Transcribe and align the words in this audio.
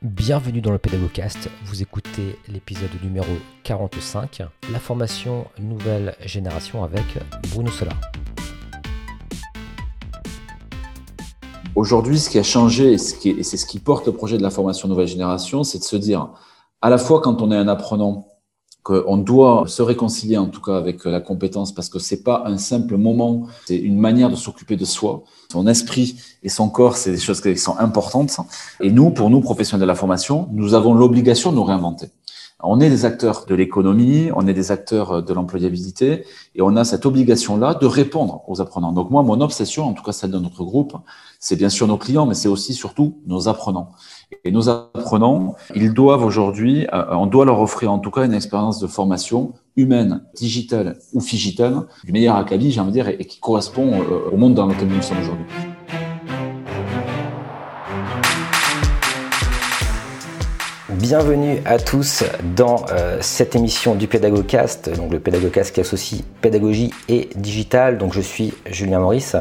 Bienvenue 0.00 0.60
dans 0.60 0.70
le 0.70 0.78
Pédagogcast, 0.78 1.50
vous 1.64 1.82
écoutez 1.82 2.38
l'épisode 2.46 2.92
numéro 3.02 3.26
45, 3.64 4.42
la 4.70 4.78
formation 4.78 5.46
nouvelle 5.58 6.14
génération 6.24 6.84
avec 6.84 7.02
Bruno 7.50 7.68
Sola. 7.68 7.90
Aujourd'hui, 11.74 12.20
ce 12.20 12.30
qui 12.30 12.38
a 12.38 12.44
changé 12.44 12.92
et 12.92 12.98
c'est 12.98 13.56
ce 13.56 13.66
qui 13.66 13.80
porte 13.80 14.06
le 14.06 14.12
projet 14.12 14.38
de 14.38 14.42
la 14.44 14.50
formation 14.50 14.86
nouvelle 14.86 15.08
génération, 15.08 15.64
c'est 15.64 15.80
de 15.80 15.84
se 15.84 15.96
dire, 15.96 16.28
à 16.80 16.90
la 16.90 16.98
fois 16.98 17.20
quand 17.20 17.42
on 17.42 17.50
est 17.50 17.56
un 17.56 17.66
apprenant 17.66 18.28
qu'on 18.82 19.16
doit 19.18 19.64
se 19.66 19.82
réconcilier 19.82 20.38
en 20.38 20.46
tout 20.46 20.60
cas 20.60 20.76
avec 20.76 21.04
la 21.04 21.20
compétence 21.20 21.72
parce 21.72 21.88
que 21.88 21.98
c'est 21.98 22.22
pas 22.22 22.44
un 22.46 22.58
simple 22.58 22.96
moment, 22.96 23.46
c'est 23.66 23.76
une 23.76 23.98
manière 23.98 24.30
de 24.30 24.36
s'occuper 24.36 24.76
de 24.76 24.84
soi. 24.84 25.24
Son 25.52 25.66
esprit 25.66 26.16
et 26.42 26.48
son 26.48 26.68
corps, 26.68 26.96
c'est 26.96 27.12
des 27.12 27.18
choses 27.18 27.40
qui 27.40 27.56
sont 27.56 27.76
importantes. 27.78 28.38
Et 28.80 28.90
nous, 28.90 29.10
pour 29.10 29.30
nous, 29.30 29.40
professionnels 29.40 29.82
de 29.82 29.86
la 29.86 29.94
formation, 29.94 30.48
nous 30.52 30.74
avons 30.74 30.94
l'obligation 30.94 31.50
de 31.50 31.56
nous 31.56 31.64
réinventer. 31.64 32.08
On 32.60 32.80
est 32.80 32.90
des 32.90 33.04
acteurs 33.04 33.46
de 33.46 33.54
l'économie, 33.54 34.30
on 34.34 34.48
est 34.48 34.52
des 34.52 34.72
acteurs 34.72 35.22
de 35.22 35.32
l'employabilité 35.32 36.24
et 36.56 36.62
on 36.62 36.74
a 36.74 36.84
cette 36.84 37.06
obligation-là 37.06 37.74
de 37.74 37.86
répondre 37.86 38.42
aux 38.48 38.60
apprenants. 38.60 38.90
Donc 38.90 39.10
moi, 39.10 39.22
mon 39.22 39.40
obsession, 39.40 39.84
en 39.84 39.92
tout 39.92 40.02
cas 40.02 40.10
celle 40.10 40.32
de 40.32 40.40
notre 40.40 40.64
groupe, 40.64 40.96
c'est 41.38 41.54
bien 41.54 41.68
sûr 41.68 41.86
nos 41.86 41.98
clients, 41.98 42.26
mais 42.26 42.34
c'est 42.34 42.48
aussi 42.48 42.74
surtout 42.74 43.18
nos 43.26 43.46
apprenants. 43.46 43.92
Et 44.44 44.50
nos 44.50 44.68
apprenants, 44.68 45.56
ils 45.74 45.94
doivent 45.94 46.22
aujourd'hui, 46.22 46.86
euh, 46.92 47.04
on 47.12 47.24
doit 47.24 47.46
leur 47.46 47.60
offrir 47.62 47.90
en 47.90 47.98
tout 47.98 48.10
cas 48.10 48.26
une 48.26 48.34
expérience 48.34 48.78
de 48.78 48.86
formation 48.86 49.54
humaine, 49.74 50.22
digitale 50.34 50.98
ou 51.14 51.20
figitale, 51.20 51.86
du 52.04 52.12
meilleur 52.12 52.36
acabit, 52.36 52.70
j'ai 52.70 52.80
envie 52.80 52.90
de 52.90 52.94
dire, 52.94 53.08
et 53.08 53.24
qui 53.24 53.40
correspond 53.40 54.02
euh, 54.02 54.30
au 54.30 54.36
monde 54.36 54.52
dans 54.52 54.66
lequel 54.66 54.88
nous 54.88 55.00
sommes 55.00 55.20
aujourd'hui. 55.20 55.46
Bienvenue 60.90 61.62
à 61.64 61.78
tous 61.78 62.22
dans 62.54 62.84
euh, 62.90 63.18
cette 63.22 63.56
émission 63.56 63.94
du 63.94 64.08
Pédagogcast, 64.08 64.94
donc 64.94 65.10
le 65.10 65.20
Pédagogcast 65.20 65.74
qui 65.74 65.80
associe 65.80 66.22
pédagogie 66.42 66.90
et 67.08 67.30
digital. 67.34 67.96
Donc 67.96 68.12
je 68.12 68.20
suis 68.20 68.52
Julien 68.66 69.00
Maurice 69.00 69.36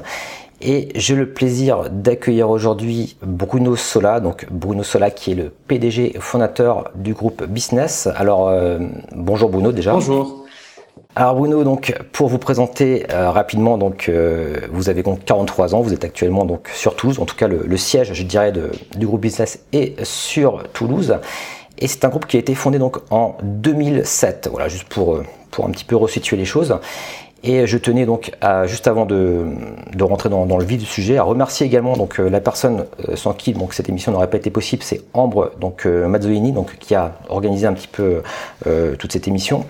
et 0.61 0.89
j'ai 0.95 1.15
le 1.15 1.29
plaisir 1.29 1.89
d'accueillir 1.89 2.49
aujourd'hui 2.49 3.17
Bruno 3.21 3.75
Sola, 3.75 4.19
donc 4.19 4.47
Bruno 4.49 4.83
Sola 4.83 5.11
qui 5.11 5.31
est 5.31 5.35
le 5.35 5.51
PDG 5.67 6.15
fondateur 6.19 6.91
du 6.95 7.13
groupe 7.13 7.43
Business. 7.45 8.07
Alors 8.15 8.47
euh, 8.49 8.79
bonjour 9.15 9.49
Bruno 9.49 9.71
déjà. 9.71 9.93
Bonjour. 9.93 10.45
Alors 11.15 11.35
Bruno, 11.35 11.63
donc 11.63 11.95
pour 12.11 12.27
vous 12.27 12.37
présenter 12.37 13.05
euh, 13.11 13.31
rapidement, 13.31 13.77
donc 13.77 14.07
euh, 14.07 14.59
vous 14.71 14.89
avez 14.89 15.03
donc 15.03 15.25
43 15.25 15.73
ans, 15.73 15.81
vous 15.81 15.93
êtes 15.93 16.03
actuellement 16.03 16.45
donc 16.45 16.69
sur 16.73 16.95
Toulouse, 16.95 17.19
en 17.19 17.25
tout 17.25 17.35
cas 17.35 17.47
le, 17.47 17.77
siège, 17.77 18.13
je 18.13 18.23
dirais, 18.23 18.51
de, 18.51 18.71
du 18.95 19.07
groupe 19.07 19.21
Business 19.21 19.63
est 19.73 20.03
sur 20.03 20.63
Toulouse. 20.73 21.17
Et 21.79 21.87
c'est 21.87 22.05
un 22.05 22.09
groupe 22.09 22.25
qui 22.25 22.37
a 22.37 22.39
été 22.39 22.55
fondé 22.55 22.79
donc 22.79 22.97
en 23.11 23.35
2007. 23.43 24.49
Voilà, 24.51 24.67
juste 24.67 24.87
pour 24.89 25.21
pour 25.51 25.65
un 25.65 25.71
petit 25.71 25.85
peu 25.85 25.95
resituer 25.95 26.37
les 26.37 26.45
choses. 26.45 26.77
Et 27.43 27.67
je 27.67 27.77
tenais 27.77 28.05
donc, 28.05 28.31
à, 28.41 28.65
juste 28.65 28.87
avant 28.87 29.05
de, 29.05 29.45
de 29.95 30.03
rentrer 30.03 30.29
dans, 30.29 30.45
le 30.45 30.65
vif 30.65 30.79
du 30.79 30.85
sujet, 30.85 31.17
à 31.17 31.23
remercier 31.23 31.65
également 31.65 31.95
donc, 31.95 32.19
euh, 32.19 32.29
la 32.29 32.41
personne 32.41 32.85
euh, 33.07 33.15
sans 33.15 33.33
qui 33.33 33.53
donc, 33.53 33.73
cette 33.73 33.89
émission 33.89 34.11
n'aurait 34.11 34.29
pas 34.29 34.37
été 34.37 34.49
possible, 34.49 34.83
c'est 34.83 35.01
Ambre 35.13 35.51
donc, 35.59 35.85
euh, 35.85 36.07
Mazzolini, 36.07 36.51
donc, 36.51 36.77
qui 36.79 36.95
a 36.95 37.13
organisé 37.29 37.67
un 37.67 37.73
petit 37.73 37.87
peu 37.87 38.21
toute 38.97 39.11
cette 39.11 39.27
émission. 39.27 39.65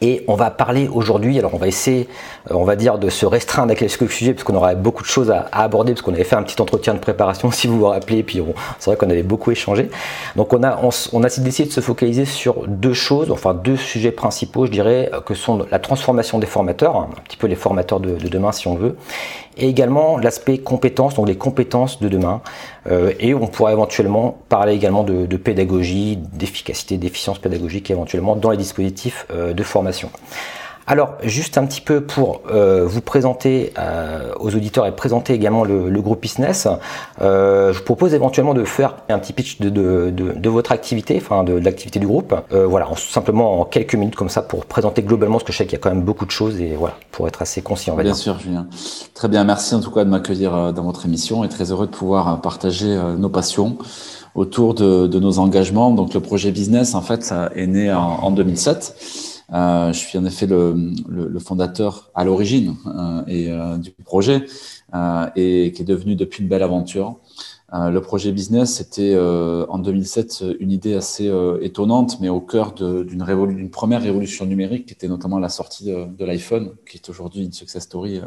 Et 0.00 0.24
on 0.28 0.34
va 0.34 0.50
parler 0.50 0.88
aujourd'hui, 0.88 1.38
alors 1.38 1.54
on 1.54 1.58
va 1.58 1.68
essayer, 1.68 2.08
euh, 2.50 2.54
on 2.54 2.64
va 2.64 2.76
dire, 2.76 2.98
de 2.98 3.08
se 3.08 3.26
restreindre 3.26 3.72
à 3.72 3.74
quelques 3.74 4.10
sujets, 4.10 4.34
parce 4.34 4.44
qu'on 4.44 4.56
aura 4.56 4.74
beaucoup 4.74 5.02
de 5.02 5.08
choses 5.08 5.30
à, 5.30 5.46
aborder, 5.52 5.92
parce 5.92 6.02
qu'on 6.02 6.12
avait 6.12 6.24
fait 6.24 6.36
un 6.36 6.42
petit 6.42 6.60
entretien 6.60 6.94
de 6.94 6.98
préparation, 6.98 7.50
si 7.52 7.66
vous 7.66 7.78
vous 7.78 7.86
rappelez, 7.86 8.22
puis 8.22 8.42
c'est 8.78 8.90
vrai 8.90 8.96
qu'on 8.96 9.10
avait 9.10 9.22
beaucoup 9.22 9.50
échangé. 9.50 9.90
Donc 10.36 10.52
on 10.52 10.62
a, 10.62 10.80
on, 11.12 11.22
a 11.22 11.28
décidé 11.28 11.68
de 11.68 11.72
se 11.72 11.80
focaliser 11.80 12.24
sur 12.24 12.66
deux 12.66 12.92
choses, 12.92 13.30
enfin 13.30 13.54
deux 13.54 13.76
sujets 13.76 14.12
principaux, 14.12 14.66
je 14.66 14.70
dirais, 14.70 15.10
que 15.26 15.34
sont 15.34 15.66
la 15.70 15.78
transformation 15.78 16.38
des 16.38 16.46
formateurs, 16.46 16.96
un 16.96 17.08
petit 17.24 17.36
peu 17.36 17.46
les 17.46 17.56
formateurs 17.56 18.00
de 18.00 18.16
demain 18.28 18.52
si 18.52 18.68
on 18.68 18.74
veut, 18.74 18.96
et 19.56 19.68
également 19.68 20.18
l'aspect 20.18 20.58
compétences, 20.58 21.14
donc 21.14 21.28
les 21.28 21.36
compétences 21.36 22.00
de 22.00 22.08
demain. 22.08 22.40
Euh, 22.86 23.12
et 23.18 23.34
on 23.34 23.46
pourra 23.46 23.72
éventuellement 23.72 24.38
parler 24.48 24.74
également 24.74 25.04
de, 25.04 25.26
de 25.26 25.36
pédagogie, 25.36 26.16
d'efficacité, 26.16 26.98
d'efficience 26.98 27.38
pédagogique 27.38 27.90
éventuellement 27.90 28.36
dans 28.36 28.50
les 28.50 28.56
dispositifs 28.56 29.26
euh, 29.30 29.52
de 29.54 29.62
formation. 29.62 30.10
Alors, 30.86 31.14
juste 31.22 31.56
un 31.56 31.64
petit 31.64 31.80
peu 31.80 32.02
pour 32.02 32.42
euh, 32.50 32.84
vous 32.86 33.00
présenter 33.00 33.72
euh, 33.78 34.32
aux 34.38 34.54
auditeurs 34.54 34.86
et 34.86 34.92
présenter 34.94 35.32
également 35.32 35.64
le, 35.64 35.88
le 35.88 36.02
groupe 36.02 36.20
Business, 36.20 36.68
euh, 37.22 37.72
je 37.72 37.78
vous 37.78 37.84
propose 37.84 38.12
éventuellement 38.12 38.52
de 38.52 38.64
faire 38.64 38.96
un 39.08 39.18
petit 39.18 39.32
pitch 39.32 39.60
de, 39.60 39.70
de, 39.70 40.10
de, 40.10 40.32
de 40.32 40.48
votre 40.50 40.72
activité, 40.72 41.16
enfin 41.16 41.42
de, 41.42 41.54
l'activité 41.54 41.98
du 41.98 42.06
groupe. 42.06 42.34
Euh, 42.52 42.66
voilà, 42.66 42.90
en, 42.90 42.96
simplement 42.96 43.60
en 43.60 43.64
quelques 43.64 43.94
minutes 43.94 44.14
comme 44.14 44.28
ça 44.28 44.42
pour 44.42 44.66
présenter 44.66 45.02
globalement, 45.02 45.36
parce 45.36 45.44
que 45.44 45.52
je 45.52 45.58
sais 45.58 45.64
qu'il 45.64 45.72
y 45.72 45.76
a 45.76 45.78
quand 45.82 45.88
même 45.88 46.04
beaucoup 46.04 46.26
de 46.26 46.30
choses 46.30 46.60
et 46.60 46.74
voilà, 46.76 46.96
pour 47.12 47.26
être 47.28 47.40
assez 47.40 47.62
concis, 47.62 47.90
on 47.90 47.96
va 47.96 48.02
bien 48.02 48.12
dire. 48.12 48.20
sûr, 48.20 48.38
Julien. 48.38 48.66
Très 49.14 49.28
bien, 49.28 49.42
merci 49.44 49.74
en 49.74 49.80
tout 49.80 49.90
cas 49.90 50.04
de 50.04 50.10
m'accueillir 50.10 50.54
euh, 50.54 50.72
dans 50.72 50.82
votre 50.82 51.06
émission 51.06 51.44
et 51.44 51.48
très 51.48 51.70
heureux 51.70 51.86
de 51.86 51.92
pouvoir 51.92 52.42
partager 52.42 52.94
nos 53.18 53.30
passions 53.30 53.78
autour 54.34 54.74
de, 54.74 55.06
de 55.06 55.18
nos 55.18 55.38
engagements. 55.38 55.90
Donc 55.92 56.12
le 56.12 56.20
projet 56.20 56.50
Business, 56.50 56.94
en 56.94 57.00
fait, 57.00 57.22
ça 57.22 57.50
est 57.54 57.66
né 57.66 57.90
en, 57.92 58.00
en 58.00 58.30
2007. 58.30 59.33
Euh, 59.52 59.92
je 59.92 59.98
suis 59.98 60.18
en 60.18 60.24
effet 60.24 60.46
le, 60.46 61.38
fondateur 61.38 62.10
à 62.14 62.24
l'origine 62.24 62.76
euh, 62.86 63.22
et 63.26 63.50
euh, 63.50 63.76
du 63.76 63.90
projet 63.90 64.46
et 65.36 65.72
qui 65.74 65.82
est 65.82 65.84
devenu 65.84 66.14
depuis 66.14 66.42
une 66.42 66.48
belle 66.48 66.62
aventure. 66.62 67.16
Le 67.72 67.98
projet 67.98 68.30
business, 68.30 68.74
c'était 68.74 69.18
en 69.18 69.78
2007 69.80 70.44
une 70.60 70.70
idée 70.70 70.94
assez 70.94 71.28
étonnante, 71.60 72.20
mais 72.20 72.28
au 72.28 72.40
cœur 72.40 72.72
d'une 72.72 73.70
première 73.70 74.00
révolution 74.00 74.46
numérique, 74.46 74.86
qui 74.86 74.94
était 74.94 75.08
notamment 75.08 75.40
la 75.40 75.48
sortie 75.48 75.86
de, 75.86 76.24
l'iPhone, 76.24 76.76
qui 76.88 76.98
est 76.98 77.08
aujourd'hui 77.08 77.44
une 77.44 77.52
success 77.52 77.82
story 77.82 78.20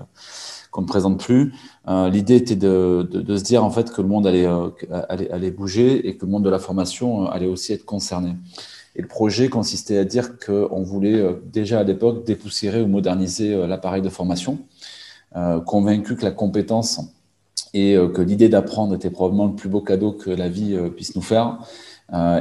qu'on 0.72 0.82
ne 0.82 0.88
présente 0.88 1.22
plus. 1.22 1.54
L'idée 1.88 2.36
était 2.36 2.58
de, 2.58 3.08
se 3.10 3.44
dire 3.44 3.64
en 3.64 3.70
fait 3.70 3.94
que 3.94 4.02
le 4.02 4.10
monde 4.10 4.28
allait, 4.28 5.52
bouger 5.52 6.10
et 6.10 6.18
que 6.18 6.26
le 6.26 6.32
monde 6.32 6.44
de 6.44 6.50
la 6.50 6.60
formation 6.60 7.30
allait 7.30 7.48
aussi 7.48 7.72
être 7.72 7.86
concerné. 7.86 8.36
Et 8.98 9.02
le 9.02 9.08
projet 9.08 9.48
consistait 9.48 10.00
à 10.00 10.06
dire 10.06 10.40
qu'on 10.40 10.82
voulait 10.82 11.22
euh, 11.22 11.34
déjà 11.54 11.80
à 11.80 11.84
l'époque 11.84 12.26
dépoussiérer 12.26 12.82
ou 12.82 12.88
moderniser 12.88 13.54
euh, 13.54 13.68
l'appareil 13.68 14.02
de 14.02 14.10
formation, 14.10 14.58
euh, 15.36 15.60
convaincu 15.60 16.16
que 16.16 16.26
la 16.26 16.32
compétence 16.32 17.00
et 17.74 17.98
que 18.14 18.22
l'idée 18.22 18.50
d'apprendre 18.50 18.96
était 18.96 19.10
probablement 19.10 19.46
le 19.46 19.54
plus 19.54 19.68
beau 19.68 19.82
cadeau 19.82 20.14
que 20.14 20.30
la 20.32 20.48
vie 20.48 20.76
puisse 20.96 21.16
nous 21.16 21.22
faire. 21.22 21.60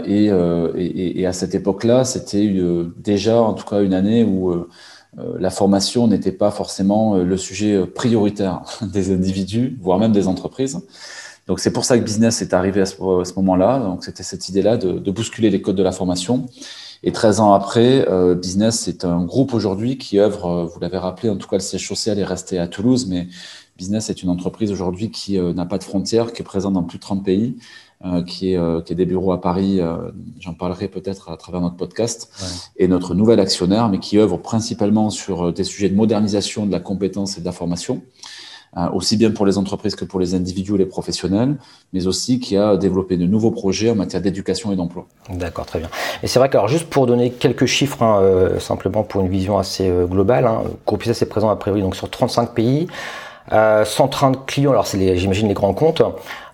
Et, 0.07 0.27
et, 0.27 1.21
et 1.21 1.27
à 1.27 1.33
cette 1.33 1.55
époque-là, 1.55 2.05
c'était 2.05 2.55
déjà 2.97 3.43
en 3.43 3.53
tout 3.53 3.67
cas 3.67 3.83
une 3.83 3.93
année 3.93 4.23
où 4.23 4.55
la 5.17 5.51
formation 5.51 6.07
n'était 6.07 6.33
pas 6.33 6.53
forcément 6.53 7.17
le 7.17 7.37
sujet 7.37 7.87
prioritaire 7.87 8.63
des 8.83 9.13
individus, 9.13 9.77
voire 9.81 9.99
même 9.99 10.13
des 10.13 10.29
entreprises. 10.29 10.81
Donc 11.47 11.61
c'est 11.61 11.73
pour 11.73 11.85
ça 11.85 11.99
que 11.99 12.03
business 12.03 12.43
est 12.43 12.55
arrivé 12.55 12.81
à 12.81 12.87
ce, 12.87 12.97
ce 12.97 13.35
moment-là. 13.37 13.79
Donc 13.79 14.05
c'était 14.05 14.23
cette 14.23 14.49
idée-là 14.49 14.77
de, 14.77 14.99
de, 14.99 15.11
bousculer 15.11 15.51
les 15.51 15.63
codes 15.63 15.77
de 15.77 15.83
la 15.83 15.93
formation. 15.93 16.47
Et 17.03 17.13
13 17.13 17.41
ans 17.41 17.53
après, 17.53 18.09
euh, 18.09 18.35
Business 18.35 18.81
c'est 18.81 19.05
un 19.05 19.25
groupe 19.25 19.55
aujourd'hui 19.55 19.99
qui 19.99 20.19
œuvre, 20.19 20.47
euh, 20.47 20.65
vous 20.65 20.81
l'avez 20.81 20.99
rappelé, 20.99 21.29
en 21.29 21.37
tout 21.37 21.47
cas 21.47 21.57
le 21.57 21.63
siège 21.63 21.87
social 21.87 22.19
est 22.19 22.25
resté 22.25 22.59
à 22.59 22.67
Toulouse, 22.67 23.07
mais 23.07 23.29
Business 23.77 24.09
est 24.09 24.23
une 24.23 24.31
entreprise 24.31 24.73
aujourd'hui 24.73 25.11
qui 25.11 25.39
euh, 25.39 25.53
n'a 25.53 25.67
pas 25.67 25.79
de 25.79 25.85
frontières, 25.85 26.33
qui 26.33 26.43
est 26.43 26.45
présente 26.45 26.73
dans 26.75 26.83
plus 26.83 26.99
de 26.99 27.03
30 27.03 27.25
pays, 27.25 27.57
euh, 28.05 28.23
qui, 28.23 28.53
est, 28.53 28.57
euh, 28.57 28.81
qui 28.81 28.93
est 28.93 28.97
des 28.97 29.05
bureaux 29.05 29.33
à 29.33 29.41
Paris, 29.41 29.81
j'en 30.41 30.55
parlerai 30.55 30.89
peut-être 30.89 31.31
à 31.31 31.37
travers 31.37 31.61
notre 31.61 31.77
podcast, 31.77 32.31
ouais. 32.41 32.85
et 32.85 32.89
notre 32.89 33.15
nouvel 33.15 33.39
actionnaire, 33.41 33.89
mais 33.89 33.99
qui 33.99 34.19
œuvre 34.19 34.39
principalement 34.39 35.11
sur 35.11 35.53
des 35.53 35.65
sujets 35.65 35.89
de 35.89 35.95
modernisation 35.95 36.67
de 36.67 36.73
la 36.73 36.81
compétence 36.81 37.37
et 37.37 37.41
de 37.41 37.47
la 37.47 37.53
formation. 37.53 38.03
Euh, 38.77 38.91
aussi 38.93 39.17
bien 39.17 39.31
pour 39.31 39.47
les 39.47 39.57
entreprises 39.57 39.95
que 39.95 40.05
pour 40.05 40.21
les 40.21 40.35
individus 40.35 40.75
et 40.75 40.79
les 40.79 40.85
professionnels, 40.85 41.57
mais 41.95 42.07
aussi 42.07 42.41
qui 42.41 42.59
a 42.59 42.77
développé 42.77 43.17
de 43.17 43.25
nouveaux 43.25 43.51
projets 43.51 43.91
en 43.91 43.95
matière 43.95 44.21
d'éducation 44.21 44.71
et 44.71 44.77
d'emploi. 44.77 45.07
D'accord, 45.31 45.65
très 45.65 45.79
bien. 45.79 45.89
Et 46.23 46.27
c'est 46.27 46.39
vrai 46.39 46.51
que, 46.51 46.59
alors, 46.59 46.69
juste 46.69 46.91
pour 46.91 47.07
donner 47.07 47.31
quelques 47.31 47.65
chiffres, 47.65 48.03
hein, 48.03 48.21
euh, 48.21 48.61
simplement 48.61 49.03
pour 49.03 49.23
une 49.23 49.29
vision 49.29 49.57
assez 49.57 49.89
euh, 49.89 50.05
globale, 50.05 50.47
hein, 50.47 50.65
est 50.95 51.27
présent 51.27 51.49
a 51.49 51.57
priori 51.57 51.81
donc 51.81 51.97
sur 51.97 52.11
35 52.11 52.53
pays, 52.53 52.87
euh, 53.53 53.85
130 53.85 54.45
clients, 54.45 54.73
alors 54.73 54.87
c'est 54.87 55.17
j'imagine 55.17 55.49
les 55.49 55.55
grands 55.55 55.73
comptes, 55.73 56.03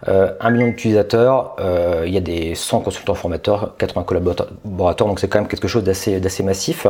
euh, 0.08 0.32
1 0.40 0.50
million 0.50 0.66
d'utilisateurs, 0.68 1.56
euh, 1.60 2.04
il 2.06 2.12
y 2.12 2.16
a 2.16 2.20
des 2.20 2.54
100 2.54 2.80
consultants 2.80 3.14
formateurs, 3.14 3.74
80 3.78 4.02
collaborateurs, 4.02 5.06
donc 5.06 5.20
c'est 5.20 5.28
quand 5.28 5.38
même 5.38 5.48
quelque 5.48 5.68
chose 5.68 5.84
d'assez 5.84 6.42
massif. 6.42 6.86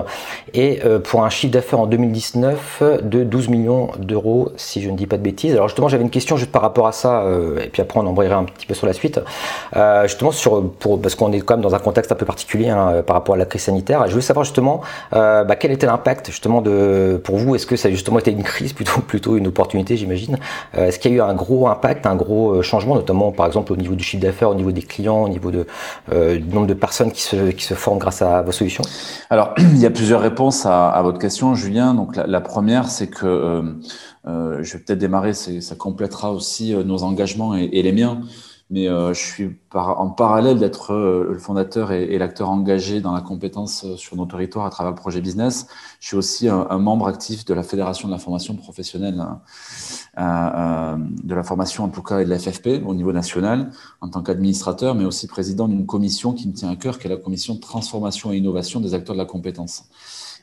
Et 0.55 0.81
euh, 0.85 0.99
pour 0.99 1.25
un 1.25 1.31
chiffre 1.31 1.53
d'affaires 1.53 1.81
en 1.81 1.87
2019 1.87 3.03
de 3.03 3.25
12 3.25 3.49
millions 3.49 3.91
d'euros, 3.99 4.53
si 4.57 4.83
je 4.83 4.91
ne 4.91 4.97
dis 4.97 5.07
pas 5.07 5.19
de 5.19 5.23
bêtises. 5.23 5.53
Alors 5.53 5.69
justement, 5.69 5.89
j'avais 5.89 6.05
une 6.05 6.11
question 6.11 6.37
juste 6.37 6.53
par 6.53 6.63
rapport 6.63 6.87
à 6.87 6.93
ça, 6.93 7.23
euh, 7.23 7.61
et 7.61 7.69
puis 7.69 7.83
après 7.83 8.01
on 8.01 8.07
embrayera 8.07 8.37
un 8.37 8.45
petit 8.45 8.67
peu 8.67 8.75
sur 8.75 8.87
la 8.87 8.93
suite. 8.93 9.21
Justement 10.05 10.33
sur 10.33 10.71
parce 11.03 11.15
qu'on 11.15 11.33
est 11.33 11.41
quand 11.41 11.55
même 11.55 11.63
dans 11.63 11.75
un 11.75 11.79
contexte 11.79 12.13
un 12.13 12.15
peu 12.15 12.27
particulier 12.27 12.69
hein, 12.69 13.03
par 13.07 13.15
rapport 13.15 13.35
à 13.35 13.39
la 13.39 13.45
crise 13.45 13.63
sanitaire. 13.63 14.03
Je 14.07 14.13
voulais 14.13 14.23
savoir 14.23 14.45
justement 14.45 14.81
bah, 15.11 15.57
quel 15.59 15.71
était 15.71 15.87
l'impact 15.87 16.27
justement 16.27 16.61
de 16.61 17.21
pour 17.23 17.37
vous? 17.37 17.55
Est-ce 17.55 17.67
que 17.67 17.77
ça 17.77 17.89
a 17.89 17.91
justement 17.91 18.19
été 18.19 18.31
une 18.31 18.43
crise 18.43 18.73
plutôt 18.73 19.01
plutôt 19.07 19.37
une 19.37 19.47
opportunité, 19.47 19.97
j'imagine? 19.97 20.39
Est-ce 20.77 20.99
qu'il 20.99 21.13
y 21.13 21.15
a 21.15 21.17
eu 21.19 21.21
un 21.21 21.35
gros 21.35 21.69
impact, 21.69 22.07
un 22.07 22.15
gros 22.15 22.63
changement 22.63 23.02
notamment 23.03 23.33
par 23.33 23.47
exemple 23.47 23.73
au 23.73 23.77
niveau 23.77 23.95
du 23.95 24.05
chiffre 24.05 24.23
d'affaires, 24.23 24.51
au 24.51 24.55
niveau 24.55 24.73
des 24.73 24.83
clients, 24.83 25.23
au 25.25 25.29
niveau 25.29 25.51
de, 25.51 25.67
du 26.11 26.55
nombre 26.55 26.67
de 26.67 26.75
personnes 26.75 27.13
qui 27.13 27.23
se, 27.23 27.51
qui 27.51 27.65
se 27.65 27.75
forment 27.75 27.99
grâce 27.99 28.23
à 28.23 28.43
vos 28.43 28.53
solutions? 28.53 28.85
Alors, 29.31 29.55
il 29.59 29.79
y 29.79 29.87
a 29.87 29.91
plusieurs 29.91 30.21
réponses 30.21 30.67
à, 30.67 30.89
à 30.89 31.03
votre 31.03 31.19
question, 31.19 31.55
Julien. 31.55 31.95
Donc, 31.95 32.17
la, 32.17 32.41
première, 32.41 32.89
c'est 32.89 33.09
que 33.09 33.63
je 34.27 34.73
vais 34.73 34.79
peut-être 34.79 34.99
démarrer, 34.99 35.35
ça 35.35 35.75
complétera 35.77 36.33
aussi 36.33 36.75
nos 36.75 37.03
engagements 37.03 37.57
et, 37.57 37.69
et 37.73 37.83
les 37.83 37.93
miens 37.93 38.21
mais 38.73 38.89
euh, 38.89 39.13
je 39.13 39.21
suis 39.21 39.51
en 39.75 40.09
parallèle 40.09 40.59
d'être 40.59 40.95
euh, 40.95 41.29
le 41.31 41.39
fondateur 41.39 41.93
et, 41.93 42.17
l'acteur 42.17 42.49
engagé 42.49 43.03
dans 43.03 43.13
la 43.13 43.21
compétence 43.21 43.85
euh, 43.85 43.97
sur 43.99 44.17
nos 44.17 44.25
territoires 44.25 44.65
à 44.65 44.71
travers 44.71 44.93
le 44.93 44.97
projet 44.97 45.21
business. 45.21 45.67
Je 46.01 46.09
suis 46.09 46.17
aussi 46.17 46.49
un, 46.49 46.79
membre 46.79 47.07
actif 47.07 47.45
de 47.45 47.53
la 47.53 47.65
Fédération 47.65 48.09
de 48.09 48.15
la 48.15 48.19
formation 48.19 48.57
professionnelle, 48.57 49.23
hein, 50.17 50.99
de 51.23 51.35
la 51.35 51.43
formation 51.43 51.85
en 51.85 51.91
tout 51.91 52.03
cas 52.03 52.21
et 52.21 52.25
de 52.25 52.31
la 52.31 52.39
FFP 52.39 52.83
au 52.87 52.95
niveau 52.95 53.13
national 53.13 53.71
en 54.01 54.09
tant 54.09 54.23
qu'administrateur, 54.23 54.95
mais 54.95 55.05
aussi 55.05 55.27
président 55.27 55.69
d'une 55.69 55.85
commission 55.85 56.33
qui 56.33 56.49
me 56.49 56.55
tient 56.55 56.71
à 56.71 56.77
cœur, 56.77 56.99
qui 56.99 57.09
est 57.09 57.11
la 57.11 57.19
commission 57.19 57.55
de 57.55 57.61
transformation 57.61 58.33
et 58.33 58.39
innovation 58.39 58.81
des 58.81 58.95
acteurs 58.95 59.15
de 59.15 59.21
la 59.21 59.27
compétence. 59.27 59.85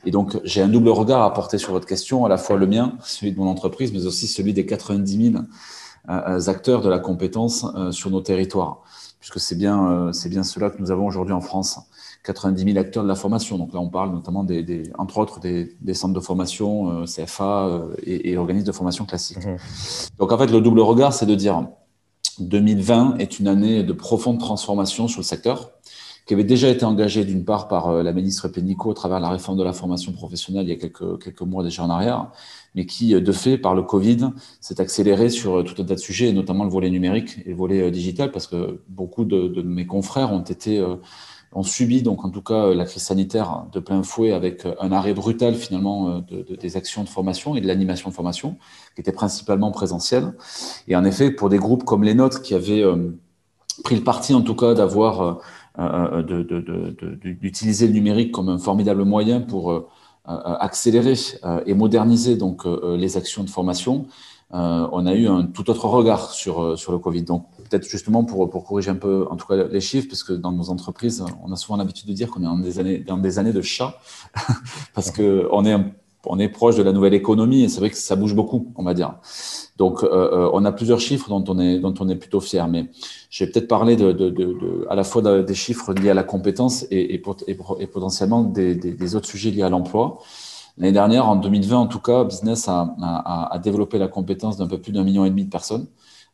Et 0.04 0.12
donc, 0.12 0.38
j'ai 0.44 0.62
un 0.62 0.68
double 0.68 0.88
regard 0.90 1.22
à 1.22 1.34
porter 1.34 1.58
sur 1.58 1.72
votre 1.72 1.86
question, 1.86 2.24
à 2.24 2.28
la 2.28 2.38
fois 2.38 2.56
le 2.56 2.66
mien, 2.68 2.94
celui 3.02 3.32
de 3.32 3.38
mon 3.38 3.48
entreprise, 3.48 3.92
mais 3.92 4.06
aussi 4.06 4.28
celui 4.28 4.54
des 4.54 4.64
90 4.64 5.32
000 5.32 5.34
euh, 5.36 5.46
acteurs 6.08 6.80
de 6.80 6.88
la 6.88 6.98
compétence 6.98 7.66
euh, 7.76 7.92
sur 7.92 8.10
nos 8.10 8.20
territoires, 8.20 8.82
puisque 9.18 9.38
c'est 9.38 9.56
bien, 9.56 9.90
euh, 9.90 10.12
c'est 10.12 10.28
bien 10.28 10.42
cela 10.42 10.70
que 10.70 10.80
nous 10.80 10.90
avons 10.90 11.06
aujourd'hui 11.06 11.34
en 11.34 11.40
France. 11.40 11.78
90 12.22 12.64
000 12.64 12.78
acteurs 12.78 13.02
de 13.02 13.08
la 13.08 13.14
formation. 13.14 13.56
Donc 13.56 13.72
là, 13.72 13.80
on 13.80 13.88
parle 13.88 14.12
notamment 14.12 14.44
des, 14.44 14.62
des 14.62 14.92
entre 14.98 15.16
autres 15.16 15.40
des, 15.40 15.74
des, 15.80 15.94
centres 15.94 16.12
de 16.12 16.20
formation, 16.20 17.06
CFA 17.06 17.80
et, 18.02 18.30
et, 18.30 18.36
organismes 18.36 18.66
de 18.66 18.72
formation 18.72 19.06
classiques. 19.06 19.38
Mmh. 19.38 19.56
Donc 20.18 20.30
en 20.30 20.36
fait, 20.36 20.48
le 20.48 20.60
double 20.60 20.80
regard, 20.80 21.14
c'est 21.14 21.24
de 21.24 21.34
dire 21.34 21.66
2020 22.38 23.16
est 23.16 23.38
une 23.38 23.48
année 23.48 23.82
de 23.84 23.92
profonde 23.94 24.38
transformation 24.38 25.08
sur 25.08 25.20
le 25.20 25.24
secteur 25.24 25.70
qui 26.26 26.34
avait 26.34 26.44
déjà 26.44 26.68
été 26.68 26.84
engagée 26.84 27.24
d'une 27.24 27.46
part 27.46 27.68
par 27.68 27.90
la 28.02 28.12
ministre 28.12 28.48
Pénicaud 28.48 28.90
au 28.90 28.94
travers 28.94 29.16
de 29.16 29.22
la 29.22 29.30
réforme 29.30 29.58
de 29.58 29.64
la 29.64 29.72
formation 29.72 30.12
professionnelle 30.12 30.66
il 30.66 30.68
y 30.68 30.72
a 30.72 30.76
quelques, 30.76 31.22
quelques 31.24 31.40
mois 31.40 31.64
déjà 31.64 31.82
en 31.82 31.90
arrière, 31.90 32.30
mais 32.74 32.86
qui, 32.86 33.14
euh, 33.14 33.20
de 33.20 33.32
fait, 33.32 33.58
par 33.58 33.74
le 33.74 33.82
Covid, 33.82 34.30
s'est 34.60 34.80
accéléré 34.80 35.28
sur 35.28 35.58
euh, 35.58 35.62
tout 35.62 35.80
un 35.80 35.84
tas 35.84 35.94
de 35.94 36.00
sujets, 36.00 36.32
notamment 36.32 36.64
le 36.64 36.70
volet 36.70 36.90
numérique 36.90 37.38
et 37.44 37.50
le 37.50 37.56
volet 37.56 37.82
euh, 37.82 37.90
digital, 37.90 38.30
parce 38.30 38.46
que 38.46 38.80
beaucoup 38.88 39.24
de, 39.24 39.62
mes 39.62 39.86
confrères 39.86 40.32
ont 40.32 40.42
été 40.42 40.84
ont 41.52 41.64
subi 41.64 42.02
donc 42.02 42.24
en 42.24 42.30
tout 42.30 42.42
cas 42.42 42.72
la 42.74 42.84
crise 42.84 43.02
sanitaire 43.02 43.66
de 43.72 43.80
plein 43.80 44.04
fouet 44.04 44.30
avec 44.30 44.66
un 44.78 44.92
arrêt 44.92 45.14
brutal 45.14 45.54
finalement 45.56 46.20
de, 46.20 46.42
de, 46.42 46.54
des 46.54 46.76
actions 46.76 47.02
de 47.02 47.08
formation 47.08 47.56
et 47.56 47.60
de 47.60 47.66
l'animation 47.66 48.08
de 48.08 48.14
formation 48.14 48.56
qui 48.94 49.00
était 49.00 49.12
principalement 49.12 49.72
présentielle. 49.72 50.34
Et 50.86 50.94
en 50.94 51.04
effet, 51.04 51.32
pour 51.32 51.48
des 51.48 51.58
groupes 51.58 51.84
comme 51.84 52.04
les 52.04 52.14
nôtres 52.14 52.42
qui 52.42 52.54
avaient 52.54 52.84
pris 53.82 53.96
le 53.96 54.04
parti 54.04 54.32
en 54.32 54.42
tout 54.42 54.54
cas 54.54 54.74
d'avoir 54.74 55.40
d'utiliser 57.22 57.88
le 57.88 57.92
numérique 57.92 58.30
comme 58.30 58.48
un 58.48 58.58
formidable 58.58 59.04
moyen 59.04 59.40
pour 59.40 59.90
accélérer 60.60 61.14
euh, 61.44 61.60
et 61.66 61.74
moderniser 61.74 62.36
donc 62.36 62.66
euh, 62.66 62.96
les 62.96 63.16
actions 63.16 63.44
de 63.44 63.50
formation, 63.50 64.06
on 64.52 65.06
a 65.06 65.14
eu 65.14 65.28
un 65.28 65.44
tout 65.44 65.70
autre 65.70 65.86
regard 65.86 66.32
sur 66.32 66.76
sur 66.76 66.90
le 66.90 66.98
Covid. 66.98 67.22
Donc 67.22 67.46
peut-être 67.68 67.88
justement 67.88 68.24
pour 68.24 68.50
pour 68.50 68.64
corriger 68.64 68.90
un 68.90 68.96
peu 68.96 69.26
en 69.30 69.36
tout 69.36 69.46
cas 69.46 69.54
les 69.54 69.80
chiffres, 69.80 70.08
parce 70.08 70.24
que 70.24 70.32
dans 70.32 70.50
nos 70.50 70.70
entreprises, 70.70 71.24
on 71.44 71.52
a 71.52 71.56
souvent 71.56 71.76
l'habitude 71.76 72.08
de 72.08 72.12
dire 72.12 72.28
qu'on 72.30 72.40
est 72.40 72.46
dans 72.46 72.58
des 72.58 72.80
années 72.80 72.98
dans 72.98 73.16
des 73.16 73.38
années 73.38 73.52
de 73.52 73.62
chat, 73.62 74.00
parce 74.94 75.12
que 75.12 75.46
on 75.52 75.64
est 75.64 75.76
on 76.26 76.38
est 76.38 76.48
proche 76.48 76.76
de 76.76 76.82
la 76.82 76.92
nouvelle 76.92 77.14
économie 77.14 77.62
et 77.62 77.68
c'est 77.68 77.80
vrai 77.80 77.90
que 77.90 77.96
ça 77.96 78.16
bouge 78.16 78.34
beaucoup, 78.34 78.72
on 78.76 78.82
va 78.82 78.94
dire. 78.94 79.14
Donc, 79.76 80.02
euh, 80.02 80.08
euh, 80.08 80.50
on 80.52 80.64
a 80.64 80.72
plusieurs 80.72 81.00
chiffres 81.00 81.28
dont 81.28 81.44
on 81.48 81.58
est, 81.58 81.78
dont 81.78 81.94
on 82.00 82.08
est 82.08 82.16
plutôt 82.16 82.40
fier. 82.40 82.68
Mais 82.68 82.86
je 83.30 83.44
vais 83.44 83.50
peut-être 83.50 83.68
parler 83.68 83.96
de, 83.96 84.12
de, 84.12 84.28
de, 84.28 84.86
à 84.90 84.94
la 84.94 85.04
fois 85.04 85.42
des 85.42 85.54
chiffres 85.54 85.92
liés 85.94 86.10
à 86.10 86.14
la 86.14 86.22
compétence 86.22 86.86
et, 86.90 87.18
potentiellement 87.18 88.42
des, 88.42 89.14
autres 89.14 89.28
sujets 89.28 89.50
liés 89.50 89.62
à 89.62 89.70
l'emploi. 89.70 90.18
L'année 90.76 90.92
dernière, 90.92 91.28
en 91.28 91.36
2020 91.36 91.76
en 91.76 91.86
tout 91.86 92.00
cas, 92.00 92.24
Business 92.24 92.68
a, 92.68 92.94
a, 93.02 93.54
a 93.54 93.58
développé 93.58 93.98
la 93.98 94.08
compétence 94.08 94.56
d'un 94.56 94.66
peu 94.66 94.78
plus 94.78 94.92
d'un 94.92 95.04
million 95.04 95.24
et 95.24 95.30
demi 95.30 95.44
de 95.44 95.50
personnes. 95.50 95.86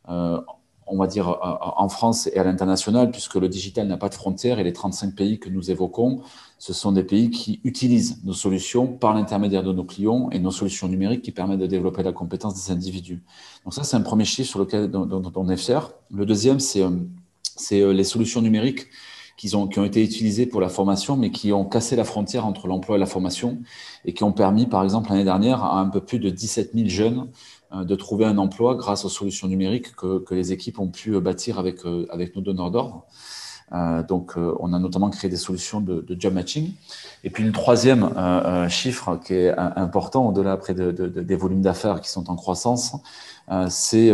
Euh, 0.09 0.39
on 0.87 0.97
va 0.97 1.07
dire, 1.07 1.37
en 1.41 1.89
France 1.89 2.27
et 2.27 2.37
à 2.37 2.43
l'international, 2.43 3.11
puisque 3.11 3.35
le 3.35 3.49
digital 3.49 3.87
n'a 3.87 3.97
pas 3.97 4.09
de 4.09 4.13
frontières 4.13 4.59
et 4.59 4.63
les 4.63 4.73
35 4.73 5.15
pays 5.15 5.39
que 5.39 5.49
nous 5.49 5.69
évoquons, 5.69 6.21
ce 6.59 6.73
sont 6.73 6.91
des 6.91 7.03
pays 7.03 7.29
qui 7.29 7.59
utilisent 7.63 8.23
nos 8.23 8.33
solutions 8.33 8.87
par 8.87 9.13
l'intermédiaire 9.13 9.63
de 9.63 9.71
nos 9.71 9.83
clients 9.83 10.29
et 10.31 10.39
nos 10.39 10.51
solutions 10.51 10.87
numériques 10.87 11.21
qui 11.21 11.31
permettent 11.31 11.59
de 11.59 11.67
développer 11.67 12.03
la 12.03 12.11
compétence 12.11 12.55
des 12.55 12.71
individus. 12.71 13.23
Donc 13.63 13.73
ça, 13.73 13.83
c'est 13.83 13.95
un 13.95 14.01
premier 14.01 14.25
chiffre 14.25 14.49
sur 14.49 14.59
lequel 14.59 14.91
on 14.93 15.49
est 15.49 15.57
fier. 15.57 15.91
Le 16.11 16.25
deuxième, 16.25 16.59
c'est 16.59 16.81
euh, 16.81 16.89
euh, 17.73 17.93
les 17.93 18.03
solutions 18.03 18.41
numériques 18.41 18.87
qui 19.37 19.55
ont, 19.55 19.67
été 19.67 20.03
utilisées 20.03 20.47
pour 20.47 20.61
la 20.61 20.67
formation, 20.67 21.15
mais 21.15 21.29
qui 21.29 21.53
ont 21.53 21.63
cassé 21.63 21.95
la 21.95 22.03
frontière 22.03 22.47
entre 22.47 22.67
l'emploi 22.67 22.95
et 22.95 22.99
la 22.99 23.05
formation 23.05 23.59
et 24.03 24.13
qui 24.13 24.23
ont 24.23 24.31
permis, 24.31 24.65
par 24.65 24.83
exemple, 24.83 25.11
l'année 25.11 25.23
dernière, 25.23 25.63
à 25.63 25.79
un 25.79 25.89
peu 25.89 26.01
plus 26.01 26.17
de 26.17 26.31
17 26.31 26.71
000 26.73 26.89
jeunes 26.89 27.19
euh, 27.19 27.25
de 27.73 27.95
trouver 27.95 28.25
un 28.25 28.37
emploi 28.37 28.75
grâce 28.75 29.03
aux 29.05 29.09
solutions 29.09 29.47
numériques 29.47 29.95
que, 29.95 30.19
que 30.19 30.33
les 30.33 30.51
équipes 30.51 30.79
ont 30.79 30.87
pu 30.87 31.19
bâtir 31.19 31.59
avec, 31.59 31.85
euh, 31.85 32.07
avec 32.09 32.35
nos 32.35 32.41
donneurs 32.41 32.71
d'ordre. 32.71 33.05
Euh, 33.73 34.01
donc, 34.01 34.37
euh, 34.37 34.55
on 34.59 34.71
a 34.73 34.79
notamment 34.79 35.09
créé 35.09 35.29
des 35.29 35.37
solutions 35.37 35.81
de, 35.81 36.01
de 36.01 36.19
job 36.19 36.33
matching. 36.33 36.71
Et 37.23 37.29
puis, 37.29 37.43
une 37.43 37.51
troisième 37.51 38.03
euh, 38.03 38.69
chiffre 38.69 39.19
qui 39.23 39.33
est 39.33 39.53
important, 39.57 40.29
au-delà 40.29 40.53
après 40.53 40.73
de, 40.73 40.91
de, 40.91 41.07
des 41.07 41.35
volumes 41.35 41.61
d'affaires 41.61 41.99
qui 42.01 42.09
sont 42.09 42.29
en 42.29 42.35
croissance, 42.35 42.95
c'est 43.69 44.11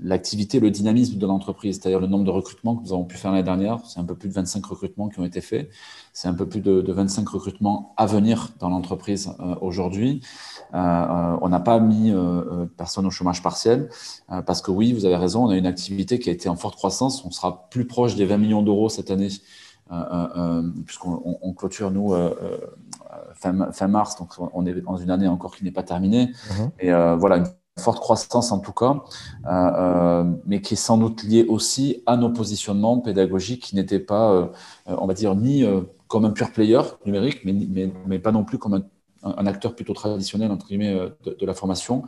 l'activité, 0.00 0.60
le 0.60 0.70
dynamisme 0.70 1.18
de 1.18 1.26
l'entreprise, 1.26 1.80
c'est-à-dire 1.80 1.98
le 1.98 2.06
nombre 2.06 2.24
de 2.24 2.30
recrutements 2.30 2.76
que 2.76 2.84
nous 2.84 2.92
avons 2.92 3.04
pu 3.04 3.16
faire 3.16 3.32
l'année 3.32 3.42
dernière. 3.42 3.80
C'est 3.84 3.98
un 3.98 4.04
peu 4.04 4.14
plus 4.14 4.28
de 4.28 4.34
25 4.34 4.64
recrutements 4.66 5.08
qui 5.08 5.18
ont 5.18 5.24
été 5.24 5.40
faits. 5.40 5.68
C'est 6.12 6.28
un 6.28 6.34
peu 6.34 6.46
plus 6.46 6.60
de, 6.60 6.80
de 6.80 6.92
25 6.92 7.28
recrutements 7.28 7.94
à 7.96 8.06
venir 8.06 8.50
dans 8.58 8.68
l'entreprise 8.68 9.32
aujourd'hui. 9.60 10.22
Euh, 10.74 10.76
euh, 10.76 11.36
on 11.40 11.48
n'a 11.48 11.60
pas 11.60 11.78
mis 11.80 12.10
euh, 12.10 12.66
personne 12.76 13.06
au 13.06 13.10
chômage 13.10 13.42
partiel 13.42 13.88
parce 14.46 14.62
que 14.62 14.70
oui, 14.70 14.92
vous 14.92 15.04
avez 15.04 15.16
raison, 15.16 15.46
on 15.46 15.50
a 15.50 15.56
une 15.56 15.66
activité 15.66 16.18
qui 16.18 16.30
a 16.30 16.32
été 16.32 16.48
en 16.48 16.56
forte 16.56 16.76
croissance. 16.76 17.24
On 17.24 17.30
sera 17.30 17.68
plus 17.70 17.86
proche 17.86 18.16
des 18.16 18.26
20 18.26 18.38
millions 18.38 18.62
d'euros 18.62 18.88
cette 18.88 19.10
année 19.10 19.28
puisqu'on 20.86 21.38
on 21.42 21.52
clôture 21.52 21.90
nous 21.90 22.14
fin, 23.34 23.72
fin, 23.72 23.88
mars, 23.88 24.16
donc 24.16 24.34
on 24.38 24.64
est 24.66 24.74
dans 24.80 24.96
une 24.96 25.10
année 25.10 25.26
encore 25.26 25.56
qui 25.56 25.64
n'est 25.64 25.72
pas 25.72 25.82
terminée. 25.82 26.26
Mmh. 26.26 26.64
Et 26.80 26.90
voilà, 26.90 27.38
une 27.38 27.46
forte 27.80 28.00
croissance 28.00 28.52
en 28.52 28.58
tout 28.60 28.72
cas, 28.72 29.02
euh, 29.46 30.24
mais 30.46 30.60
qui 30.60 30.74
est 30.74 30.76
sans 30.76 30.98
doute 30.98 31.22
liée 31.24 31.44
aussi 31.48 32.02
à 32.06 32.16
nos 32.16 32.30
positionnements 32.30 33.00
pédagogiques 33.00 33.62
qui 33.62 33.76
n'étaient 33.76 33.98
pas, 33.98 34.32
euh, 34.32 34.46
on 34.86 35.06
va 35.06 35.14
dire, 35.14 35.34
ni 35.34 35.64
euh, 35.64 35.80
comme 36.10 36.24
un 36.24 36.30
pure 36.30 36.50
player 36.50 36.80
numérique, 37.06 37.42
mais, 37.44 37.54
mais, 38.06 38.18
pas 38.18 38.32
non 38.32 38.42
plus 38.42 38.58
comme 38.58 38.82
un 39.22 39.46
acteur 39.46 39.74
plutôt 39.74 39.92
traditionnel 39.92 40.50
entre 40.50 40.66
guillemets 40.66 40.94
euh, 40.94 41.08
de, 41.38 41.46
la 41.46 41.54
formation. 41.54 42.04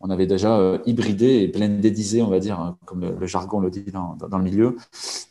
On 0.00 0.10
avait 0.10 0.26
déjà 0.26 0.56
euh, 0.56 0.78
hybridé 0.86 1.42
et 1.42 1.48
blendedisé, 1.48 2.22
on 2.22 2.28
va 2.28 2.38
dire, 2.38 2.60
hein, 2.60 2.76
comme 2.84 3.14
le, 3.18 3.26
jargon 3.26 3.58
le 3.58 3.70
dit 3.70 3.84
dans, 3.92 4.38
le 4.38 4.44
milieu, 4.44 4.76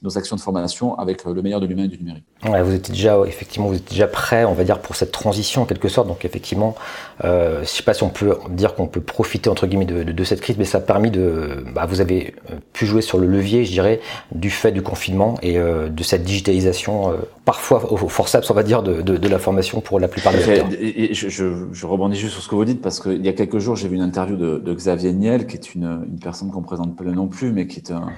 nos 0.02 0.18
actions 0.18 0.36
de 0.36 0.42
formation 0.42 0.98
avec 0.98 1.26
euh, 1.26 1.34
le 1.34 1.42
meilleur 1.42 1.62
de 1.62 1.68
l'humain 1.68 1.86
et 1.86 1.88
du 1.88 1.98
numérique. 1.98 2.26
Ouais, 2.46 2.62
vous 2.62 2.74
étiez 2.74 2.94
déjà 2.94 3.18
effectivement, 3.26 3.68
vous 3.68 3.76
êtes 3.76 3.90
déjà 3.90 4.08
prêt, 4.08 4.44
on 4.44 4.54
va 4.54 4.64
dire, 4.64 4.80
pour 4.80 4.96
cette 4.96 5.12
transition 5.12 5.62
en 5.62 5.66
quelque 5.66 5.88
sorte. 5.88 6.08
Donc 6.08 6.26
effectivement, 6.26 6.76
je 7.24 7.60
ne 7.60 7.64
sais 7.64 7.84
pas 7.84 7.94
si 7.94 8.04
on 8.04 8.10
peut 8.10 8.38
dire 8.50 8.76
qu'on 8.76 8.88
peut 8.88 9.02
profiter 9.02 9.50
entre 9.50 9.68
guillemets 9.68 9.86
de, 9.86 10.24
cette 10.24 10.42
crise, 10.42 10.58
mais 10.58 10.66
ça 10.66 10.80
a 10.80 10.82
permis 10.82 11.12
de, 11.12 11.64
bah, 11.74 11.86
vous 11.86 12.02
avez 12.02 12.36
pu 12.74 12.86
jouer 12.86 13.02
sur 13.02 13.18
le 13.18 13.28
levier, 13.28 13.64
je 13.66 13.72
dirais, 13.72 14.02
du 14.32 14.50
fait 14.50 14.72
du 14.72 14.82
confinement 14.82 15.38
et 15.42 15.58
de 15.58 16.04
cette 16.04 16.24
digitalisation, 16.24 17.14
parfois 17.46 17.92
au 17.92 18.08
forceps, 18.08 18.50
on 18.50 18.54
va 18.54 18.64
dire, 18.64 18.84
de, 18.84 19.02
de, 19.02 19.28
la 19.28 19.40
formation 19.40 19.82
pour 19.82 20.00
la 20.00 20.08
plupart 20.08 20.34
des 20.34 20.48
acteurs. 20.48 20.70
Et, 20.80 21.14
je, 21.14 21.30
je, 21.30 21.68
je, 21.72 21.86
rebondis 21.86 22.18
juste 22.18 22.34
sur 22.34 22.44
ce 22.44 22.50
que 22.50 22.56
vous 22.56 22.66
dites 22.66 22.82
parce 22.82 23.00
qu'il 23.00 23.26
y 23.26 23.30
a 23.30 23.34
quelques 23.34 23.60
jours, 23.60 23.76
j'ai 23.76 23.88
vu 23.88 23.96
une 23.96 24.02
interview 24.02 24.36
de, 24.36 24.58
de 24.58 24.74
Xavier 24.74 25.14
Niel, 25.14 25.48
qui 25.48 25.56
est 25.56 25.74
une, 25.74 26.06
une 26.08 26.20
personne 26.20 26.52
qu'on 26.52 26.62
présente 26.62 26.96
pas 26.96 27.04
nom 27.04 27.28
plus, 27.28 27.52
mais 27.52 27.68
qui 27.68 27.80
est 27.80 27.92
un, 27.92 28.10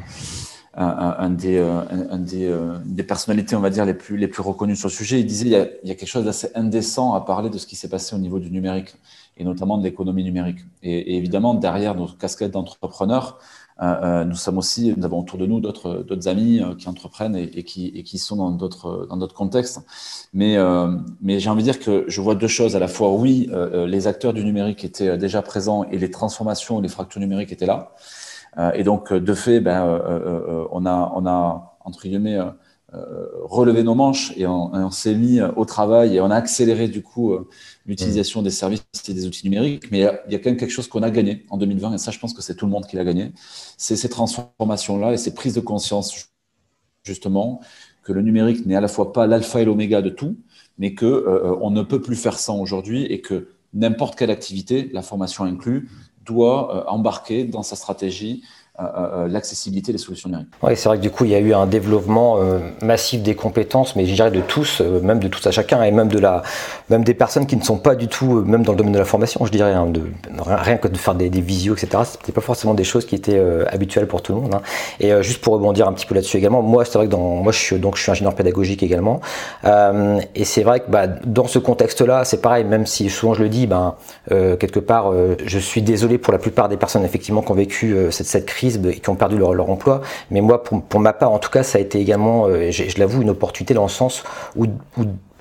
un, 0.75 1.15
un 1.19 1.29
des, 1.29 1.59
un, 1.59 1.87
un 2.09 2.17
des, 2.19 2.45
euh, 2.45 2.77
des, 2.85 3.03
personnalités, 3.03 3.55
on 3.55 3.61
va 3.61 3.69
dire, 3.69 3.85
les 3.85 3.93
plus, 3.93 4.17
les 4.17 4.27
plus 4.27 4.41
reconnues 4.41 4.75
sur 4.75 4.87
le 4.87 4.93
sujet. 4.93 5.19
Il 5.19 5.25
disait 5.25 5.45
il 5.45 5.51
y 5.51 5.55
a, 5.55 5.67
il 5.83 5.89
y 5.89 5.91
a 5.91 5.95
quelque 5.95 6.09
chose 6.09 6.25
d'assez 6.25 6.49
indécent 6.55 7.13
à 7.13 7.21
parler 7.21 7.49
de 7.49 7.57
ce 7.57 7.67
qui 7.67 7.75
s'est 7.75 7.89
passé 7.89 8.15
au 8.15 8.19
niveau 8.19 8.39
du 8.39 8.51
numérique 8.51 8.95
et 9.37 9.43
notamment 9.43 9.77
de 9.77 9.83
l'économie 9.83 10.23
numérique. 10.23 10.59
Et, 10.83 11.13
et, 11.13 11.17
évidemment, 11.17 11.53
derrière 11.53 11.95
d'entrepreneurs, 11.95 13.39
euh, 13.39 13.39
euh, 13.39 13.62
nous 14.25 14.35
sommes 14.35 14.57
aussi, 14.57 14.93
nous 14.95 15.05
avons 15.05 15.19
autour 15.19 15.37
de 15.37 15.45
nous 15.45 15.59
d'autres 15.59 16.27
amis 16.27 16.61
euh, 16.61 16.75
qui 16.75 16.87
entreprennent 16.87 17.35
et, 17.35 17.63
qui 17.63 18.17
sont 18.17 18.35
dans 18.35 18.51
d'autres 18.51 19.33
contextes. 19.33 19.81
Mais 20.33 20.57
euh, 20.57 20.97
j'ai 21.25 21.49
envie 21.49 21.63
de 21.63 21.71
dire 21.71 21.79
que 21.79 22.05
je 22.07 22.21
vois 22.21 22.35
deux 22.35 22.47
choses 22.47 22.75
à 22.75 22.79
la 22.79 22.87
fois. 22.87 23.11
Oui, 23.13 23.49
euh, 23.51 23.85
les 23.87 24.07
acteurs 24.07 24.33
du 24.33 24.43
numérique 24.43 24.83
étaient 24.83 25.17
déjà 25.17 25.41
présents 25.41 25.83
et 25.85 25.97
les 25.97 26.11
transformations, 26.11 26.79
les 26.79 26.89
fractures 26.89 27.21
numériques 27.21 27.51
étaient 27.51 27.65
là. 27.65 27.91
et 28.73 28.83
donc 28.83 29.11
de 29.13 29.33
fait, 29.33 29.59
ben 29.59 30.01
on 30.71 30.85
a 30.85 31.77
entre 31.85 32.03
guillemets 32.03 32.39
relevé 33.43 33.83
nos 33.83 33.95
manches 33.95 34.33
et 34.37 34.45
on, 34.45 34.91
s'est 34.91 35.15
mis 35.15 35.41
au 35.41 35.65
travail 35.65 36.15
et 36.15 36.21
on 36.21 36.29
a 36.29 36.35
accéléré 36.35 36.87
du 36.87 37.01
coup 37.01 37.35
l'utilisation 37.85 38.41
des 38.41 38.51
services 38.51 38.83
et 39.07 39.13
des 39.13 39.25
outils 39.25 39.45
numériques. 39.45 39.91
Mais 39.91 39.99
il 40.27 40.31
y, 40.31 40.35
a, 40.35 40.39
quand 40.39 40.49
même 40.49 40.57
quelque 40.57 40.71
chose 40.71 40.87
qu'on 40.87 41.01
a 41.01 41.09
gagné 41.09 41.45
en 41.49 41.57
2020 41.57 41.95
et 41.95 41.97
ça, 41.97 42.11
je 42.11 42.19
pense 42.19 42.33
que 42.33 42.41
c'est 42.41 42.55
tout 42.55 42.65
le 42.65 42.71
monde 42.71 42.85
qui 42.85 42.95
l'a 42.95 43.03
gagné. 43.03 43.31
C'est 43.77 43.95
ces 43.95 44.09
transformations-là 44.09 45.13
et 45.13 45.17
ces 45.17 45.33
prises 45.33 45.55
de 45.55 45.61
conscience 45.61 46.29
justement 47.03 47.61
que 48.03 48.13
le 48.13 48.21
numérique 48.21 48.65
n'est 48.65 48.75
à 48.75 48.81
la 48.81 48.87
fois 48.87 49.13
pas 49.13 49.27
l'alpha 49.27 49.61
et 49.61 49.65
l'oméga 49.65 50.01
de 50.01 50.09
tout, 50.09 50.37
mais 50.77 50.93
que 50.93 51.05
euh, 51.05 51.55
on 51.61 51.71
ne 51.71 51.81
peut 51.81 52.01
plus 52.01 52.15
faire 52.15 52.37
ça 52.37 52.53
aujourd'hui 52.53 53.05
et 53.05 53.21
que 53.21 53.47
n'importe 53.73 54.17
quelle 54.17 54.31
activité, 54.31 54.89
la 54.93 55.01
formation 55.01 55.43
inclue, 55.43 55.89
doit 56.25 56.75
euh, 56.75 56.89
embarquer 56.89 57.43
dans 57.43 57.63
sa 57.63 57.75
stratégie 57.75 58.43
euh, 58.43 58.47
euh, 58.47 58.62
l'accessibilité 58.79 59.91
des 59.91 59.99
solutions 59.99 60.29
numériques. 60.29 60.49
Oui, 60.63 60.75
c'est 60.75 60.89
vrai 60.89 60.97
que 60.97 61.03
du 61.03 61.11
coup, 61.11 61.25
il 61.25 61.31
y 61.31 61.35
a 61.35 61.39
eu 61.39 61.53
un 61.53 61.67
développement 61.67 62.39
euh, 62.39 62.57
massif 62.81 63.21
des 63.21 63.35
compétences, 63.35 63.95
mais 63.95 64.07
je 64.07 64.15
dirais 64.15 64.31
de 64.31 64.41
tous, 64.41 64.81
même 64.81 65.19
de 65.19 65.27
tous 65.27 65.45
à 65.45 65.51
chacun, 65.51 65.83
et 65.83 65.91
même 65.91 66.07
de 66.07 66.17
la, 66.17 66.41
même 66.89 67.03
des 67.03 67.13
personnes 67.13 67.45
qui 67.45 67.55
ne 67.55 67.61
sont 67.61 67.77
pas 67.77 67.93
du 67.93 68.07
tout, 68.07 68.41
même 68.41 68.63
dans 68.63 68.71
le 68.71 68.77
domaine 68.79 68.93
de 68.93 68.97
la 68.97 69.05
formation, 69.05 69.45
je 69.45 69.51
dirais, 69.51 69.73
hein, 69.73 69.85
de, 69.85 70.01
rien 70.43 70.77
que 70.77 70.87
de 70.87 70.97
faire 70.97 71.13
des, 71.13 71.29
des 71.29 71.41
visios, 71.41 71.75
etc. 71.75 72.03
C'était 72.03 72.31
pas 72.31 72.41
forcément 72.41 72.73
des 72.73 72.83
choses 72.83 73.05
qui 73.05 73.13
étaient 73.13 73.39
habituelles 73.67 74.07
pour 74.07 74.23
tout 74.23 74.33
le 74.33 74.41
monde. 74.41 74.55
Hein. 74.55 74.61
Et 74.99 75.11
juste 75.21 75.41
pour 75.41 75.53
rebondir 75.53 75.87
un 75.87 75.93
petit 75.93 76.07
peu 76.07 76.15
là-dessus 76.15 76.37
également, 76.37 76.63
moi, 76.63 76.83
c'est 76.83 76.97
vrai 76.97 77.05
que 77.05 77.11
dans, 77.11 77.35
moi, 77.35 77.51
je 77.51 77.59
suis 77.59 77.77
donc 77.77 77.95
je 77.95 78.01
suis 78.01 78.11
ingénieur 78.11 78.33
pédagogique 78.33 78.81
également, 78.81 79.21
et 79.63 80.45
c'est 80.45 80.63
vrai 80.63 80.79
que 80.79 80.89
bah, 80.89 81.05
dans 81.07 81.45
ce 81.45 81.59
contexte-là, 81.59 82.25
c'est 82.25 82.41
pareil, 82.41 82.63
même 82.63 82.87
si 82.87 83.11
souvent 83.11 83.35
je 83.35 83.43
le 83.43 83.49
dis, 83.49 83.67
ben 83.67 83.93
quelque 84.29 84.79
part, 84.79 85.13
je 85.45 85.59
suis 85.59 85.83
désolé 85.83 86.17
pour 86.17 86.33
la 86.33 86.39
plupart 86.39 86.69
des 86.69 86.77
personnes 86.77 87.05
effectivement 87.05 87.43
qui 87.43 87.51
ont 87.51 87.55
vécu 87.55 87.95
cette 88.09 88.45
crise 88.47 88.62
qui 88.71 89.09
ont 89.09 89.15
perdu 89.15 89.37
leur, 89.37 89.69
emploi. 89.69 90.01
Mais 90.31 90.41
moi, 90.41 90.63
pour, 90.63 90.99
ma 90.99 91.13
part, 91.13 91.31
en 91.31 91.39
tout 91.39 91.49
cas, 91.49 91.63
ça 91.63 91.77
a 91.77 91.81
été 91.81 91.99
également, 91.99 92.47
euh, 92.47 92.71
je 92.71 92.99
l'avoue, 92.99 93.21
une 93.21 93.29
opportunité 93.29 93.73
dans 93.73 93.83
le 93.83 93.89
sens 93.89 94.23
où 94.55 94.65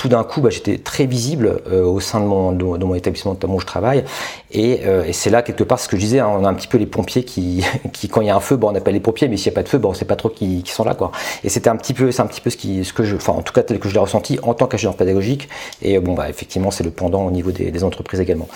tout 0.02 0.08
d'un 0.08 0.24
coup, 0.24 0.40
bah, 0.40 0.50
j'étais 0.50 0.78
très 0.78 1.06
visible 1.06 1.62
euh, 1.70 1.84
au 1.84 2.00
sein 2.00 2.18
de 2.18 2.24
mon, 2.26 2.94
établissement 2.96 3.34
notamment 3.34 3.54
où 3.54 3.60
je 3.60 3.66
travaille. 3.66 4.02
Et, 4.50 4.80
euh, 4.84 5.04
et 5.04 5.12
c'est 5.12 5.30
là, 5.30 5.42
quelque 5.42 5.62
part, 5.62 5.78
ce 5.78 5.86
que 5.86 5.96
je 5.96 6.00
disais, 6.00 6.18
hein, 6.18 6.28
on 6.28 6.44
a 6.44 6.48
un 6.48 6.54
petit 6.54 6.66
peu 6.66 6.76
les 6.76 6.86
pompiers 6.86 7.22
qui, 7.22 7.64
quand 8.10 8.20
il 8.20 8.26
y 8.26 8.30
a 8.30 8.34
un 8.34 8.40
feu, 8.40 8.56
bon, 8.56 8.72
on 8.72 8.74
appelle 8.74 8.94
les 8.94 9.00
pompiers, 9.00 9.28
mais 9.28 9.36
s'il 9.36 9.52
n'y 9.52 9.54
a 9.54 9.58
pas 9.58 9.62
de 9.62 9.68
feu, 9.68 9.80
on 9.84 9.94
sait 9.94 10.04
pas 10.04 10.16
trop 10.16 10.28
qui, 10.28 10.64
sont 10.66 10.82
là. 10.82 10.96
Et 11.44 11.48
c'était 11.48 11.70
un 11.70 11.76
petit 11.76 11.94
peu, 11.94 12.10
c'est 12.10 12.20
un 12.20 12.26
petit 12.26 12.40
peu 12.40 12.50
ce, 12.50 12.56
que 12.92 13.04
je, 13.04 13.16
en 13.28 13.42
tout 13.42 13.52
cas, 13.52 13.62
tel 13.62 13.78
que 13.78 13.88
je 13.88 13.94
l'ai 13.94 14.00
ressenti 14.00 14.40
en 14.42 14.54
tant 14.54 14.66
qu'ingénieur 14.66 14.96
pédagogique. 14.96 15.48
Et 15.82 16.00
bon, 16.00 16.14
bah, 16.14 16.28
effectivement, 16.28 16.72
c'est 16.72 16.82
le 16.82 16.90
pendant 16.90 17.24
au 17.24 17.30
niveau 17.30 17.52
des, 17.52 17.84
entreprises 17.84 18.20
également. 18.20 18.48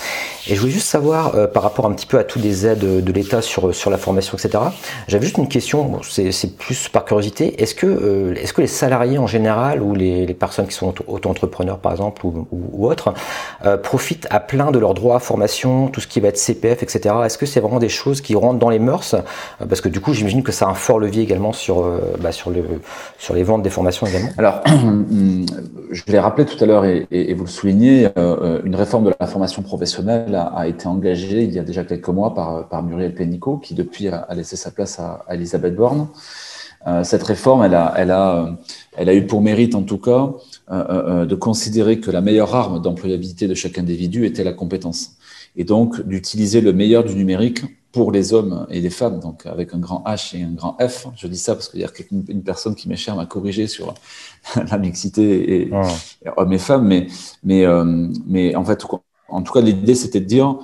Et 0.49 0.57
je 0.57 0.61
voulais 0.61 0.73
juste 0.73 0.89
savoir, 0.89 1.37
euh, 1.37 1.47
par 1.47 1.63
rapport 1.63 1.87
un 1.87 1.93
petit 1.93 2.07
peu 2.07 2.19
à 2.19 2.25
toutes 2.25 2.43
les 2.43 2.67
aides 2.67 3.05
de 3.05 3.13
l'État 3.13 3.41
sur, 3.41 3.69
la 3.69 3.99
formation, 3.99 4.37
etc., 4.37 4.65
j'avais 5.07 5.25
juste 5.25 5.39
une 5.39 5.49
question, 5.49 6.01
c'est 6.03 6.57
plus 6.57 6.89
par 6.89 7.05
curiosité. 7.05 7.63
Est-ce 7.63 7.77
que, 7.77 8.35
les 8.59 8.67
salariés 8.67 9.19
en 9.19 9.29
général 9.29 9.81
ou 9.81 9.95
les, 9.95 10.27
personnes 10.35 10.67
qui 10.67 10.75
sont 10.75 10.93
auto 11.07 11.29
entrepreneurs 11.37 11.79
par 11.79 11.93
exemple 11.93 12.25
ou, 12.27 12.87
autres 12.87 13.13
euh, 13.65 13.77
profitent 13.77 14.27
à 14.31 14.41
plein 14.41 14.71
de 14.71 14.79
leurs 14.79 14.95
droits 14.95 15.17
à 15.17 15.19
formation, 15.19 15.89
tout 15.89 16.01
ce 16.01 16.07
qui 16.07 16.21
va 16.21 16.29
être 16.29 16.39
CPF, 16.39 16.83
etc. 16.83 17.15
Est-ce 17.25 17.39
que 17.39 17.47
c'est 17.47 17.61
vraiment 17.61 17.79
des 17.79 17.89
choses 17.89 18.21
qui 18.21 18.35
rentrent 18.35 18.59
dans 18.59 18.71
les 18.71 18.79
mœurs? 18.79 19.15
Euh, 19.15 19.67
Parce 19.69 19.81
que 19.81 19.89
du 19.89 20.01
coup, 20.01 20.13
j'imagine 20.15 20.43
que 20.43 20.53
ça 20.53 20.67
a 20.67 20.71
un 20.71 20.75
fort 20.75 20.99
levier 20.99 21.23
également 21.23 21.53
sur, 21.53 21.85
euh, 21.85 22.17
bah, 22.21 22.33
sur, 22.33 22.51
le, 22.51 22.65
sur 23.19 23.35
les 23.35 23.43
ventes 23.43 23.63
des 23.63 23.71
formations 23.71 24.07
également. 24.07 24.31
Alors, 24.39 24.63
je 25.91 26.03
l'ai 26.07 26.19
rappelé 26.19 26.47
tout 26.47 26.63
à 26.63 26.67
l'heure 26.67 26.85
et, 26.85 27.35
vous 27.35 27.45
le 27.45 27.51
soulignez, 27.51 28.09
une 28.17 28.75
réforme 28.75 29.05
de 29.05 29.13
la 29.19 29.27
formation 29.27 29.63
professionnelle 29.63 30.35
a, 30.35 30.67
été 30.67 30.87
engagée 30.87 31.43
il 31.43 31.53
y 31.53 31.59
a 31.59 31.63
déjà 31.63 31.85
quelques 31.85 32.09
mois 32.09 32.35
par, 32.35 32.83
Muriel 32.83 33.15
Pénicaud, 33.15 33.59
qui 33.59 33.75
depuis 33.75 34.09
a, 34.09 34.27
laissé 34.35 34.57
sa 34.57 34.71
place 34.71 34.99
à, 34.99 35.25
Elisabeth 35.31 35.75
Borne. 35.75 36.09
Cette 37.03 37.23
réforme, 37.25 37.65
elle 37.65 37.75
a, 37.75 39.15
eu 39.15 39.27
pour 39.27 39.43
mérite 39.43 39.75
en 39.75 39.83
tout 39.83 39.99
cas 39.99 40.31
de 40.71 41.35
considérer 41.35 42.01
que 42.01 42.11
la 42.11 42.21
meilleure 42.21 42.55
arme 42.55 42.83
d'employabilité 42.83 43.47
de 43.47 43.55
chaque 43.55 43.79
individu 43.79 44.27
était 44.27 44.45
la 44.45 44.53
compétence. 44.53 45.13
Et 45.57 45.65
donc 45.65 46.03
d'utiliser 46.03 46.61
le 46.61 46.73
meilleur 46.73 47.05
du 47.05 47.15
numérique 47.15 47.63
pour 47.97 48.13
les 48.13 48.35
hommes 48.35 48.67
et 48.69 48.83
les 48.83 48.91
femmes, 48.91 49.21
donc 49.21 49.47
avec 49.47 49.73
un 49.73 49.79
grand 49.79 50.05
H 50.07 50.37
et 50.37 50.43
un 50.43 50.53
grand 50.53 50.77
F. 50.87 51.07
Je 51.17 51.27
dis 51.29 51.39
ça 51.39 51.55
parce 51.55 51.71
qu'il 51.71 51.81
y 51.81 51.85
a 51.85 51.89
une, 52.11 52.43
personne 52.43 52.75
qui 52.75 52.91
m'est 52.91 52.97
chère 52.97 53.17
m'a 53.17 53.25
corrigé 53.25 53.67
sur 53.69 53.95
la 54.71 54.77
mixité 54.77 55.63
et, 55.63 55.71
oh. 55.73 55.81
et, 56.25 56.29
hommes 56.37 56.53
et 56.53 56.59
femmes, 56.59 56.87
mais, 56.87 57.07
mais, 57.43 57.65
euh, 57.65 58.09
mais 58.27 58.55
en 58.55 58.65
fait, 58.67 58.85
en 59.29 59.43
tout 59.43 59.53
cas, 59.53 59.63
l'idée 59.63 59.95
c'était 59.95 60.21
de 60.21 60.27
dire 60.27 60.59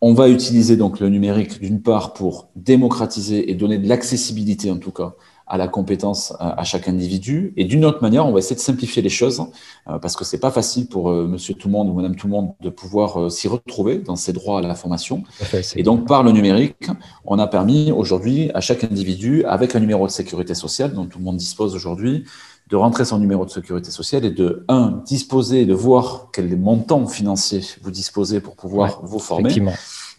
on 0.00 0.14
va 0.14 0.30
utiliser 0.30 0.78
donc 0.78 1.00
le 1.00 1.10
numérique 1.10 1.60
d'une 1.60 1.82
part 1.82 2.14
pour 2.14 2.48
démocratiser 2.56 3.50
et 3.50 3.54
donner 3.54 3.76
de 3.76 3.86
l'accessibilité 3.86 4.70
en 4.70 4.78
tout 4.78 4.92
cas 4.92 5.14
à 5.50 5.58
la 5.58 5.66
compétence 5.66 6.32
à, 6.38 6.62
chaque 6.62 6.86
individu. 6.86 7.52
Et 7.56 7.64
d'une 7.64 7.84
autre 7.84 8.00
manière, 8.02 8.24
on 8.24 8.32
va 8.32 8.38
essayer 8.38 8.54
de 8.54 8.60
simplifier 8.60 9.02
les 9.02 9.08
choses 9.08 9.44
euh, 9.88 9.98
parce 9.98 10.14
que 10.16 10.24
c'est 10.24 10.38
pas 10.38 10.52
facile 10.52 10.86
pour 10.86 11.10
euh, 11.10 11.26
monsieur 11.26 11.54
tout 11.54 11.66
le 11.66 11.72
monde 11.72 11.88
ou 11.88 11.92
madame 11.92 12.14
tout 12.14 12.28
le 12.28 12.32
monde 12.32 12.52
de 12.60 12.70
pouvoir 12.70 13.20
euh, 13.20 13.30
s'y 13.30 13.48
retrouver 13.48 13.98
dans 13.98 14.14
ses 14.14 14.32
droits 14.32 14.60
à 14.60 14.62
la 14.62 14.76
formation. 14.76 15.24
et 15.74 15.82
donc, 15.82 16.06
par 16.06 16.22
le 16.22 16.30
numérique, 16.30 16.88
on 17.24 17.40
a 17.40 17.48
permis 17.48 17.90
aujourd'hui 17.90 18.52
à 18.54 18.60
chaque 18.60 18.84
individu, 18.84 19.44
avec 19.44 19.74
un 19.74 19.80
numéro 19.80 20.06
de 20.06 20.12
sécurité 20.12 20.54
sociale 20.54 20.94
dont 20.94 21.06
tout 21.06 21.18
le 21.18 21.24
monde 21.24 21.36
dispose 21.36 21.74
aujourd'hui, 21.74 22.24
de 22.68 22.76
rentrer 22.76 23.04
son 23.04 23.18
numéro 23.18 23.44
de 23.44 23.50
sécurité 23.50 23.90
sociale 23.90 24.24
et 24.24 24.30
de, 24.30 24.64
un, 24.68 25.02
disposer, 25.04 25.66
de 25.66 25.74
voir 25.74 26.28
quel 26.32 26.56
montant 26.56 27.08
financier 27.08 27.62
vous 27.82 27.90
disposez 27.90 28.40
pour 28.40 28.54
pouvoir 28.54 29.00
vous 29.02 29.18
former 29.18 29.50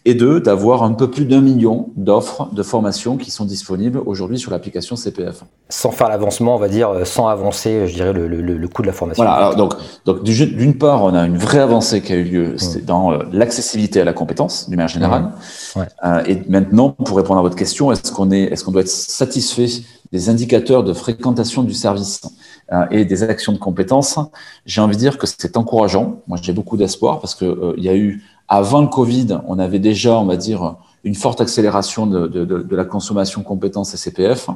et 0.04 0.14
deux, 0.14 0.40
d'avoir 0.40 0.82
un 0.82 0.94
peu 0.94 1.08
plus 1.08 1.26
d'un 1.26 1.40
million 1.40 1.90
d'offres 1.96 2.48
de 2.52 2.62
formation 2.64 3.16
qui 3.16 3.30
sont 3.30 3.44
disponibles 3.44 4.00
aujourd'hui 4.04 4.36
sur 4.36 4.50
l'application 4.50 4.96
CPF. 4.96 5.44
Sans 5.68 5.92
faire 5.92 6.08
l'avancement, 6.08 6.56
on 6.56 6.58
va 6.58 6.68
dire, 6.68 6.90
euh, 6.90 7.04
sans 7.04 7.28
avancer, 7.28 7.86
je 7.86 7.94
dirais, 7.94 8.12
le, 8.12 8.26
le, 8.26 8.40
le 8.40 8.68
coût 8.68 8.82
de 8.82 8.88
la 8.88 8.92
formation. 8.92 9.22
Voilà, 9.22 9.36
alors 9.36 9.54
donc, 9.54 9.74
donc 10.04 10.24
d'une 10.24 10.76
part, 10.76 11.04
on 11.04 11.14
a 11.14 11.24
une 11.24 11.38
vraie 11.38 11.60
avancée 11.60 12.02
qui 12.02 12.12
a 12.12 12.16
eu 12.16 12.24
lieu 12.24 12.54
mmh. 12.54 12.80
dans 12.84 13.12
euh, 13.12 13.18
l'accessibilité 13.32 14.00
à 14.00 14.04
la 14.04 14.12
compétence, 14.12 14.68
d'une 14.68 14.76
manière 14.76 14.88
générale. 14.88 15.22
Mmh. 15.22 15.78
Ouais. 15.78 15.86
Euh, 16.04 16.24
et 16.26 16.42
maintenant, 16.48 16.90
pour 16.90 17.16
répondre 17.16 17.38
à 17.38 17.42
votre 17.42 17.56
question, 17.56 17.92
est-ce 17.92 18.10
qu'on 18.10 18.32
est, 18.32 18.42
est-ce 18.42 18.64
qu'on 18.64 18.72
doit 18.72 18.82
être 18.82 18.88
satisfait 18.88 19.68
des 20.10 20.28
indicateurs 20.28 20.82
de 20.82 20.92
fréquentation 20.92 21.62
du 21.62 21.72
service 21.74 22.22
euh, 22.72 22.84
et 22.90 23.04
des 23.04 23.22
actions 23.22 23.52
de 23.52 23.58
compétences 23.58 24.18
J'ai 24.66 24.80
envie 24.80 24.96
de 24.96 25.00
dire 25.00 25.16
que 25.16 25.28
c'est 25.28 25.56
encourageant. 25.56 26.22
Moi, 26.26 26.38
j'ai 26.42 26.52
beaucoup 26.52 26.76
d'espoir 26.76 27.20
parce 27.20 27.36
que 27.36 27.74
il 27.78 27.84
y 27.84 27.88
a 27.88 27.94
eu 27.94 28.22
avant 28.52 28.82
le 28.82 28.88
Covid, 28.88 29.38
on 29.46 29.58
avait 29.58 29.78
déjà, 29.78 30.18
on 30.18 30.26
va 30.26 30.36
dire, 30.36 30.76
une 31.04 31.14
forte 31.14 31.40
accélération 31.40 32.06
de, 32.06 32.66
la 32.70 32.84
consommation 32.84 33.42
compétences 33.42 33.94
et 33.94 33.96
CPF. 33.96 34.50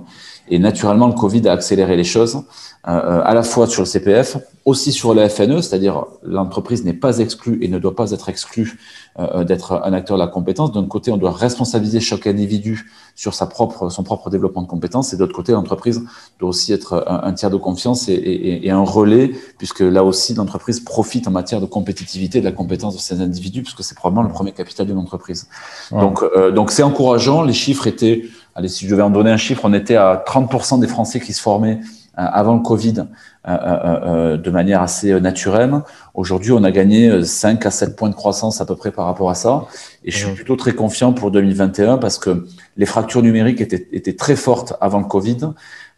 Et 0.50 0.58
naturellement, 0.58 1.06
le 1.06 1.14
Covid 1.14 1.48
a 1.48 1.52
accéléré 1.52 1.96
les 1.96 2.04
choses, 2.04 2.42
euh, 2.86 3.22
à 3.24 3.32
la 3.32 3.42
fois 3.42 3.66
sur 3.66 3.80
le 3.80 3.86
CPF, 3.86 4.36
aussi 4.66 4.92
sur 4.92 5.14
le 5.14 5.26
FNE, 5.30 5.62
c'est-à-dire 5.62 6.04
l'entreprise 6.22 6.84
n'est 6.84 6.92
pas 6.92 7.20
exclue 7.20 7.58
et 7.62 7.68
ne 7.68 7.78
doit 7.78 7.96
pas 7.96 8.10
être 8.10 8.28
exclue 8.28 8.78
euh, 9.18 9.44
d'être 9.44 9.80
un 9.84 9.94
acteur 9.94 10.18
de 10.18 10.22
la 10.22 10.28
compétence. 10.28 10.72
D'un 10.72 10.84
côté, 10.84 11.10
on 11.10 11.16
doit 11.16 11.32
responsabiliser 11.32 12.00
chaque 12.00 12.26
individu 12.26 12.90
sur 13.14 13.32
sa 13.32 13.46
propre, 13.46 13.88
son 13.88 14.02
propre 14.02 14.28
développement 14.28 14.60
de 14.60 14.66
compétences, 14.66 15.14
et 15.14 15.16
d'autre 15.16 15.34
côté, 15.34 15.52
l'entreprise 15.52 16.02
doit 16.38 16.50
aussi 16.50 16.74
être 16.74 17.02
un, 17.08 17.22
un 17.22 17.32
tiers 17.32 17.50
de 17.50 17.56
confiance 17.56 18.08
et, 18.08 18.12
et, 18.12 18.66
et, 18.66 18.70
un 18.70 18.82
relais, 18.82 19.30
puisque 19.56 19.80
là 19.80 20.04
aussi, 20.04 20.34
l'entreprise 20.34 20.80
profite 20.80 21.26
en 21.28 21.30
matière 21.30 21.62
de 21.62 21.66
compétitivité 21.66 22.40
de 22.40 22.44
la 22.44 22.52
compétence 22.52 22.94
de 22.94 23.00
ces 23.00 23.22
individus, 23.22 23.62
puisque 23.62 23.82
c'est 23.82 23.96
probablement 23.96 24.28
le 24.28 24.34
premier 24.34 24.52
capital 24.52 24.86
d'une 24.86 24.98
entreprise. 24.98 25.48
Ouais. 25.92 26.00
Donc, 26.00 26.22
euh, 26.22 26.50
donc 26.50 26.70
c'est 26.70 26.82
encourageant. 26.82 27.42
Les 27.42 27.54
chiffres 27.54 27.86
étaient, 27.86 28.24
allez, 28.54 28.68
si 28.68 28.84
je 28.84 28.90
devais 28.90 29.02
en 29.02 29.10
donner 29.10 29.30
un 29.30 29.38
chiffre, 29.38 29.62
on 29.64 29.72
était 29.72 29.96
à 29.96 30.22
30% 30.26 30.78
des 30.78 30.88
Français 30.88 31.20
qui 31.20 31.32
se 31.32 31.40
formaient 31.40 31.80
avant 32.16 32.54
le 32.54 32.62
Covid 32.62 33.04
euh, 33.46 33.56
euh, 33.62 34.36
de 34.36 34.50
manière 34.50 34.82
assez 34.82 35.20
naturelle. 35.20 35.72
Aujourd'hui, 36.14 36.52
on 36.52 36.64
a 36.64 36.70
gagné 36.70 37.22
5 37.22 37.64
à 37.66 37.70
7 37.70 37.94
points 37.94 38.08
de 38.08 38.14
croissance 38.14 38.60
à 38.60 38.66
peu 38.66 38.74
près 38.74 38.90
par 38.90 39.06
rapport 39.06 39.30
à 39.30 39.34
ça. 39.34 39.66
Et 40.04 40.10
je 40.10 40.26
suis 40.26 40.34
plutôt 40.34 40.56
très 40.56 40.72
confiant 40.72 41.12
pour 41.12 41.30
2021 41.30 41.98
parce 41.98 42.18
que 42.18 42.46
les 42.76 42.86
fractures 42.86 43.22
numériques 43.22 43.60
étaient, 43.60 43.86
étaient 43.92 44.16
très 44.16 44.36
fortes 44.36 44.74
avant 44.80 44.98
le 44.98 45.04
Covid. 45.04 45.50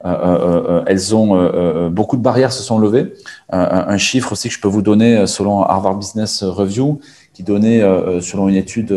Euh, 0.05 0.83
elles 0.87 1.15
ont 1.15 1.89
beaucoup 1.89 2.17
de 2.17 2.23
barrières 2.23 2.53
se 2.53 2.63
sont 2.63 2.79
levées. 2.79 3.15
un 3.51 3.99
chiffre 3.99 4.33
aussi 4.33 4.49
que 4.49 4.55
je 4.55 4.61
peux 4.61 4.69
vous 4.69 4.83
donner 4.83 5.27
selon 5.27 5.63
Harvard 5.63 5.97
Business 5.97 6.43
Review, 6.43 7.01
qui 7.39 7.45
donnait, 7.45 7.81
selon 8.21 8.49
une 8.49 8.57
étude 8.57 8.93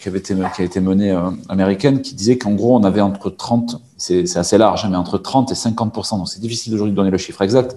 qui 0.00 0.08
avait 0.08 0.18
été 0.18 0.34
qui 0.56 0.62
a 0.62 0.64
été 0.64 0.80
menée 0.80 1.16
américaine, 1.48 2.02
qui 2.02 2.16
disait 2.16 2.36
qu'en 2.36 2.50
gros 2.50 2.76
on 2.76 2.82
avait 2.82 3.00
entre 3.00 3.30
30 3.30 3.80
c'est 3.96 4.36
assez 4.36 4.58
large, 4.58 4.84
hein, 4.84 4.88
mais 4.90 4.96
entre 4.96 5.18
30 5.18 5.52
et 5.52 5.54
50 5.54 5.94
donc 5.94 6.28
c'est 6.28 6.40
difficile 6.40 6.74
aujourd'hui 6.74 6.90
de 6.90 6.96
donner 6.96 7.12
le 7.12 7.16
chiffre 7.16 7.42
exact, 7.42 7.76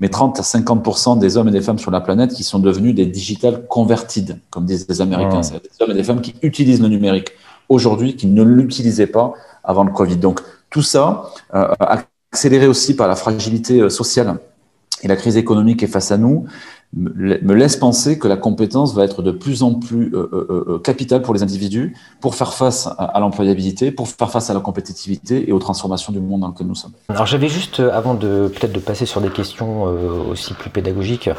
mais 0.00 0.08
30 0.08 0.40
à 0.40 0.42
50 0.42 1.18
des 1.18 1.36
hommes 1.36 1.48
et 1.48 1.50
des 1.50 1.60
femmes 1.60 1.78
sur 1.78 1.90
la 1.90 2.00
planète 2.00 2.32
qui 2.32 2.42
sont 2.42 2.58
devenus 2.58 2.94
des 2.94 3.04
digital 3.04 3.66
converted, 3.66 4.38
comme 4.48 4.64
disent 4.64 4.86
les 4.88 5.02
Américains, 5.02 5.42
c'est 5.42 5.62
des 5.62 5.68
hommes 5.78 5.90
et 5.90 5.94
des 5.94 6.04
femmes 6.04 6.22
qui 6.22 6.36
utilisent 6.40 6.80
le 6.80 6.88
numérique 6.88 7.32
aujourd'hui, 7.68 8.16
qui 8.16 8.28
ne 8.28 8.42
l'utilisaient 8.42 9.08
pas 9.08 9.34
avant 9.62 9.84
le 9.84 9.92
Covid. 9.92 10.16
Donc 10.16 10.40
tout 10.70 10.80
ça, 10.80 11.24
euh, 11.54 11.68
accéléré 12.32 12.66
aussi 12.66 12.96
par 12.96 13.08
la 13.08 13.14
fragilité 13.14 13.82
euh, 13.82 13.90
sociale 13.90 14.38
et 15.02 15.08
la 15.08 15.16
crise 15.16 15.36
économique 15.36 15.82
est 15.82 15.86
face 15.86 16.12
à 16.12 16.18
nous, 16.18 16.46
me 16.96 17.54
laisse 17.54 17.76
penser 17.76 18.18
que 18.18 18.26
la 18.26 18.36
compétence 18.36 18.94
va 18.94 19.04
être 19.04 19.22
de 19.22 19.30
plus 19.30 19.62
en 19.62 19.74
plus 19.74 20.12
euh, 20.12 20.28
euh, 20.32 20.64
euh, 20.68 20.78
capitale 20.78 21.22
pour 21.22 21.34
les 21.34 21.42
individus 21.44 21.96
pour 22.20 22.34
faire 22.34 22.52
face 22.52 22.88
à, 22.98 23.20
l'employabilité, 23.20 23.92
pour 23.92 24.08
faire 24.08 24.30
face 24.30 24.50
à 24.50 24.54
la 24.54 24.60
compétitivité 24.60 25.48
et 25.48 25.52
aux 25.52 25.60
transformations 25.60 26.12
du 26.12 26.18
monde 26.18 26.40
dans 26.40 26.48
lequel 26.48 26.66
nous 26.66 26.74
sommes. 26.74 26.90
Alors 27.08 27.26
j'avais 27.26 27.48
juste, 27.48 27.80
avant 27.80 28.14
de 28.14 28.48
peut-être 28.48 28.72
de 28.72 28.80
passer 28.80 29.06
sur 29.06 29.20
des 29.20 29.30
questions 29.30 29.84
aussi 30.30 30.52
plus 30.54 30.70
pédagogiques, 30.70 31.30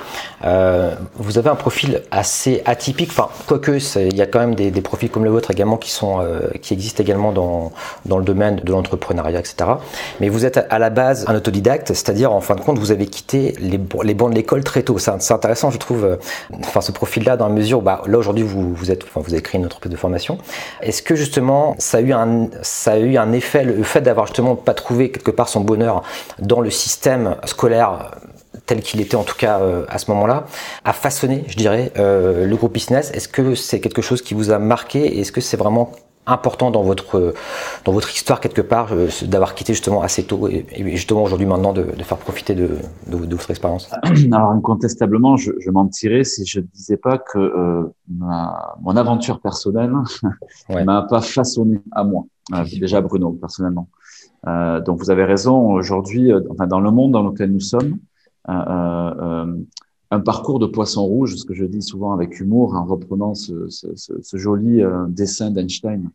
vous 0.42 1.38
avez 1.38 1.50
un 1.50 1.56
profil 1.56 2.02
assez 2.12 2.62
atypique, 2.66 3.10
enfin 3.12 3.28
quoique 3.48 3.72
il 4.00 4.16
y 4.16 4.22
a 4.22 4.26
quand 4.26 4.40
même 4.40 4.56
des, 4.56 4.82
profils 4.82 5.10
comme 5.10 5.24
le 5.24 5.30
vôtre 5.30 5.52
également 5.52 5.78
qui 5.78 5.92
sont 5.92 6.20
qui 6.62 6.74
existent 6.74 7.04
également 7.04 7.32
dans 7.32 7.72
dans 8.06 8.18
le 8.18 8.24
domaine 8.24 8.56
de 8.56 8.72
l'entrepreneuriat, 8.72 9.40
etc. 9.40 9.72
Mais 10.20 10.30
vous 10.30 10.46
êtes 10.46 10.66
à 10.70 10.80
la 10.80 10.90
base 10.90 11.26
un 11.28 11.36
autodidacte, 11.36 11.90
c'est-à-dire 11.90 12.32
en 12.32 12.42
fin 12.42 12.56
de 12.56 12.62
compte 12.62 12.80
vous 12.80 12.92
avez 12.92 13.06
quitté 13.06 13.56
les, 13.60 13.78
bancs 13.78 14.32
de 14.32 14.36
l'école 14.36 14.64
très 14.64 14.84
tôt. 14.84 14.98
Intéressant, 15.42 15.72
je 15.72 15.80
trouve, 15.80 16.06
euh, 16.06 16.16
enfin, 16.60 16.82
ce 16.82 16.92
profil-là, 16.92 17.36
dans 17.36 17.48
la 17.48 17.54
mesure 17.54 17.82
bah, 17.82 18.04
là, 18.06 18.18
aujourd'hui, 18.20 18.44
vous, 18.44 18.76
vous, 18.76 18.92
êtes, 18.92 19.04
enfin, 19.04 19.22
vous 19.22 19.34
avez 19.34 19.42
créé 19.42 19.60
une 19.60 19.66
entreprise 19.66 19.92
de 19.92 19.98
formation. 19.98 20.38
Est-ce 20.82 21.02
que, 21.02 21.16
justement, 21.16 21.76
ça 21.80 21.98
a 21.98 22.02
eu 22.02 22.14
un, 22.14 22.48
ça 22.62 22.92
a 22.94 22.98
eu 22.98 23.18
un 23.18 23.32
effet, 23.32 23.64
le 23.64 23.84
fait 23.84 24.02
d'avoir, 24.02 24.28
justement, 24.28 24.56
pas 24.56 24.76
trouvé 24.76 25.10
quelque 25.10 25.32
part 25.32 25.50
son 25.50 25.62
bonheur 25.62 26.04
dans 26.40 26.62
le 26.62 26.70
système 26.70 27.36
scolaire 27.46 28.12
tel 28.68 28.82
qu'il 28.82 29.02
était 29.02 29.16
en 29.16 29.24
tout 29.24 29.36
cas 29.36 29.60
euh, 29.60 29.86
à 29.90 29.98
ce 29.98 30.12
moment-là, 30.12 30.46
a 30.86 30.94
façonné, 30.94 31.44
je 31.48 31.56
dirais, 31.56 31.92
euh, 31.98 32.46
le 32.46 32.56
groupe 32.56 32.74
business? 32.74 33.12
Est-ce 33.14 33.28
que 33.28 33.56
c'est 33.56 33.80
quelque 33.80 34.02
chose 34.02 34.22
qui 34.22 34.34
vous 34.34 34.52
a 34.52 34.60
marqué? 34.60 35.20
Est-ce 35.20 35.32
que 35.32 35.42
c'est 35.42 35.58
vraiment 35.58 35.92
important 36.28 36.70
dans 36.72 36.84
votre, 36.84 37.34
dans 37.86 37.92
votre 37.92 38.14
histoire 38.14 38.40
quelque 38.40 38.62
part 38.62 38.90
euh, 38.92 39.08
d'avoir 39.24 39.56
quitté 39.56 39.74
justement 39.74 40.02
assez 40.02 40.24
tôt 40.24 40.48
et, 40.48 40.66
justement 40.92 41.24
aujourd'hui 41.24 41.48
maintenant 41.48 41.74
de, 41.74 41.84
faire 42.04 42.18
profiter 42.18 42.54
de, 42.54 42.78
de, 43.08 43.36
votre 43.36 43.50
expérience. 43.50 43.90
Alors 44.32 44.52
incontestablement, 44.52 45.36
je, 45.38 45.52
je 45.60 45.70
mentirais 45.72 46.24
si 46.24 46.46
je 46.46 46.60
ne 46.60 46.66
disais 46.66 46.98
pas 46.98 47.18
que 47.18 47.40
euh, 47.40 47.84
ma, 48.08 48.76
mon 48.82 48.96
aventure 48.96 49.40
personnelle 49.40 49.94
ne 50.70 50.84
m'a 50.84 51.04
pas 51.04 51.22
façonné 51.22 51.82
à 51.92 52.04
moi, 52.04 52.26
euh, 52.54 52.64
déjà 52.80 53.02
Bruno 53.02 53.32
personnellement. 53.32 53.90
Euh, 54.48 54.80
donc 54.82 55.00
vous 55.00 55.12
avez 55.12 55.24
raison, 55.24 55.72
aujourd'hui, 55.72 56.32
enfin, 56.50 56.68
dans 56.68 56.80
le 56.80 56.92
monde 56.92 57.12
dans 57.12 57.24
lequel 57.24 57.52
nous 57.52 57.60
sommes, 57.60 57.98
un 60.12 60.20
parcours 60.20 60.60
de 60.60 60.66
poisson 60.66 61.06
rouge, 61.06 61.38
ce 61.38 61.46
que 61.46 61.54
je 61.54 61.66
dis 61.66 61.82
souvent 61.82 62.12
avec 62.12 62.40
humour 62.40 62.76
en 62.76 62.86
reprenant 62.86 63.34
ce, 63.34 63.70
ce, 63.70 63.88
ce, 63.96 64.14
ce 64.22 64.38
joli 64.38 64.84
euh, 64.84 65.06
dessin 65.08 65.52
d'Einstein 65.52 66.12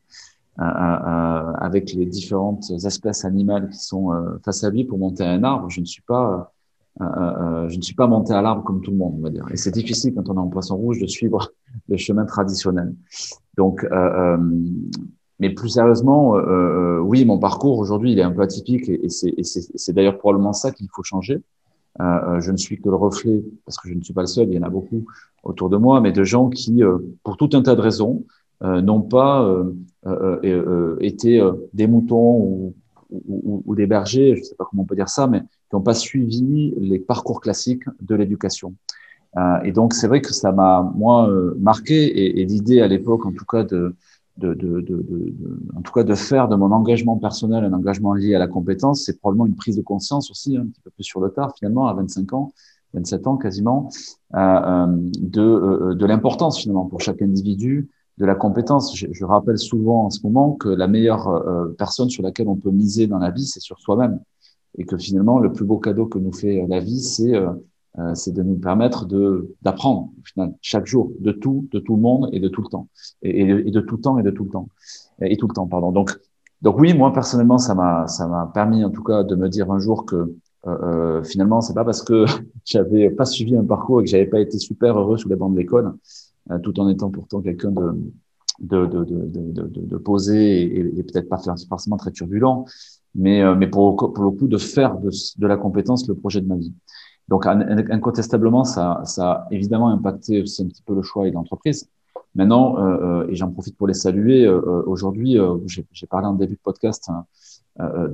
euh, 0.58 0.62
euh, 0.62 1.52
avec 1.58 1.94
les 1.94 2.04
différentes 2.04 2.70
espèces 2.70 3.24
animales 3.24 3.70
qui 3.70 3.78
sont 3.78 4.10
face 4.44 4.62
à 4.64 4.70
lui 4.70 4.84
pour 4.84 4.98
monter 4.98 5.24
à 5.24 5.30
un 5.30 5.42
arbre. 5.42 5.70
Je 5.70 5.80
ne 5.80 5.86
suis 5.86 6.02
pas 6.02 6.52
je 6.98 7.76
ne 7.76 7.82
suis 7.82 7.94
pas 7.94 8.06
monté 8.06 8.32
à 8.32 8.40
l'arbre 8.40 8.64
comme 8.64 8.80
tout 8.80 8.90
le 8.90 8.96
monde, 8.96 9.16
on 9.18 9.22
va 9.22 9.28
dire. 9.28 9.44
Et 9.50 9.58
c'est 9.58 9.70
difficile 9.70 10.14
quand 10.14 10.30
on 10.30 10.36
est 10.36 10.38
en 10.38 10.48
poisson 10.48 10.76
rouge 10.76 10.98
de 10.98 11.06
suivre 11.06 11.52
le 11.88 11.96
chemin 11.98 12.24
traditionnel. 12.24 12.94
Donc, 13.58 13.86
mais 15.38 15.50
plus 15.50 15.68
sérieusement, 15.68 16.36
oui, 17.02 17.26
mon 17.26 17.38
parcours 17.38 17.78
aujourd'hui, 17.78 18.12
il 18.12 18.18
est 18.18 18.22
un 18.22 18.32
peu 18.32 18.40
atypique 18.40 18.88
et, 18.88 19.04
et 19.04 19.44
c'est 19.44 19.92
d'ailleurs 19.92 20.16
probablement 20.16 20.54
ça 20.54 20.70
qu'il 20.70 20.88
faut 20.90 21.02
changer. 21.02 21.42
Euh, 22.00 22.04
euh, 22.04 22.40
je 22.40 22.52
ne 22.52 22.56
suis 22.56 22.80
que 22.80 22.88
le 22.88 22.96
reflet, 22.96 23.42
parce 23.64 23.78
que 23.78 23.88
je 23.88 23.94
ne 23.94 24.02
suis 24.02 24.12
pas 24.12 24.22
le 24.22 24.26
seul, 24.26 24.48
il 24.48 24.54
y 24.54 24.58
en 24.58 24.62
a 24.62 24.68
beaucoup 24.68 25.06
autour 25.42 25.70
de 25.70 25.76
moi, 25.76 26.00
mais 26.00 26.12
de 26.12 26.24
gens 26.24 26.48
qui, 26.50 26.82
euh, 26.82 26.98
pour 27.22 27.36
tout 27.36 27.50
un 27.54 27.62
tas 27.62 27.74
de 27.74 27.80
raisons, 27.80 28.24
n'ont 28.62 29.02
pas 29.02 29.46
été 31.02 31.46
des 31.74 31.86
moutons 31.86 32.38
ou, 32.38 32.74
ou, 33.10 33.62
ou, 33.66 33.74
des 33.74 33.86
bergers, 33.86 34.34
je 34.34 34.40
ne 34.40 34.44
sais 34.44 34.54
pas 34.54 34.64
comment 34.64 34.84
on 34.84 34.86
peut 34.86 34.96
dire 34.96 35.10
ça, 35.10 35.26
mais 35.26 35.40
qui 35.40 35.74
n'ont 35.74 35.82
pas 35.82 35.92
suivi 35.92 36.72
les 36.78 36.98
parcours 36.98 37.42
classiques 37.42 37.84
de 38.00 38.14
l'éducation. 38.14 38.74
Euh, 39.36 39.60
et 39.62 39.72
donc, 39.72 39.92
c'est 39.92 40.08
vrai 40.08 40.22
que 40.22 40.32
ça 40.32 40.52
m'a, 40.52 40.90
moi, 40.96 41.30
marqué, 41.58 42.02
et, 42.06 42.40
et 42.40 42.46
l'idée 42.46 42.80
à 42.80 42.88
l'époque, 42.88 43.26
en 43.26 43.32
tout 43.32 43.44
cas, 43.44 43.62
de, 43.62 43.94
de, 44.38 44.54
de, 44.54 44.80
de, 44.80 45.02
de, 45.02 45.34
en 45.76 45.82
tout 45.82 45.92
cas 45.92 46.04
de 46.04 46.14
faire 46.14 46.48
de 46.48 46.56
mon 46.56 46.70
engagement 46.72 47.16
personnel 47.16 47.64
un 47.64 47.72
engagement 47.72 48.12
lié 48.12 48.34
à 48.34 48.38
la 48.38 48.48
compétence, 48.48 49.04
c'est 49.04 49.18
probablement 49.18 49.46
une 49.46 49.56
prise 49.56 49.76
de 49.76 49.82
conscience 49.82 50.30
aussi, 50.30 50.56
hein, 50.56 50.62
un 50.62 50.66
petit 50.66 50.80
peu 50.80 50.90
plus 50.90 51.04
sur 51.04 51.20
le 51.20 51.30
tard 51.30 51.54
finalement, 51.56 51.86
à 51.86 51.94
25 51.94 52.32
ans, 52.34 52.52
27 52.94 53.26
ans 53.26 53.36
quasiment, 53.36 53.90
euh, 54.34 54.38
euh, 54.38 54.86
de, 54.88 55.42
euh, 55.42 55.94
de 55.94 56.06
l'importance 56.06 56.58
finalement 56.58 56.86
pour 56.86 57.00
chaque 57.00 57.22
individu 57.22 57.88
de 58.18 58.26
la 58.26 58.34
compétence. 58.34 58.96
Je, 58.96 59.06
je, 59.10 59.24
rappelle 59.24 59.58
souvent 59.58 60.06
en 60.06 60.10
ce 60.10 60.20
moment 60.22 60.52
que 60.52 60.68
la 60.68 60.86
meilleure 60.86 61.28
euh, 61.28 61.74
personne 61.78 62.10
sur 62.10 62.22
laquelle 62.22 62.48
on 62.48 62.56
peut 62.56 62.70
miser 62.70 63.06
dans 63.06 63.18
la 63.18 63.30
vie, 63.30 63.46
c'est 63.46 63.60
sur 63.60 63.78
soi-même. 63.78 64.20
Et 64.78 64.84
que 64.84 64.96
finalement, 64.98 65.38
le 65.38 65.52
plus 65.52 65.64
beau 65.64 65.78
cadeau 65.78 66.06
que 66.06 66.18
nous 66.18 66.32
fait 66.32 66.66
la 66.68 66.80
vie, 66.80 67.00
c'est 67.00 67.34
euh, 67.34 67.52
c'est 68.14 68.32
de 68.32 68.42
nous 68.42 68.56
permettre 68.56 69.06
de 69.06 69.54
d'apprendre 69.62 70.10
chaque 70.60 70.86
jour 70.86 71.12
de 71.18 71.32
tout, 71.32 71.68
de 71.72 71.78
tout 71.78 71.96
le 71.96 72.02
monde 72.02 72.28
et 72.32 72.40
de 72.40 72.48
tout 72.48 72.62
le 72.62 72.68
temps 72.68 72.88
et, 73.22 73.70
de, 73.70 73.80
tout 73.80 73.96
le 73.96 74.02
temps 74.02 74.18
et 74.18 74.22
de 74.22 74.30
tout 74.30 74.44
le 74.44 74.50
temps 74.50 74.68
et, 75.22 75.36
tout 75.36 75.48
le 75.48 75.54
temps 75.54 75.66
pardon. 75.66 75.92
Donc 75.92 76.18
donc 76.62 76.78
oui, 76.78 76.94
moi 76.94 77.12
personnellement, 77.12 77.58
ça 77.58 77.74
m'a 77.74 78.06
ça 78.06 78.26
m'a 78.26 78.50
permis 78.52 78.84
en 78.84 78.90
tout 78.90 79.02
cas 79.02 79.22
de 79.22 79.34
me 79.34 79.48
dire 79.48 79.70
un 79.70 79.78
jour 79.78 80.04
que 80.04 80.16
euh, 80.16 80.28
euh 80.66 81.22
finalement 81.22 81.60
c'est 81.60 81.74
pas 81.74 81.84
parce 81.84 82.02
que 82.02 82.24
j'avais 82.64 83.10
pas 83.10 83.24
suivi 83.24 83.56
un 83.56 83.64
parcours 83.64 84.00
et 84.00 84.04
que 84.04 84.10
j'avais 84.10 84.26
pas 84.26 84.40
été 84.40 84.58
super 84.58 84.98
heureux 84.98 85.16
sous 85.16 85.28
les 85.28 85.36
bancs 85.36 85.52
de 85.52 85.58
l'école, 85.58 85.94
euh, 86.50 86.58
tout 86.58 86.78
en 86.80 86.88
étant 86.88 87.10
pourtant 87.10 87.40
quelqu'un 87.40 87.70
de 87.70 88.12
de, 88.58 88.86
de, 88.86 89.04
de, 89.04 89.52
de, 89.52 89.80
de 89.80 89.96
posé 89.98 90.62
et, 90.62 90.98
et 90.98 91.02
peut-être 91.02 91.28
pas 91.28 91.38
forcément 91.68 91.98
très 91.98 92.10
turbulent, 92.10 92.64
mais, 93.14 93.42
euh, 93.42 93.54
mais 93.54 93.66
pour, 93.68 93.96
pour 93.96 94.24
le 94.24 94.30
coup 94.30 94.48
de 94.48 94.58
faire 94.58 94.98
de, 94.98 95.10
de 95.10 95.46
la 95.46 95.56
compétence 95.56 96.06
le 96.08 96.14
projet 96.14 96.40
de 96.40 96.46
ma 96.46 96.56
vie. 96.56 96.72
Donc, 97.28 97.46
incontestablement, 97.46 98.64
ça, 98.64 99.00
ça 99.04 99.30
a 99.32 99.48
évidemment 99.50 99.88
impacté 99.88 100.42
aussi 100.42 100.62
un 100.62 100.66
petit 100.66 100.82
peu 100.82 100.94
le 100.94 101.02
choix 101.02 101.26
et 101.26 101.32
l'entreprise. 101.32 101.88
Maintenant, 102.36 102.78
euh, 102.78 103.22
euh, 103.24 103.28
et 103.30 103.34
j'en 103.34 103.50
profite 103.50 103.76
pour 103.78 103.86
les 103.86 103.94
saluer, 103.94 104.44
euh, 104.44 104.60
euh 104.66 104.82
aujourd'hui, 104.86 105.38
euh, 105.38 105.56
j'ai 105.66 106.06
parlé 106.06 106.26
en 106.26 106.34
début 106.34 106.54
de 106.54 106.60
podcast 106.62 107.08
hein, 107.08 107.24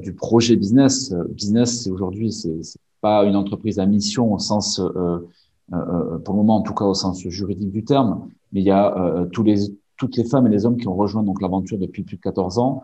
du 0.01 0.15
projet 0.15 0.55
business. 0.55 1.13
Business, 1.31 1.83
c'est 1.83 1.91
aujourd'hui, 1.91 2.33
c'est 2.33 2.79
pas 3.01 3.25
une 3.25 3.35
entreprise 3.35 3.81
à 3.81 3.87
mission 3.87 4.33
au 4.33 4.39
sens, 4.39 4.81
pour 4.81 5.73
le 5.73 6.37
moment 6.37 6.57
en 6.57 6.63
tout 6.63 6.75
cas 6.75 6.85
au 6.85 6.95
sens 6.95 7.21
juridique 7.29 7.73
du 7.73 7.85
terme, 7.85 8.29
mais 8.53 8.61
il 8.61 8.67
y 8.67 8.71
a 8.71 9.27
tous 9.33 9.43
les, 9.43 9.57
toutes 9.97 10.17
les 10.17 10.25
femmes 10.25 10.47
et 10.47 10.51
les 10.51 10.67
hommes 10.67 10.77
qui 10.77 10.87
ont 10.87 10.95
rejoint 10.95 11.25
donc 11.25 11.41
l'aventure 11.43 11.79
depuis 11.79 12.03
plus 12.03 12.17
de 12.17 12.21
14 12.21 12.59
ans 12.59 12.83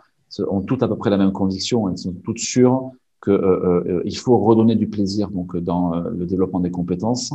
ont 0.49 0.61
toutes 0.61 0.83
à 0.83 0.89
peu 0.89 0.97
près 0.97 1.11
la 1.11 1.19
même 1.19 1.33
conviction, 1.33 1.89
elles 1.89 1.99
sont 1.99 2.15
toutes 2.25 2.39
sûres 2.39 2.91
qu'il 3.23 3.33
euh, 3.33 3.83
euh, 3.87 4.03
il 4.05 4.17
faut 4.17 4.39
redonner 4.39 4.77
du 4.77 4.89
plaisir 4.89 5.31
donc 5.31 5.57
dans 5.57 5.95
euh, 5.95 6.11
le 6.11 6.27
développement 6.27 6.61
des 6.61 6.71
compétences, 6.71 7.33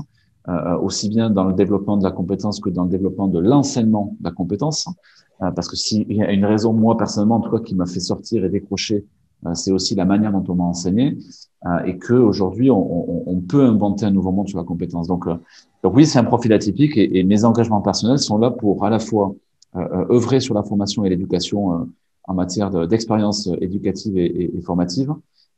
aussi 0.82 1.08
bien 1.08 1.30
dans 1.30 1.46
le 1.46 1.54
développement 1.54 1.96
de 1.96 2.04
la 2.04 2.12
compétence 2.12 2.60
que 2.60 2.70
dans 2.70 2.84
le 2.84 2.90
développement 2.90 3.30
de 3.30 3.40
l'enseignement 3.40 4.18
de 4.20 4.26
la 4.26 4.32
compétence. 4.32 4.90
parce 5.40 5.70
que 5.70 5.78
s'il 5.78 6.12
y 6.12 6.22
a 6.22 6.34
une 6.34 6.44
raison, 6.44 6.74
moi 6.74 6.98
personnellement, 6.98 7.36
en 7.36 7.40
tout 7.40 7.50
cas, 7.50 7.60
qui 7.60 7.76
m'a 7.76 7.86
fait 7.86 8.02
sortir 8.02 8.44
et 8.44 8.50
décrocher, 8.50 9.06
c'est 9.54 9.72
aussi 9.72 9.96
la 9.96 10.04
manière 10.04 10.34
dont 10.34 10.44
on 10.50 10.56
m'a 10.56 10.66
enseigné, 10.66 11.18
et 11.86 11.98
que 11.98 12.14
aujourd'hui, 12.14 12.70
on, 12.72 13.30
on, 13.30 13.40
peut 13.40 13.64
inventer 13.64 14.06
un 14.06 14.12
nouveau 14.12 14.34
monde 14.34 14.50
sur 14.50 14.58
la 14.58 14.66
compétence. 14.66 15.08
Donc, 15.08 15.30
donc 15.82 15.96
oui, 15.96 16.06
c'est 16.06 16.20
un 16.20 16.26
profil 16.26 16.52
atypique, 16.52 16.98
et, 16.98 17.24
mes 17.24 17.46
engagements 17.46 17.80
personnels 17.80 18.20
sont 18.20 18.38
là 18.38 18.52
pour 18.52 18.84
à 18.84 18.90
la 18.90 19.00
fois 19.00 19.34
œuvrer 19.78 20.42
sur 20.42 20.56
la 20.56 20.64
formation 20.64 21.06
et 21.06 21.10
l'éducation 21.10 21.88
en 22.26 22.34
matière 22.34 22.70
d'expérience 22.86 23.48
éducative 23.62 24.18
et, 24.18 24.58
et 24.58 24.62
formative, 24.62 25.14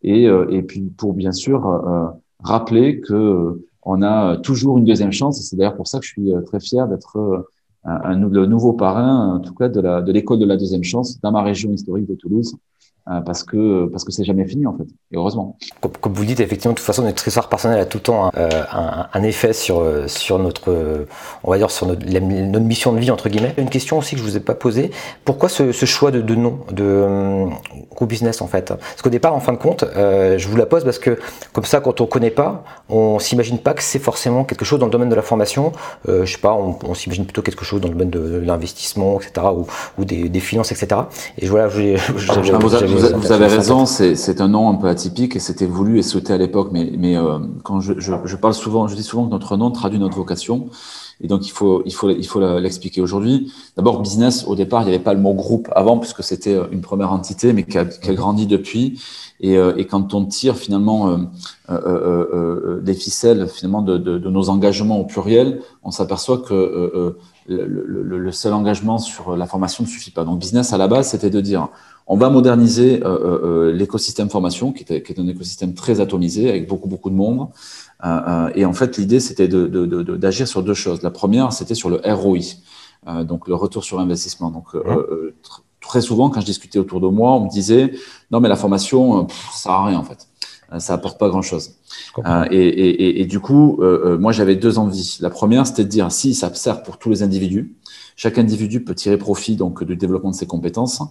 et, 0.05 0.27
euh, 0.27 0.45
et 0.49 0.61
puis 0.61 0.81
pour 0.81 1.13
bien 1.13 1.31
sûr 1.31 1.67
euh, 1.67 1.79
euh, 1.87 2.07
rappeler 2.43 3.01
que 3.01 3.59
on 3.87 4.01
a 4.01 4.37
toujours 4.37 4.77
une 4.77 4.85
deuxième 4.85 5.11
chance. 5.11 5.41
C'est 5.41 5.55
d'ailleurs 5.55 5.75
pour 5.75 5.87
ça 5.87 5.99
que 5.99 6.05
je 6.05 6.11
suis 6.11 6.31
très 6.45 6.59
fier 6.59 6.87
d'être 6.87 7.45
un, 7.83 8.01
un, 8.03 8.27
le 8.27 8.45
nouveau 8.47 8.73
parrain, 8.73 9.35
en 9.35 9.39
tout 9.39 9.53
cas 9.53 9.69
de 9.69 10.11
l'école 10.11 10.39
de, 10.39 10.43
de 10.43 10.49
la 10.49 10.57
deuxième 10.57 10.83
chance 10.83 11.19
dans 11.21 11.31
ma 11.31 11.43
région 11.43 11.71
historique 11.71 12.07
de 12.07 12.15
Toulouse. 12.15 12.55
Euh, 13.07 13.21
parce 13.21 13.43
que 13.43 13.85
parce 13.89 14.03
que 14.03 14.11
c'est 14.11 14.23
jamais 14.23 14.47
fini 14.47 14.65
en 14.65 14.75
fait. 14.75 14.85
Et 15.11 15.15
heureusement. 15.15 15.59
Comme, 15.79 15.91
comme, 16.01 16.13
vous 16.13 16.25
dites 16.25 16.39
effectivement 16.39 16.73
de 16.73 16.79
toute 16.79 16.87
façon 16.87 17.03
notre 17.03 17.27
histoire 17.27 17.49
personnelle 17.49 17.79
a 17.79 17.85
tout 17.85 17.99
le 17.99 18.03
temps 18.03 18.31
euh, 18.35 18.63
un, 18.71 19.07
un, 19.13 19.23
effet 19.23 19.53
sur 19.53 19.79
euh, 19.79 20.07
sur 20.07 20.39
notre 20.39 21.05
on 21.43 21.51
va 21.51 21.57
dire 21.59 21.69
sur 21.69 21.85
notre, 21.85 22.03
notre, 22.03 22.65
mission 22.65 22.93
de 22.93 22.99
vie 22.99 23.11
entre 23.11 23.29
guillemets. 23.29 23.53
Une 23.57 23.69
question 23.69 23.99
aussi 23.99 24.15
que 24.15 24.21
je 24.21 24.23
vous 24.23 24.37
ai 24.37 24.39
pas 24.39 24.55
posée. 24.55 24.89
Pourquoi 25.23 25.49
ce, 25.49 25.71
ce 25.71 25.85
choix 25.85 26.09
de, 26.09 26.19
de, 26.21 26.33
nom 26.33 26.61
de 26.71 27.45
groupe 27.91 28.09
business 28.09 28.41
en 28.41 28.47
fait? 28.47 28.69
Parce 28.69 29.03
qu'au 29.03 29.11
départ 29.11 29.35
en 29.35 29.39
fin 29.39 29.53
de 29.53 29.59
compte 29.59 29.85
je 29.95 30.47
vous 30.47 30.57
la 30.57 30.65
pose 30.65 30.83
parce 30.83 30.97
que 30.97 31.19
comme 31.53 31.65
ça 31.65 31.81
quand 31.81 32.01
on 32.01 32.07
connaît 32.07 32.31
pas 32.31 32.63
on 32.89 33.19
s'imagine 33.19 33.59
pas 33.59 33.75
que 33.75 33.83
c'est 33.83 33.99
forcément 33.99 34.45
quelque 34.45 34.65
chose 34.65 34.79
dans 34.79 34.87
le 34.87 34.91
domaine 34.91 35.09
de 35.09 35.15
la 35.15 35.21
formation. 35.21 35.73
Je 36.07 36.25
sais 36.25 36.39
pas 36.39 36.53
on, 36.53 36.79
on 36.83 36.95
s'imagine 36.95 37.25
plutôt 37.25 37.43
quelque 37.43 37.65
chose 37.65 37.81
dans 37.81 37.87
le 37.87 37.93
domaine 37.93 38.09
de, 38.09 38.39
l'investissement 38.39 39.19
etc 39.19 39.45
ou, 39.55 39.67
ou 39.99 40.05
des, 40.05 40.27
des, 40.27 40.39
finances 40.39 40.71
etc 40.71 41.01
et 41.37 41.45
voilà 41.45 41.69
vous, 42.95 43.31
avez 43.31 43.47
raison, 43.47 43.85
c'est 43.85 44.41
un 44.41 44.47
nom 44.47 44.69
un 44.69 44.75
peu 44.75 44.87
atypique 44.87 45.35
et 45.35 45.39
c'était 45.39 45.65
voulu 45.65 45.99
et 45.99 46.03
souhaité 46.03 46.33
à 46.33 46.37
l'époque. 46.37 46.69
Mais, 46.71 46.91
mais 46.97 47.15
euh, 47.15 47.39
quand 47.63 47.79
je, 47.79 47.93
je, 47.99 48.13
je, 48.23 48.35
parle 48.35 48.53
souvent, 48.53 48.87
je 48.87 48.95
dis 48.95 49.03
souvent 49.03 49.25
que 49.25 49.31
notre 49.31 49.57
nom 49.57 49.71
traduit 49.71 49.99
notre 49.99 50.17
vocation. 50.17 50.69
Et 51.21 51.27
donc, 51.27 51.47
il 51.47 51.51
faut, 51.51 51.81
il 51.85 51.93
faut, 51.93 52.09
il 52.09 52.25
faut 52.25 52.39
l'expliquer 52.59 53.01
aujourd'hui. 53.01 53.51
D'abord, 53.77 54.01
business, 54.01 54.45
au 54.47 54.55
départ, 54.55 54.81
il 54.81 54.85
n'y 54.85 54.95
avait 54.95 55.03
pas 55.03 55.13
le 55.13 55.21
mot 55.21 55.33
groupe 55.33 55.69
avant, 55.75 55.97
puisque 55.97 56.23
c'était 56.23 56.57
une 56.71 56.81
première 56.81 57.11
entité, 57.11 57.53
mais 57.53 57.63
qui 57.63 57.77
a, 57.77 57.85
grandi 58.13 58.47
depuis. 58.47 59.01
Et, 59.39 59.57
euh, 59.57 59.75
et, 59.77 59.85
quand 59.85 60.13
on 60.13 60.25
tire 60.25 60.57
finalement 60.57 61.17
les 61.69 62.93
ficelles 62.93 63.47
finalement 63.47 63.81
de, 63.81 64.29
nos 64.29 64.49
engagements 64.49 64.99
au 64.99 65.05
pluriel, 65.05 65.61
on 65.83 65.91
s'aperçoit 65.91 66.39
que 66.39 67.15
le, 67.47 68.31
seul 68.31 68.53
engagement 68.53 68.97
sur 68.97 69.35
la 69.35 69.45
formation 69.45 69.83
ne 69.83 69.89
suffit 69.89 70.11
pas. 70.11 70.23
Donc 70.25 70.39
business 70.39 70.73
à 70.73 70.77
la 70.77 70.87
base, 70.87 71.09
c'était 71.09 71.29
de 71.29 71.41
dire 71.41 71.69
on 72.07 72.17
va 72.17 72.29
moderniser 72.29 73.01
l'écosystème 73.73 74.29
formation, 74.29 74.71
qui, 74.71 74.85
qui, 74.85 74.93
est 74.93 75.19
un 75.19 75.27
écosystème 75.27 75.73
très 75.73 75.99
atomisé 76.01 76.49
avec 76.49 76.67
beaucoup 76.67 76.87
beaucoup 76.87 77.09
de 77.09 77.15
monde. 77.15 77.47
Et 78.03 78.65
en 78.65 78.73
fait, 78.73 78.97
l'idée 78.97 79.19
c'était 79.19 79.47
d'agir 79.47 80.47
sur 80.47 80.63
deux 80.63 80.73
choses. 80.73 81.01
La 81.01 81.11
première, 81.11 81.53
c'était 81.53 81.75
sur 81.75 81.89
le 81.89 82.01
ROI, 82.03 82.39
donc 83.23 83.47
le 83.47 83.55
retour 83.55 83.83
sur 83.83 83.99
investissement. 83.99 84.51
Donc 84.51 84.75
très 85.85 86.01
souvent, 86.01 86.29
quand 86.29 86.41
je 86.41 86.45
discutais 86.45 86.79
autour 86.79 86.99
de 86.99 87.07
moi, 87.07 87.33
on 87.33 87.45
me 87.45 87.49
disait 87.49 87.93
non, 88.31 88.39
mais 88.39 88.49
la 88.49 88.55
formation, 88.55 89.23
euh, 89.23 89.27
ça 89.51 89.63
sert 89.63 89.71
à 89.71 89.85
rien 89.85 89.99
en 89.99 90.03
fait. 90.03 90.27
Euh, 90.73 90.79
ça 90.79 90.93
apporte 90.93 91.19
pas 91.19 91.29
grand 91.29 91.41
chose. 91.41 91.75
Euh, 92.25 92.45
et, 92.49 93.25
du 93.25 93.39
coup, 93.39 93.79
moi, 94.19 94.31
j'avais 94.31 94.55
deux 94.55 94.79
envies. 94.79 95.17
La 95.21 95.29
première, 95.29 95.67
c'était 95.67 95.83
de 95.83 95.89
dire 95.89 96.11
si 96.11 96.33
ça 96.33 96.53
sert 96.53 96.83
pour 96.83 96.97
tous 96.97 97.09
les 97.09 97.23
individus, 97.23 97.75
chaque 98.15 98.37
individu 98.37 98.83
peut 98.83 98.95
tirer 98.95 99.17
profit 99.17 99.55
donc 99.57 99.83
du 99.83 99.95
développement 99.95 100.31
de 100.31 100.35
ses 100.35 100.47
compétences 100.47 101.01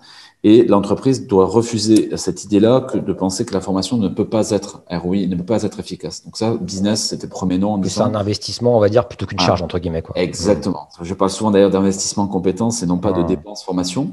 et 0.46 0.62
l'entreprise 0.64 1.26
doit 1.26 1.46
refuser 1.46 2.14
cette 2.18 2.44
idée-là 2.44 2.82
que 2.82 2.98
de 2.98 3.12
penser 3.14 3.46
que 3.46 3.54
la 3.54 3.62
formation 3.62 3.96
ne 3.96 4.08
peut 4.08 4.28
pas 4.28 4.50
être 4.50 4.82
ROI, 4.90 5.26
ne 5.26 5.36
peut 5.36 5.44
pas 5.44 5.62
être 5.62 5.80
efficace. 5.80 6.22
Donc 6.22 6.36
ça, 6.36 6.54
business, 6.60 7.08
c'était 7.08 7.26
le 7.26 7.30
premier 7.30 7.56
nom. 7.56 7.80
C'est 7.82 8.02
un 8.02 8.14
investissement, 8.14 8.76
on 8.76 8.80
va 8.80 8.90
dire, 8.90 9.08
plutôt 9.08 9.24
qu'une 9.24 9.40
charge 9.40 9.62
entre 9.62 9.78
guillemets. 9.78 10.02
Quoi. 10.02 10.14
Exactement. 10.18 10.88
Je 11.00 11.14
parle 11.14 11.30
souvent 11.30 11.50
d'ailleurs 11.50 11.70
d'investissement 11.70 12.24
en 12.24 12.28
compétences 12.28 12.82
et 12.82 12.86
non 12.86 12.98
pas 12.98 13.12
de 13.12 13.22
dépenses 13.22 13.64
formation. 13.64 14.12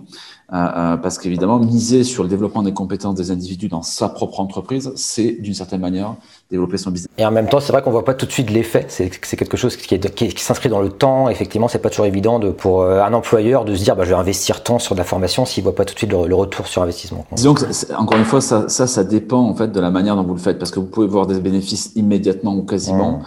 Euh, 0.54 0.58
euh, 0.58 0.98
parce 0.98 1.18
qu'évidemment, 1.18 1.60
miser 1.60 2.04
sur 2.04 2.24
le 2.24 2.30
développement 2.30 2.62
des 2.62 2.74
compétences 2.74 3.16
des 3.16 3.32
individus 3.32 3.70
dans 3.70 3.84
sa 3.84 4.10
propre 4.10 4.42
entreprise, 4.42 4.92
c'est 4.96 5.38
d'une 5.40 5.54
certaine 5.54 5.80
manière 5.80 6.16
développer 6.50 6.78
son 6.78 6.92
business. 6.92 7.10
Et 7.18 7.26
en 7.26 7.32
même 7.32 7.48
temps, 7.48 7.62
c'est 7.62 7.72
vrai 7.72 7.82
qu'on 7.82 7.92
voit 7.92 8.04
pas 8.04 8.14
tout 8.14 8.26
de 8.26 8.32
suite 8.34 8.50
l'effet. 8.50 8.86
C'est 8.90 9.10
quelque 9.38 9.56
chose 9.56 9.78
qui, 9.78 9.98
s'inscrit 10.38 10.68
dans 10.68 10.82
le 10.82 10.90
temps. 10.90 11.30
Effectivement, 11.30 11.70
c'est 11.70 11.80
pas 11.80 11.90
toujours 11.90 12.06
évident 12.06 12.38
de, 12.38 12.50
pour 12.50 12.82
euh, 12.82 13.02
un 13.02 13.14
employeur 13.14 13.64
de 13.64 13.74
se 13.76 13.84
dire, 13.86 13.96
bah, 13.96 14.04
je 14.04 14.10
vais 14.10 14.16
investir 14.16 14.62
tant 14.62 14.78
sur 14.78 14.94
de 14.94 15.00
la 15.00 15.06
formation 15.06 15.46
s'il 15.46 15.64
voit 15.64 15.74
pas 15.74 15.86
tout 15.86 15.94
de 15.94 16.00
suite 16.00 16.12
le, 16.12 16.36
retour 16.36 16.68
sur 16.68 16.82
investissement. 16.82 17.26
Disons 17.32 17.54
que, 17.54 17.94
encore 17.96 18.18
une 18.18 18.26
fois, 18.26 18.42
ça, 18.42 18.68
ça, 18.68 18.88
ça, 18.88 19.06
dépend 19.06 19.40
en 19.40 19.56
fait 19.56 19.72
de 19.72 19.80
la 19.80 19.90
manière 19.90 20.18
dont 20.18 20.24
vous 20.24 20.34
le 20.34 20.40
faites, 20.40 20.60
parce 20.60 20.72
que 20.72 20.82
vous 20.82 20.86
pouvez 20.86 21.08
voir 21.08 21.28
des 21.28 21.40
bénéfices 21.40 21.94
immédiatement 21.96 22.56
ou 22.56 22.64
quasiment, 22.64 23.22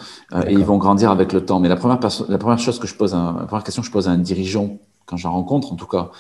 et 0.47 0.53
ils 0.53 0.65
vont 0.65 0.77
grandir 0.77 1.11
avec 1.11 1.33
le 1.33 1.43
temps. 1.43 1.59
Mais 1.59 1.71
la 1.71 1.77
première, 1.77 2.01
la 2.29 2.39
première 2.39 2.59
chose 2.59 2.79
que 2.79 2.87
je 2.87 2.95
pose, 2.95 3.15
la 3.15 3.47
première 3.47 3.65
question 3.65 3.81
que 3.81 3.89
je 3.89 3.93
pose 3.93 4.09
à 4.09 4.11
un 4.11 4.19
dirigeant 4.19 4.77
quand 5.07 5.17
je 5.17 5.29
rencontre, 5.29 5.73
en 5.73 5.77
tout 5.77 5.87
cas, 5.87 6.11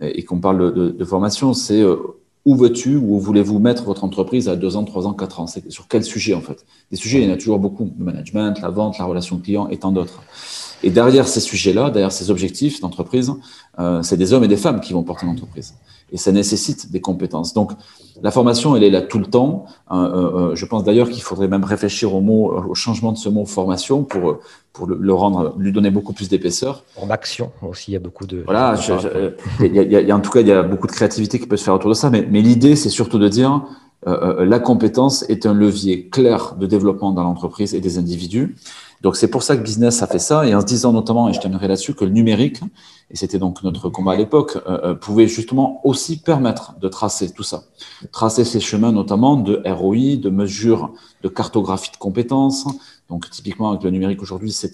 et 0.00 0.24
qu'on 0.24 0.40
parle 0.40 0.72
de, 0.74 1.04
formation, 1.04 1.54
c'est 1.54 1.80
euh, 1.80 1.96
où 2.44 2.56
veux-tu 2.56 2.96
où 2.96 3.18
voulez-vous 3.20 3.58
mettre 3.58 3.84
votre 3.84 4.04
entreprise 4.04 4.48
à 4.48 4.56
deux 4.56 4.76
ans, 4.76 4.84
trois 4.84 5.06
ans, 5.06 5.12
quatre 5.12 5.40
ans? 5.40 5.46
C'est 5.46 5.70
sur 5.70 5.86
quel 5.86 6.02
sujet 6.02 6.34
en 6.34 6.40
fait? 6.40 6.64
Des 6.90 6.96
sujets, 6.96 7.20
il 7.20 7.28
y 7.28 7.30
en 7.30 7.34
a 7.34 7.36
toujours 7.36 7.58
beaucoup. 7.58 7.92
Le 7.98 8.04
management, 8.04 8.60
la 8.60 8.70
vente, 8.70 8.98
la 8.98 9.04
relation 9.04 9.38
client 9.38 9.68
et 9.68 9.78
tant 9.78 9.92
d'autres. 9.92 10.22
Et 10.82 10.90
derrière 10.90 11.28
ces 11.28 11.40
sujets-là, 11.40 11.90
derrière 11.90 12.10
ces 12.10 12.30
objectifs 12.30 12.80
d'entreprise, 12.80 13.32
euh, 13.78 14.02
c'est 14.02 14.16
des 14.16 14.32
hommes 14.32 14.44
et 14.44 14.48
des 14.48 14.56
femmes 14.56 14.80
qui 14.80 14.92
vont 14.92 15.04
porter 15.04 15.26
l'entreprise 15.26 15.74
et 16.12 16.18
ça 16.18 16.30
nécessite 16.30 16.92
des 16.92 17.00
compétences. 17.00 17.54
Donc, 17.54 17.72
la 18.22 18.30
formation, 18.30 18.76
elle 18.76 18.84
est 18.84 18.90
là 18.90 19.00
tout 19.00 19.18
le 19.18 19.26
temps. 19.26 19.64
Euh, 19.90 19.96
euh, 19.96 20.54
je 20.54 20.66
pense 20.66 20.84
d'ailleurs 20.84 21.08
qu'il 21.08 21.22
faudrait 21.22 21.48
même 21.48 21.64
réfléchir 21.64 22.14
au 22.14 22.20
mot, 22.20 22.52
au 22.68 22.74
changement 22.74 23.12
de 23.12 23.18
ce 23.18 23.28
mot 23.28 23.44
formation 23.46 24.04
pour 24.04 24.38
pour 24.72 24.86
le, 24.86 25.12
rendre, 25.12 25.54
lui 25.58 25.70
donner 25.70 25.90
beaucoup 25.90 26.14
plus 26.14 26.30
d'épaisseur. 26.30 26.84
En 26.96 27.10
action 27.10 27.52
aussi, 27.60 27.90
il 27.90 27.94
y 27.94 27.96
a 27.96 28.00
beaucoup 28.00 28.26
de. 28.26 28.42
Voilà, 28.44 28.74
il 29.60 29.74
y 29.74 30.10
a, 30.10 30.16
en 30.16 30.20
tout 30.20 30.30
cas, 30.30 30.40
il 30.40 30.46
y 30.46 30.52
a 30.52 30.62
beaucoup 30.62 30.86
de 30.86 30.92
créativité 30.92 31.38
qui 31.38 31.46
peut 31.46 31.58
se 31.58 31.64
faire 31.64 31.74
autour 31.74 31.90
de 31.90 31.94
ça. 31.94 32.08
Mais, 32.08 32.26
mais 32.30 32.40
l'idée, 32.40 32.74
c'est 32.74 32.88
surtout 32.88 33.18
de 33.18 33.28
dire, 33.28 33.62
euh, 34.06 34.44
la 34.44 34.58
compétence 34.58 35.28
est 35.28 35.46
un 35.46 35.54
levier 35.54 36.08
clair 36.08 36.56
de 36.58 36.66
développement 36.66 37.12
dans 37.12 37.22
l'entreprise 37.22 37.74
et 37.74 37.80
des 37.80 37.98
individus. 37.98 38.56
Donc 39.02 39.16
c'est 39.16 39.28
pour 39.28 39.42
ça 39.42 39.56
que 39.56 39.62
business 39.62 40.00
a 40.02 40.06
fait 40.06 40.20
ça, 40.20 40.46
et 40.46 40.54
en 40.54 40.60
se 40.60 40.66
disant 40.66 40.92
notamment, 40.92 41.28
et 41.28 41.32
je 41.32 41.40
terminerai 41.40 41.66
là-dessus, 41.66 41.94
que 41.94 42.04
le 42.04 42.12
numérique, 42.12 42.60
et 43.10 43.16
c'était 43.16 43.38
donc 43.38 43.62
notre 43.64 43.88
combat 43.88 44.12
à 44.12 44.16
l'époque, 44.16 44.56
euh, 44.68 44.78
euh, 44.84 44.94
pouvait 44.94 45.26
justement 45.26 45.80
aussi 45.84 46.22
permettre 46.22 46.78
de 46.80 46.88
tracer 46.88 47.30
tout 47.30 47.42
ça, 47.42 47.64
tracer 48.12 48.44
ces 48.44 48.60
chemins 48.60 48.92
notamment 48.92 49.36
de 49.36 49.60
ROI, 49.66 50.16
de 50.16 50.30
mesure, 50.30 50.92
de 51.22 51.28
cartographie 51.28 51.90
de 51.90 51.96
compétences. 51.96 52.66
Donc 53.10 53.28
typiquement 53.28 53.70
avec 53.70 53.82
le 53.82 53.90
numérique 53.90 54.22
aujourd'hui, 54.22 54.52
ça, 54.52 54.68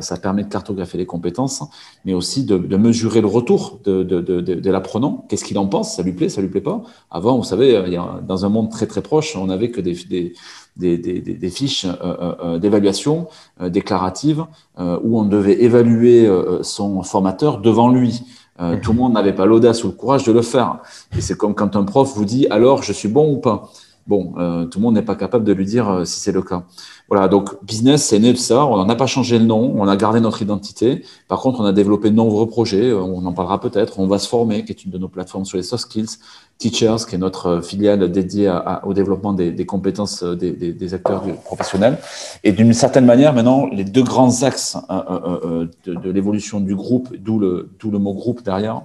ça, 0.00 0.16
permet 0.16 0.44
de 0.44 0.48
cartographier 0.48 0.98
les 0.98 1.04
compétences, 1.04 1.62
mais 2.06 2.14
aussi 2.14 2.44
de, 2.44 2.56
de 2.56 2.76
mesurer 2.78 3.20
le 3.20 3.26
retour 3.26 3.80
de, 3.84 4.02
de, 4.02 4.20
de, 4.20 4.70
l'apprenant. 4.70 5.26
Qu'est-ce 5.28 5.44
qu'il 5.44 5.58
en 5.58 5.66
pense? 5.66 5.96
Ça 5.96 6.02
lui 6.02 6.12
plaît? 6.12 6.30
Ça 6.30 6.40
lui 6.40 6.48
plaît 6.48 6.62
pas? 6.62 6.82
Avant, 7.10 7.36
vous 7.36 7.44
savez, 7.44 7.76
a, 7.76 8.20
dans 8.26 8.46
un 8.46 8.48
monde 8.48 8.70
très 8.70 8.86
très 8.86 9.02
proche, 9.02 9.36
on 9.36 9.46
n'avait 9.46 9.70
que 9.70 9.82
des, 9.82 9.94
des 10.08 10.32
des, 10.76 10.98
des, 10.98 11.20
des 11.20 11.50
fiches 11.50 11.84
euh, 11.84 11.94
euh, 12.02 12.34
euh, 12.42 12.58
d'évaluation 12.58 13.28
déclarative 13.60 14.44
où 14.78 15.18
on 15.20 15.24
devait 15.24 15.62
évaluer 15.62 16.28
son 16.62 17.02
formateur 17.02 17.58
devant 17.58 17.88
lui. 17.88 18.22
tout 18.82 18.92
le 18.92 18.98
monde 18.98 19.12
n'avait 19.12 19.32
pas 19.32 19.46
l'audace 19.46 19.84
ou 19.84 19.88
le 19.88 19.92
courage 19.92 20.24
de 20.24 20.32
le 20.32 20.42
faire. 20.42 20.78
Et 21.16 21.20
c'est 21.20 21.36
comme 21.36 21.54
quand 21.54 21.76
un 21.76 21.84
prof 21.84 22.12
vous 22.16 22.24
dit 22.24 22.46
alors 22.48 22.82
je 22.82 22.92
suis 22.92 23.08
bon 23.08 23.32
ou 23.32 23.38
pas? 23.38 23.70
Bon, 24.06 24.32
tout 24.70 24.78
le 24.78 24.82
monde 24.82 24.94
n'est 24.94 25.02
pas 25.02 25.14
capable 25.14 25.44
de 25.44 25.52
lui 25.52 25.64
dire 25.64 26.02
si 26.04 26.20
c'est 26.20 26.32
le 26.32 26.42
cas. 26.42 26.64
Voilà, 27.08 27.28
donc 27.28 27.62
business, 27.62 28.02
c'est 28.02 28.18
né 28.18 28.32
de 28.32 28.38
ça. 28.38 28.64
On 28.64 28.82
n'a 28.86 28.96
pas 28.96 29.06
changé 29.06 29.38
le 29.38 29.44
nom, 29.44 29.74
on 29.76 29.86
a 29.86 29.96
gardé 29.96 30.20
notre 30.20 30.40
identité. 30.40 31.04
Par 31.28 31.40
contre, 31.40 31.60
on 31.60 31.64
a 31.66 31.72
développé 31.72 32.08
de 32.10 32.14
nombreux 32.14 32.48
projets. 32.48 32.88
Euh, 32.88 33.02
on 33.02 33.24
en 33.26 33.32
parlera 33.34 33.60
peut-être. 33.60 34.00
On 34.00 34.06
va 34.06 34.18
se 34.18 34.26
former, 34.26 34.64
qui 34.64 34.72
est 34.72 34.84
une 34.84 34.90
de 34.90 34.96
nos 34.96 35.08
plateformes 35.08 35.44
sur 35.44 35.58
les 35.58 35.62
soft 35.62 35.84
skills. 35.84 36.18
Teachers, 36.56 37.06
qui 37.06 37.16
est 37.16 37.18
notre 37.18 37.46
euh, 37.46 37.60
filiale 37.60 38.10
dédiée 38.10 38.52
au 38.84 38.94
développement 38.94 39.34
des, 39.34 39.66
compétences 39.66 40.22
euh, 40.22 40.34
des, 40.34 40.94
acteurs 40.94 41.24
professionnels. 41.44 41.98
Et 42.42 42.52
d'une 42.52 42.72
certaine 42.72 43.04
manière, 43.04 43.34
maintenant, 43.34 43.66
les 43.66 43.84
deux 43.84 44.02
grands 44.02 44.42
axes 44.42 44.78
de, 44.88 46.10
l'évolution 46.10 46.60
du 46.60 46.74
groupe, 46.74 47.14
d'où 47.16 47.38
le, 47.38 47.70
le 47.82 47.98
mot 47.98 48.14
groupe 48.14 48.42
derrière, 48.42 48.80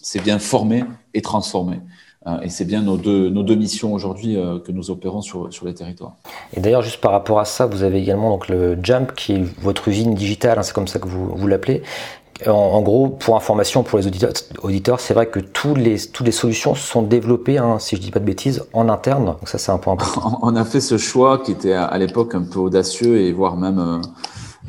c'est 0.00 0.22
bien 0.22 0.40
former 0.40 0.84
et 1.14 1.22
transformer. 1.22 1.78
Euh, 2.26 2.40
et 2.42 2.48
c'est 2.48 2.64
bien 2.64 2.82
nos 2.82 2.96
deux, 2.96 3.28
nos 3.30 3.42
deux 3.42 3.54
missions 3.54 3.92
aujourd'hui 3.92 4.36
euh, 4.36 4.58
que 4.60 4.70
nous 4.70 4.90
opérons 4.90 5.22
sur, 5.22 5.52
sur 5.52 5.66
les 5.66 5.74
territoires. 5.74 6.14
Et 6.54 6.60
d'ailleurs, 6.60 6.82
juste 6.82 7.00
par 7.00 7.12
rapport 7.12 7.40
à 7.40 7.44
ça, 7.44 7.66
vous 7.66 7.82
avez 7.82 7.98
également 7.98 8.30
donc 8.30 8.48
le 8.48 8.78
Jump, 8.82 9.12
qui 9.14 9.32
est 9.32 9.44
votre 9.60 9.88
usine 9.88 10.14
digitale, 10.14 10.58
hein, 10.58 10.62
c'est 10.62 10.74
comme 10.74 10.88
ça 10.88 10.98
que 10.98 11.08
vous, 11.08 11.34
vous 11.34 11.46
l'appelez. 11.46 11.82
En, 12.46 12.80
gros, 12.82 13.08
pour 13.08 13.36
information 13.36 13.84
pour 13.84 13.98
les 13.98 14.06
auditeurs, 14.08 14.32
auditeurs 14.62 14.98
c'est 14.98 15.14
vrai 15.14 15.26
que 15.26 15.38
tous 15.38 15.76
les, 15.76 15.96
toutes 16.08 16.26
les 16.26 16.32
solutions 16.32 16.74
sont 16.74 17.02
développées, 17.02 17.58
hein, 17.58 17.78
si 17.78 17.94
je 17.94 18.00
ne 18.00 18.06
dis 18.06 18.10
pas 18.10 18.18
de 18.18 18.24
bêtises, 18.24 18.64
en 18.72 18.88
interne. 18.88 19.26
Donc 19.26 19.48
ça, 19.48 19.58
c'est 19.58 19.70
un 19.70 19.78
point 19.78 19.92
important. 19.92 20.40
On 20.42 20.56
a 20.56 20.64
fait 20.64 20.80
ce 20.80 20.98
choix 20.98 21.38
qui 21.38 21.52
était 21.52 21.72
à, 21.72 21.96
l'époque 21.98 22.34
un 22.34 22.42
peu 22.42 22.58
audacieux 22.58 23.20
et 23.20 23.32
voire 23.32 23.56
même 23.56 23.78
euh, 23.78 24.00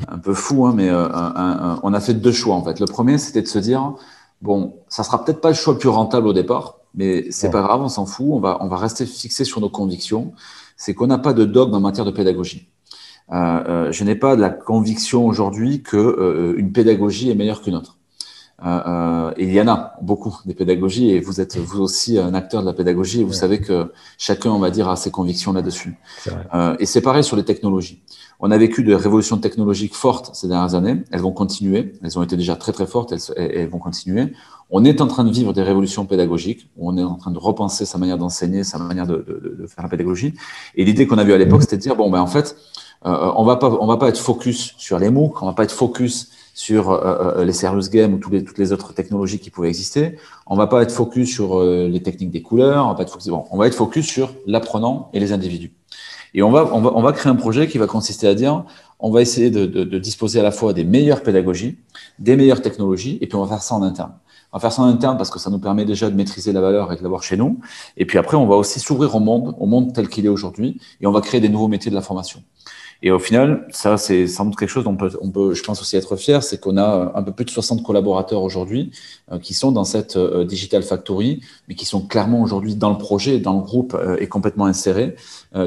un 0.08 0.18
peu 0.18 0.34
fou, 0.34 0.66
hein, 0.66 0.72
mais 0.76 0.90
on 0.90 1.94
a 1.94 2.00
fait 2.00 2.14
deux 2.14 2.32
choix 2.32 2.54
en 2.56 2.62
fait. 2.62 2.80
Le 2.80 2.86
premier, 2.86 3.16
c'était 3.18 3.42
de 3.42 3.48
se 3.48 3.58
dire, 3.58 3.94
bon, 4.42 4.74
ça 4.88 5.02
sera 5.02 5.24
peut-être 5.24 5.40
pas 5.40 5.48
le 5.48 5.54
choix 5.54 5.72
le 5.72 5.78
plus 5.78 5.88
rentable 5.88 6.26
au 6.26 6.32
départ, 6.32 6.78
mais 6.94 7.30
c'est 7.30 7.50
pas 7.50 7.62
grave, 7.62 7.82
on 7.82 7.88
s'en 7.88 8.06
fout. 8.06 8.26
On 8.30 8.40
va, 8.40 8.58
on 8.60 8.68
va 8.68 8.76
rester 8.76 9.06
fixé 9.06 9.44
sur 9.44 9.60
nos 9.60 9.70
convictions. 9.70 10.32
C'est 10.76 10.94
qu'on 10.94 11.06
n'a 11.06 11.18
pas 11.18 11.32
de 11.32 11.44
dogme 11.44 11.74
en 11.74 11.80
matière 11.80 12.04
de 12.04 12.10
pédagogie. 12.10 12.68
Euh, 13.32 13.64
euh, 13.68 13.92
je 13.92 14.04
n'ai 14.04 14.16
pas 14.16 14.36
de 14.36 14.40
la 14.40 14.50
conviction 14.50 15.26
aujourd'hui 15.26 15.82
que 15.82 15.96
euh, 15.96 16.54
une 16.58 16.72
pédagogie 16.72 17.30
est 17.30 17.34
meilleure 17.34 17.62
qu'une 17.62 17.74
autre. 17.74 17.98
Euh, 18.64 19.32
et 19.36 19.44
il 19.44 19.52
y 19.52 19.60
en 19.60 19.68
a 19.68 19.94
beaucoup 20.00 20.38
des 20.46 20.54
pédagogies 20.54 21.10
et 21.10 21.20
vous 21.20 21.40
êtes 21.40 21.58
vous 21.58 21.80
aussi 21.80 22.18
un 22.18 22.34
acteur 22.34 22.62
de 22.62 22.66
la 22.66 22.72
pédagogie 22.72 23.20
et 23.20 23.24
vous 23.24 23.32
savez 23.32 23.60
que 23.60 23.92
chacun, 24.18 24.50
on 24.50 24.58
va 24.58 24.70
dire, 24.70 24.88
a 24.88 24.96
ses 24.96 25.10
convictions 25.10 25.52
là-dessus. 25.52 25.98
et 26.78 26.86
c'est 26.86 27.02
pareil 27.02 27.24
sur 27.24 27.36
les 27.36 27.44
technologies. 27.44 28.02
On 28.40 28.50
a 28.50 28.58
vécu 28.58 28.82
de 28.82 28.94
révolutions 28.94 29.38
technologiques 29.38 29.94
fortes 29.94 30.30
ces 30.34 30.48
dernières 30.48 30.74
années. 30.74 31.02
Elles 31.10 31.20
vont 31.20 31.32
continuer. 31.32 31.92
Elles 32.02 32.18
ont 32.18 32.22
été 32.22 32.36
déjà 32.36 32.56
très 32.56 32.72
très 32.72 32.86
fortes. 32.86 33.12
Elles, 33.12 33.50
elles 33.54 33.68
vont 33.68 33.78
continuer. 33.78 34.32
On 34.70 34.84
est 34.84 35.00
en 35.00 35.06
train 35.06 35.24
de 35.24 35.30
vivre 35.30 35.52
des 35.52 35.62
révolutions 35.62 36.04
pédagogiques. 36.06 36.68
On 36.78 36.96
est 36.98 37.02
en 37.02 37.14
train 37.14 37.30
de 37.30 37.38
repenser 37.38 37.84
sa 37.84 37.98
manière 37.98 38.18
d'enseigner, 38.18 38.64
sa 38.64 38.78
manière 38.78 39.06
de, 39.06 39.16
de, 39.16 39.56
de, 39.60 39.66
faire 39.66 39.84
la 39.84 39.90
pédagogie. 39.90 40.34
Et 40.74 40.84
l'idée 40.84 41.06
qu'on 41.06 41.18
a 41.18 41.24
vue 41.24 41.32
à 41.32 41.38
l'époque, 41.38 41.62
c'était 41.62 41.76
de 41.76 41.82
dire 41.82 41.96
bon 41.96 42.10
ben 42.10 42.20
en 42.20 42.26
fait, 42.26 42.56
euh, 43.06 43.32
on 43.36 43.44
va 43.44 43.56
pas 43.56 43.70
on 43.80 43.86
va 43.86 43.98
pas 43.98 44.08
être 44.08 44.18
focus 44.18 44.74
sur 44.78 44.98
les 44.98 45.10
MOOC, 45.10 45.42
on 45.42 45.46
va 45.46 45.52
pas 45.52 45.64
être 45.64 45.72
focus 45.72 46.30
sur 46.54 46.90
euh, 46.90 47.34
euh 47.38 47.44
les 47.44 47.52
serious 47.52 47.90
games 47.90 48.14
ou 48.14 48.18
toutes 48.18 48.58
les, 48.58 48.72
autres 48.72 48.94
technologies 48.94 49.38
qui 49.38 49.50
pouvaient 49.50 49.68
exister. 49.68 50.16
On 50.46 50.56
va 50.56 50.66
pas 50.66 50.82
être 50.82 50.92
focus 50.92 51.30
sur 51.30 51.58
euh, 51.58 51.88
les 51.88 52.02
techniques 52.02 52.30
des 52.30 52.42
couleurs. 52.42 52.86
On 52.86 52.94
va 52.94 53.02
être 53.02 53.10
focus. 53.10 53.28
Bon, 53.28 53.44
on 53.50 53.58
va 53.58 53.66
être 53.66 53.74
focus 53.74 54.06
sur 54.06 54.32
l'apprenant 54.46 55.10
et 55.12 55.20
les 55.20 55.32
individus. 55.32 55.72
Et 56.32 56.42
on 56.42 56.50
va, 56.50 56.70
on 56.72 56.80
va 56.80 56.92
on 56.94 57.02
va 57.02 57.12
créer 57.12 57.30
un 57.30 57.36
projet 57.36 57.68
qui 57.68 57.78
va 57.78 57.86
consister 57.86 58.26
à 58.26 58.34
dire 58.34 58.64
on 59.00 59.10
va 59.10 59.20
essayer 59.20 59.50
de, 59.50 59.66
de, 59.66 59.84
de 59.84 59.98
disposer 59.98 60.40
à 60.40 60.42
la 60.42 60.50
fois 60.50 60.72
des 60.72 60.84
meilleures 60.84 61.22
pédagogies, 61.22 61.78
des 62.18 62.36
meilleures 62.36 62.62
technologies, 62.62 63.18
et 63.20 63.26
puis 63.26 63.36
on 63.36 63.42
va 63.44 63.48
faire 63.48 63.62
ça 63.62 63.74
en 63.74 63.82
interne. 63.82 64.12
On 64.54 64.58
va 64.58 64.60
faire 64.60 64.72
ça 64.72 64.82
en 64.82 64.86
interne 64.86 65.16
parce 65.16 65.30
que 65.30 65.40
ça 65.40 65.50
nous 65.50 65.58
permet 65.58 65.84
déjà 65.84 66.08
de 66.08 66.14
maîtriser 66.14 66.52
la 66.52 66.60
valeur 66.60 66.92
et 66.92 66.96
de 66.96 67.02
l'avoir 67.02 67.24
chez 67.24 67.36
nous. 67.36 67.58
Et 67.96 68.06
puis 68.06 68.18
après, 68.18 68.36
on 68.36 68.46
va 68.46 68.54
aussi 68.54 68.78
s'ouvrir 68.78 69.12
au 69.16 69.18
monde, 69.18 69.56
au 69.58 69.66
monde 69.66 69.92
tel 69.92 70.08
qu'il 70.08 70.24
est 70.26 70.28
aujourd'hui, 70.28 70.80
et 71.00 71.08
on 71.08 71.10
va 71.10 71.20
créer 71.20 71.40
des 71.40 71.48
nouveaux 71.48 71.66
métiers 71.66 71.90
de 71.90 71.96
la 71.96 72.02
formation. 72.02 72.40
Et 73.06 73.10
au 73.10 73.18
final, 73.18 73.66
ça, 73.68 73.98
c'est 73.98 74.26
sans 74.26 74.46
doute 74.46 74.56
quelque 74.56 74.70
chose 74.70 74.84
dont 74.84 74.96
on 75.20 75.30
peut, 75.30 75.52
je 75.52 75.62
pense 75.62 75.78
aussi 75.82 75.94
être 75.94 76.16
fier, 76.16 76.42
c'est 76.42 76.58
qu'on 76.58 76.78
a 76.78 77.12
un 77.14 77.22
peu 77.22 77.32
plus 77.32 77.44
de 77.44 77.50
60 77.50 77.82
collaborateurs 77.82 78.42
aujourd'hui 78.42 78.92
euh, 79.30 79.38
qui 79.38 79.52
sont 79.52 79.72
dans 79.72 79.84
cette 79.84 80.16
euh, 80.16 80.46
Digital 80.46 80.82
Factory, 80.82 81.42
mais 81.68 81.74
qui 81.74 81.84
sont 81.84 82.00
clairement 82.00 82.40
aujourd'hui 82.40 82.76
dans 82.76 82.88
le 82.88 82.96
projet, 82.96 83.38
dans 83.38 83.58
le 83.58 83.60
groupe 83.60 83.92
euh, 83.92 84.16
et 84.20 84.26
complètement 84.26 84.64
insérés, 84.64 85.16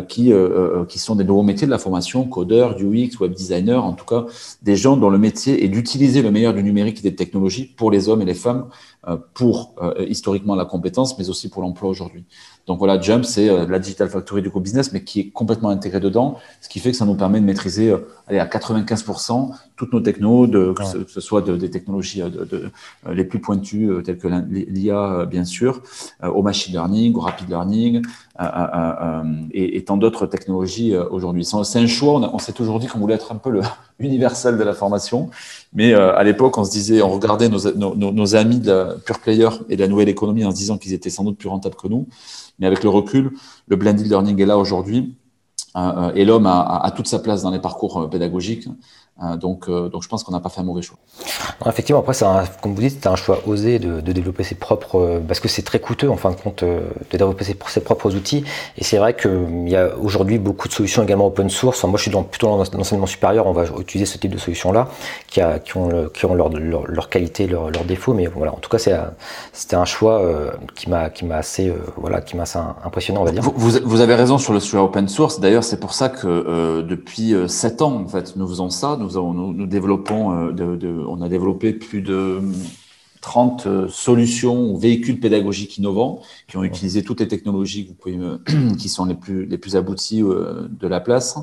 qui, 0.10 0.34
qui 0.90 1.00
sont 1.00 1.16
des 1.16 1.24
nouveaux 1.24 1.44
métiers 1.44 1.66
de 1.66 1.72
la 1.72 1.78
formation, 1.78 2.26
codeurs, 2.26 2.78
UX, 2.78 3.20
web 3.20 3.34
designer, 3.34 3.84
en 3.84 3.94
tout 3.94 4.06
cas 4.06 4.26
des 4.62 4.76
gens 4.76 4.98
dont 4.98 5.10
le 5.10 5.18
métier 5.18 5.64
est 5.64 5.70
d'utiliser 5.70 6.22
le 6.22 6.32
meilleur 6.32 6.54
du 6.54 6.62
numérique 6.62 7.00
et 7.00 7.10
des 7.10 7.16
technologies 7.16 7.66
pour 7.66 7.90
les 7.90 8.10
hommes 8.10 8.22
et 8.22 8.26
les 8.26 8.34
femmes, 8.34 8.68
pour 9.34 9.76
historiquement 10.08 10.56
la 10.56 10.66
compétence, 10.66 11.18
mais 11.18 11.30
aussi 11.30 11.50
pour 11.50 11.62
l'emploi 11.62 11.90
aujourd'hui. 11.90 12.26
Donc 12.68 12.80
voilà, 12.80 13.00
Jump, 13.00 13.24
c'est 13.24 13.50
euh, 13.50 13.66
la 13.66 13.80
Digital 13.80 14.10
Factory 14.10 14.42
du 14.42 14.50
groupe 14.50 14.64
business, 14.64 14.92
mais 14.92 15.04
qui 15.04 15.22
est 15.22 15.30
complètement 15.30 15.70
intégré 15.70 16.02
dedans, 16.02 16.38
ce 16.62 16.68
qui 16.68 16.80
fait 16.80 16.92
que 16.92 16.98
ça 16.98 17.06
nous 17.06 17.16
permet 17.16 17.40
de 17.40 17.46
maîtriser 17.46 17.90
euh, 17.90 18.00
allez, 18.28 18.40
à 18.40 18.46
95% 18.46 19.52
toutes 19.78 19.94
nos 19.94 20.00
technos, 20.00 20.48
de, 20.48 20.74
que, 20.74 20.84
ce, 21.08 21.22
soit 21.22 21.42
de, 21.42 21.56
des 21.56 21.70
technologies 21.70 22.22
euh, 22.22 22.30
de, 22.30 22.44
de, 22.46 22.72
les 23.12 23.24
plus 23.24 23.40
pointues, 23.40 23.90
telles 24.04 24.18
que 24.18 24.28
l'IA, 24.28 25.26
bien 25.26 25.46
sûr, 25.46 25.82
au 26.24 26.42
machine 26.42 26.74
learning, 26.74 27.16
au 27.16 27.20
rapid 27.20 27.48
learning, 27.48 28.02
et, 29.52 29.78
et, 29.78 29.84
tant 29.84 29.98
d'autres 29.98 30.26
technologies 30.26 30.96
aujourd'hui. 30.96 31.46
C'est 31.46 31.80
un 31.80 31.88
choix, 31.88 32.20
on, 32.34 32.40
s'est 32.40 32.54
toujours 32.54 32.80
dit 32.80 32.88
qu'on 32.88 33.00
voulait 33.00 33.16
être 33.16 33.32
un 33.32 33.38
peu 33.38 33.50
le 33.50 33.62
universel 34.00 34.58
de 34.58 34.64
la 34.64 34.74
formation, 34.74 35.30
mais 35.74 35.94
à 35.94 36.24
l'époque, 36.24 36.58
on 36.58 36.66
se 36.66 36.72
disait, 36.72 37.02
on 37.02 37.10
regardait 37.10 37.50
nos, 37.50 37.72
nos, 37.76 37.96
nos 37.96 38.36
amis 38.36 38.60
de 38.60 38.72
la 38.72 38.96
Pure 39.06 39.20
Player 39.20 39.50
et 39.70 39.76
de 39.76 39.82
la 39.82 39.88
nouvelle 39.88 40.10
économie 40.10 40.44
en 40.44 40.52
se 40.52 40.58
disant 40.58 40.78
qu'ils 40.78 40.94
étaient 40.94 41.10
sans 41.10 41.24
doute 41.24 41.38
plus 41.38 41.50
rentables 41.50 41.76
que 41.76 41.88
nous. 41.88 42.08
Mais 42.60 42.68
avec 42.68 42.84
le 42.84 42.90
recul, 42.90 43.32
le 43.68 43.76
blended 43.76 44.08
learning 44.08 44.42
est 44.42 44.46
là 44.46 44.58
aujourd'hui. 44.58 45.16
Euh, 45.76 45.80
euh, 45.80 46.12
et 46.16 46.26
l'homme 46.26 46.48
a, 46.48 46.82
a, 46.84 46.92
toute 46.92 47.08
sa 47.08 47.20
place 47.20 47.44
dans 47.44 47.52
les 47.52 47.60
parcours 47.60 48.02
euh, 48.02 48.08
pédagogiques. 48.08 48.68
Euh, 49.24 49.36
donc, 49.36 49.68
euh, 49.68 49.90
donc 49.90 50.04
je 50.04 50.08
pense 50.08 50.24
qu'on 50.24 50.32
n'a 50.32 50.40
pas 50.40 50.50
fait 50.50 50.62
un 50.62 50.64
mauvais 50.64 50.84
choix. 50.84 50.98
effectivement, 51.66 52.02
après, 52.02 52.22
un, 52.24 52.44
comme 52.62 52.76
vous 52.76 52.82
dites, 52.82 53.00
c'est 53.02 53.08
un 53.08 53.16
choix 53.16 53.40
osé 53.48 53.80
de, 53.80 54.00
de, 54.00 54.12
développer 54.12 54.44
ses 54.44 54.54
propres, 54.54 55.00
euh, 55.00 55.20
parce 55.20 55.40
que 55.40 55.48
c'est 55.48 55.64
très 55.64 55.80
coûteux 55.80 56.10
en 56.10 56.18
fin 56.18 56.30
de 56.30 56.36
compte 56.36 56.64
de 56.64 56.84
développer 57.10 57.44
ses, 57.44 57.58
ses 57.68 57.80
propres 57.82 58.16
outils. 58.16 58.44
Et 58.78 58.84
c'est 58.84 58.98
vrai 58.98 59.16
qu'il 59.16 59.70
y 59.70 59.76
a 59.76 59.96
aujourd'hui 59.98 60.38
beaucoup 60.38 60.68
de 60.68 60.74
solutions 60.74 61.02
également 61.02 61.26
open 61.26 61.50
source. 61.50 61.84
moi, 61.84 61.98
je 61.98 62.04
suis 62.04 62.12
dans, 62.12 62.22
plutôt 62.22 62.48
dans 62.48 62.58
l'enseignement 62.58 63.08
supérieur, 63.08 63.48
on 63.48 63.54
va 63.54 63.66
utiliser 63.80 64.06
ce 64.06 64.20
type 64.20 64.32
de 64.32 64.38
solutions-là, 64.38 64.88
qui, 65.28 65.42
qui, 65.66 65.78
ont, 65.78 66.10
qui 66.14 66.26
ont 66.26 66.36
leur, 66.36 66.50
leur, 66.50 66.86
leur 66.86 67.10
qualité, 67.10 67.48
leurs 67.48 67.72
leur 67.72 67.86
défauts. 67.86 68.14
Mais 68.14 68.28
voilà, 68.28 68.54
en 68.54 68.58
tout 68.58 68.70
cas, 68.70 68.78
c'était 69.52 69.76
un 69.76 69.86
choix 69.86 70.22
qui 70.76 70.90
m'a 70.90 71.10
qui 71.10 71.26
m'a 71.26 71.38
assez, 71.38 71.74
voilà, 71.96 72.22
qui 72.22 72.36
m'a 72.36 72.44
assez 72.44 72.60
impressionnant, 72.84 73.22
on 73.22 73.26
va 73.26 73.32
dire. 73.32 73.42
Vous, 73.42 73.72
vous, 73.84 74.02
avez 74.02 74.16
raison 74.16 74.38
sur 74.38 74.54
le 74.54 74.60
sujet 74.60 74.78
open 74.78 75.08
source. 75.08 75.40
D'ailleurs, 75.40 75.64
c'est 75.64 75.80
pour 75.80 75.94
ça 75.94 76.10
que 76.10 76.82
depuis 76.82 77.34
7 77.48 77.82
ans, 77.82 78.04
en 78.06 78.08
fait, 78.08 78.36
nous 78.36 78.48
faisons 78.48 78.70
ça. 78.70 78.98
Nous 79.00 79.07
nous, 79.16 79.54
nous, 79.54 79.66
développons, 79.66 80.32
euh, 80.32 80.52
de, 80.52 80.76
de, 80.76 81.04
on 81.08 81.22
a 81.22 81.30
développé 81.30 81.74
plus 81.74 82.02
de 82.02 82.40
30 83.22 83.66
euh, 83.66 83.88
solutions 83.90 84.72
ou 84.72 84.78
véhicules 84.78 85.20
pédagogiques 85.20 85.78
innovants 85.78 86.22
qui 86.48 86.58
ont 86.58 86.64
utilisé 86.64 87.04
toutes 87.04 87.20
les 87.20 87.28
technologies 87.28 87.86
que 87.86 87.90
vous 87.90 87.96
pouvez, 87.96 88.76
qui 88.78 88.90
sont 88.90 89.06
les 89.06 89.16
plus, 89.16 89.46
les 89.46 89.58
plus 89.58 89.76
abouties 89.76 90.22
euh, 90.22 90.68
de 90.70 90.88
la 90.88 91.00
place. 91.00 91.38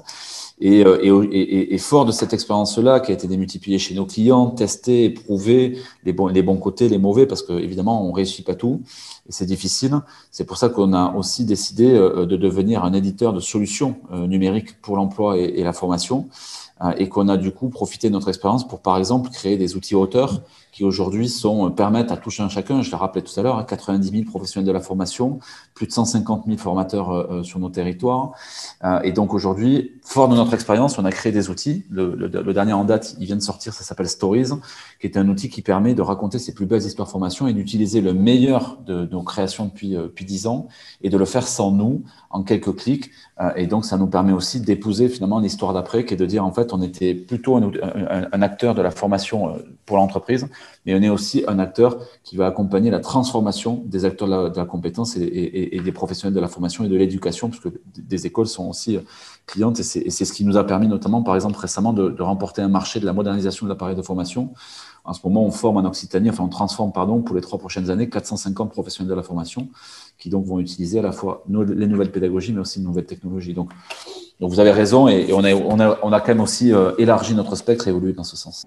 Et, 0.60 0.82
et, 0.82 1.08
et, 1.08 1.74
et 1.74 1.78
fort 1.78 2.04
de 2.04 2.12
cette 2.12 2.32
expérience-là, 2.32 3.00
qui 3.00 3.10
a 3.10 3.14
été 3.14 3.26
démultipliée 3.26 3.80
chez 3.80 3.92
nos 3.92 4.06
clients, 4.06 4.50
testée, 4.50 5.06
éprouvée, 5.06 5.78
les 6.04 6.12
bons, 6.12 6.28
les 6.28 6.42
bons 6.42 6.58
côtés, 6.58 6.88
les 6.88 6.98
mauvais, 6.98 7.26
parce 7.26 7.42
que 7.42 7.52
évidemment 7.52 8.08
on 8.08 8.12
réussit 8.12 8.46
pas 8.46 8.54
tout 8.54 8.80
et 9.28 9.32
c'est 9.32 9.46
difficile. 9.46 9.98
C'est 10.30 10.44
pour 10.44 10.56
ça 10.56 10.68
qu'on 10.68 10.92
a 10.92 11.12
aussi 11.16 11.44
décidé 11.44 11.88
de 11.92 12.36
devenir 12.36 12.84
un 12.84 12.92
éditeur 12.92 13.32
de 13.32 13.40
solutions 13.40 13.96
numériques 14.12 14.80
pour 14.80 14.94
l'emploi 14.94 15.38
et 15.38 15.64
la 15.64 15.72
formation. 15.72 16.28
Et 16.98 17.08
qu'on 17.08 17.28
a 17.28 17.36
du 17.36 17.52
coup 17.52 17.68
profité 17.68 18.08
de 18.08 18.12
notre 18.12 18.28
expérience 18.28 18.66
pour, 18.66 18.80
par 18.80 18.98
exemple, 18.98 19.30
créer 19.30 19.56
des 19.56 19.76
outils 19.76 19.94
auteurs 19.94 20.42
qui 20.74 20.82
aujourd'hui 20.82 21.28
sont 21.28 21.66
euh, 21.66 21.70
permettent 21.70 22.10
à 22.10 22.16
toucher 22.16 22.42
un 22.42 22.48
chacun. 22.48 22.82
Je 22.82 22.90
l'ai 22.90 22.96
rappelé 22.96 23.24
tout 23.24 23.38
à 23.38 23.42
l'heure, 23.44 23.64
90 23.64 24.08
hein, 24.08 24.10
000 24.12 24.24
professionnels 24.24 24.66
de 24.66 24.72
la 24.72 24.80
formation, 24.80 25.38
plus 25.72 25.86
de 25.86 25.92
150 25.92 26.46
000 26.46 26.58
formateurs 26.58 27.12
euh, 27.12 27.42
sur 27.44 27.60
nos 27.60 27.70
territoires. 27.70 28.32
et 29.04 29.12
donc 29.12 29.34
aujourd'hui, 29.34 29.92
fort 30.02 30.28
de 30.28 30.34
notre 30.34 30.52
expérience, 30.52 30.98
on 30.98 31.04
a 31.04 31.12
créé 31.12 31.32
des 31.32 31.48
outils. 31.48 31.84
Le, 31.90 32.14
le, 32.16 32.52
dernier 32.52 32.72
en 32.72 32.84
date, 32.84 33.14
il 33.20 33.26
vient 33.26 33.36
de 33.36 33.42
sortir, 33.42 33.72
ça 33.72 33.84
s'appelle 33.84 34.08
Stories, 34.08 34.50
qui 35.00 35.06
est 35.06 35.16
un 35.16 35.28
outil 35.28 35.48
qui 35.48 35.62
permet 35.62 35.94
de 35.94 36.02
raconter 36.02 36.38
ses 36.38 36.52
plus 36.52 36.66
belles 36.66 36.82
histoires 36.82 37.08
formation 37.08 37.46
et 37.46 37.52
d'utiliser 37.52 38.00
le 38.00 38.12
meilleur 38.12 38.78
de, 38.84 39.06
nos 39.06 39.22
créations 39.22 39.66
depuis 39.66 39.90
depuis 39.90 40.24
10 40.24 40.46
ans 40.48 40.66
et 41.02 41.10
de 41.10 41.16
le 41.16 41.24
faire 41.24 41.46
sans 41.46 41.70
nous, 41.70 42.02
en 42.30 42.42
quelques 42.42 42.74
clics. 42.74 43.10
et 43.56 43.66
donc 43.66 43.84
ça 43.84 43.96
nous 43.96 44.08
permet 44.08 44.32
aussi 44.32 44.60
d'épouser 44.60 45.08
finalement 45.08 45.38
l'histoire 45.38 45.72
d'après, 45.72 46.04
qui 46.04 46.14
est 46.14 46.16
de 46.16 46.26
dire 46.26 46.44
en 46.44 46.52
fait 46.52 46.72
on 46.72 46.82
était 46.82 47.14
plutôt 47.14 47.56
un, 47.56 48.42
acteur 48.42 48.74
de 48.74 48.82
la 48.82 48.90
formation 48.90 49.50
euh, 49.50 49.58
pour 49.86 49.96
l'entreprise, 49.96 50.46
mais 50.86 50.94
on 50.94 51.02
est 51.02 51.08
aussi 51.08 51.44
un 51.46 51.58
acteur 51.58 51.98
qui 52.22 52.36
va 52.36 52.46
accompagner 52.46 52.90
la 52.90 53.00
transformation 53.00 53.82
des 53.86 54.04
acteurs 54.04 54.50
de 54.50 54.56
la, 54.56 54.64
compétence 54.64 55.16
et, 55.16 55.80
des 55.84 55.92
professionnels 55.92 56.34
de 56.34 56.40
la 56.40 56.48
formation 56.48 56.84
et 56.84 56.88
de 56.88 56.96
l'éducation, 56.96 57.50
puisque 57.50 57.68
des 57.96 58.26
écoles 58.26 58.46
sont 58.46 58.68
aussi 58.68 58.96
euh, 58.96 59.00
clientes, 59.46 59.78
et 59.80 59.82
c'est 59.82 60.24
ce 60.24 60.32
qui 60.32 60.44
nous 60.44 60.56
a 60.56 60.64
permis 60.64 60.88
notamment, 60.88 61.22
par 61.22 61.34
exemple, 61.34 61.58
récemment, 61.58 61.92
de, 61.92 62.08
de 62.08 62.22
remporter 62.22 62.62
un 62.62 62.68
marché 62.68 63.00
de 63.00 63.06
la 63.06 63.12
modernisation 63.12 63.66
de 63.66 63.70
l'appareil 63.70 63.96
de 63.96 64.02
formation. 64.02 64.50
En 65.04 65.12
ce 65.12 65.20
moment, 65.22 65.44
on 65.44 65.50
forme 65.50 65.76
en 65.76 65.84
Occitanie, 65.84 66.30
enfin 66.30 66.44
on 66.44 66.48
transforme, 66.48 66.90
pardon, 66.90 67.20
pour 67.20 67.36
les 67.36 67.42
trois 67.42 67.58
prochaines 67.58 67.90
années, 67.90 68.08
450 68.08 68.70
professionnels 68.70 69.10
de 69.10 69.14
la 69.14 69.22
formation 69.22 69.68
qui 70.18 70.30
donc 70.30 70.46
vont 70.46 70.60
utiliser 70.60 71.00
à 71.00 71.02
la 71.02 71.12
fois 71.12 71.44
les 71.48 71.86
nouvelles 71.86 72.10
pédagogies, 72.10 72.52
mais 72.52 72.60
aussi 72.60 72.78
les 72.78 72.86
nouvelles 72.86 73.04
technologies. 73.04 73.52
Donc, 73.52 73.70
vous 74.40 74.60
avez 74.60 74.72
raison 74.72 75.08
et, 75.08 75.32
on 75.32 75.42
a 75.44 76.20
quand 76.20 76.28
même 76.28 76.40
aussi 76.40 76.72
euh, 76.72 76.92
élargi 76.98 77.34
notre 77.34 77.56
spectre 77.56 77.86
et 77.86 77.90
évolué 77.90 78.12
dans 78.12 78.24
ce 78.24 78.36
sens. 78.36 78.64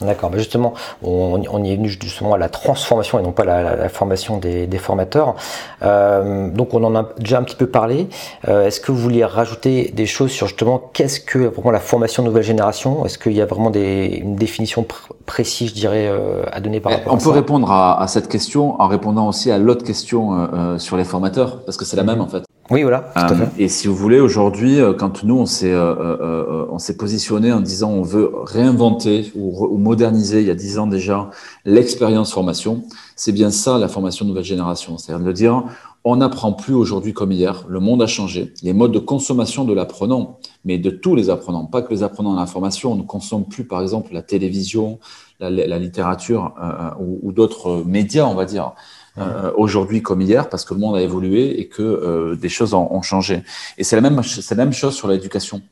D'accord, 0.00 0.30
mais 0.30 0.38
justement, 0.38 0.72
on, 1.02 1.42
on, 1.50 1.62
y 1.64 1.72
est 1.72 1.76
venu 1.76 1.88
justement 1.88 2.34
à 2.34 2.38
la 2.38 2.48
transformation 2.48 3.18
et 3.18 3.22
non 3.22 3.32
pas 3.32 3.44
la, 3.44 3.76
la, 3.76 3.88
formation 3.90 4.38
des, 4.38 4.66
des 4.66 4.78
formateurs. 4.78 5.34
Euh, 5.82 6.48
donc 6.48 6.72
on 6.72 6.82
en 6.84 6.96
a 6.96 7.10
déjà 7.18 7.38
un 7.38 7.42
petit 7.42 7.56
peu 7.56 7.66
parlé. 7.66 8.08
Euh, 8.48 8.66
Est-ce 8.66 8.80
que 8.80 8.92
vous 8.92 8.98
vouliez 8.98 9.24
rajouter 9.24 9.92
des 9.94 10.06
choses 10.06 10.30
sur 10.30 10.46
justement 10.46 10.78
qu'est-ce 10.92 11.20
que 11.20 11.38
vraiment 11.38 11.70
la 11.70 11.80
formation 11.80 12.22
nouvelle 12.22 12.42
génération? 12.42 13.04
Est-ce 13.04 13.18
qu'il 13.18 13.32
y 13.32 13.42
a 13.42 13.46
vraiment 13.46 13.70
des, 13.70 14.20
une 14.22 14.36
définition 14.36 14.84
pr 14.84 15.10
précise, 15.26 15.70
je 15.70 15.74
dirais, 15.74 16.08
euh, 16.08 16.42
à 16.50 16.60
donner 16.60 16.80
par 16.80 16.92
rapport 16.92 17.12
on 17.12 17.16
à 17.16 17.20
ça? 17.20 17.28
On 17.28 17.32
peut 17.32 17.38
répondre 17.38 17.70
à, 17.70 18.02
à, 18.02 18.06
cette 18.08 18.28
question 18.28 18.80
en 18.80 18.88
répondant 18.88 19.28
aussi 19.28 19.50
à 19.50 19.58
l'autre 19.58 19.84
question 19.84 20.78
sur 20.78 20.96
les 20.96 21.04
formateurs, 21.04 21.62
parce 21.64 21.76
que 21.76 21.84
c'est 21.84 21.96
la 21.96 22.02
même 22.02 22.20
en 22.20 22.26
fait. 22.26 22.49
Oui, 22.70 22.82
voilà. 22.82 23.10
Tout 23.14 23.20
à 23.20 23.34
fait. 23.34 23.62
Et 23.62 23.68
si 23.68 23.88
vous 23.88 23.96
voulez, 23.96 24.20
aujourd'hui, 24.20 24.78
quand 24.98 25.24
nous 25.24 25.38
on 25.38 25.46
s'est 25.46 25.74
on 25.74 26.78
s'est 26.78 26.96
positionné 26.96 27.52
en 27.52 27.60
disant 27.60 27.90
on 27.90 28.02
veut 28.02 28.30
réinventer 28.44 29.32
ou, 29.34 29.66
ou 29.66 29.76
moderniser 29.76 30.40
il 30.40 30.46
y 30.46 30.50
a 30.50 30.54
dix 30.54 30.78
ans 30.78 30.86
déjà 30.86 31.30
l'expérience 31.64 32.32
formation, 32.32 32.84
c'est 33.16 33.32
bien 33.32 33.50
ça 33.50 33.76
la 33.78 33.88
formation 33.88 34.24
nouvelle 34.24 34.44
génération, 34.44 34.98
c'est-à-dire 34.98 35.26
de 35.26 35.32
dire 35.32 35.64
on 36.04 36.16
n'apprend 36.16 36.52
plus 36.52 36.74
aujourd'hui 36.74 37.12
comme 37.12 37.30
hier, 37.30 37.64
le 37.68 37.78
monde 37.78 38.00
a 38.00 38.06
changé, 38.06 38.54
les 38.62 38.72
modes 38.72 38.92
de 38.92 38.98
consommation 38.98 39.64
de 39.64 39.74
l'apprenant, 39.74 40.38
mais 40.64 40.78
de 40.78 40.90
tous 40.90 41.14
les 41.14 41.28
apprenants, 41.28 41.66
pas 41.66 41.82
que 41.82 41.92
les 41.92 42.02
apprenants 42.02 42.32
dans 42.32 42.40
la 42.40 42.46
formation, 42.46 42.92
on 42.92 42.96
ne 42.96 43.02
consomme 43.02 43.44
plus 43.44 43.64
par 43.64 43.82
exemple 43.82 44.14
la 44.14 44.22
télévision, 44.22 44.98
la, 45.40 45.50
la 45.50 45.78
littérature 45.78 46.54
euh, 46.62 46.90
ou, 47.00 47.18
ou 47.22 47.32
d'autres 47.32 47.82
médias, 47.86 48.24
on 48.24 48.34
va 48.34 48.46
dire. 48.46 48.72
Euh, 49.18 49.50
aujourd'hui 49.56 50.02
comme 50.02 50.20
hier 50.20 50.48
parce 50.48 50.64
que 50.64 50.72
le 50.72 50.78
monde 50.78 50.96
a 50.96 51.02
évolué 51.02 51.60
et 51.60 51.66
que 51.66 51.82
euh, 51.82 52.36
des 52.36 52.48
choses 52.48 52.74
ont, 52.74 52.92
ont 52.92 53.02
changé. 53.02 53.42
Et 53.76 53.82
c'est 53.82 53.96
la 53.96 54.02
même, 54.02 54.22
c'est 54.22 54.54
la 54.54 54.64
même 54.64 54.72
chose 54.72 54.94
sur 54.94 55.08
l'éducation. 55.08 55.62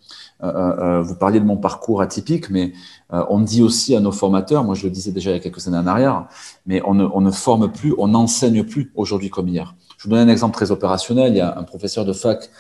Euh, 0.42 0.46
euh, 0.46 1.02
vous 1.02 1.16
parliez 1.16 1.40
de 1.40 1.44
mon 1.44 1.56
parcours 1.56 2.00
atypique, 2.00 2.48
mais 2.50 2.72
euh, 3.12 3.24
on 3.28 3.40
dit 3.40 3.62
aussi 3.62 3.96
à 3.96 4.00
nos 4.00 4.12
formateurs, 4.12 4.62
moi 4.62 4.74
je 4.74 4.84
le 4.84 4.90
disais 4.90 5.10
déjà 5.10 5.30
il 5.30 5.34
y 5.34 5.36
a 5.36 5.40
quelques 5.40 5.66
années 5.66 5.78
en 5.78 5.86
arrière, 5.86 6.26
mais 6.66 6.80
on 6.84 6.94
ne, 6.94 7.04
on 7.12 7.20
ne 7.20 7.30
forme 7.30 7.72
plus, 7.72 7.94
on 7.98 8.08
n'enseigne 8.08 8.62
plus 8.62 8.92
aujourd'hui 8.94 9.30
comme 9.30 9.48
hier. 9.48 9.74
Je 9.96 10.04
vous 10.04 10.10
donne 10.10 10.28
un 10.28 10.30
exemple 10.30 10.54
très 10.54 10.70
opérationnel. 10.70 11.32
Il 11.32 11.38
y 11.38 11.40
a 11.40 11.58
un 11.58 11.64
professeur 11.64 12.04
de 12.04 12.12
fac 12.12 12.50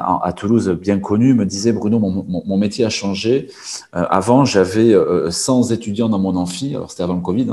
à, 0.00 0.26
à 0.26 0.32
Toulouse 0.32 0.68
bien 0.70 0.98
connu 0.98 1.34
me 1.34 1.46
disait 1.46 1.72
Bruno, 1.72 1.98
mon, 1.98 2.10
mon, 2.10 2.42
mon 2.44 2.56
métier 2.56 2.84
a 2.84 2.90
changé. 2.90 3.48
Euh, 3.94 4.04
avant, 4.10 4.44
j'avais 4.44 4.94
euh, 4.94 5.30
100 5.30 5.70
étudiants 5.70 6.08
dans 6.08 6.18
mon 6.18 6.36
amphi, 6.36 6.74
alors 6.74 6.90
c'était 6.90 7.02
avant 7.02 7.14
le 7.14 7.20
Covid, 7.20 7.48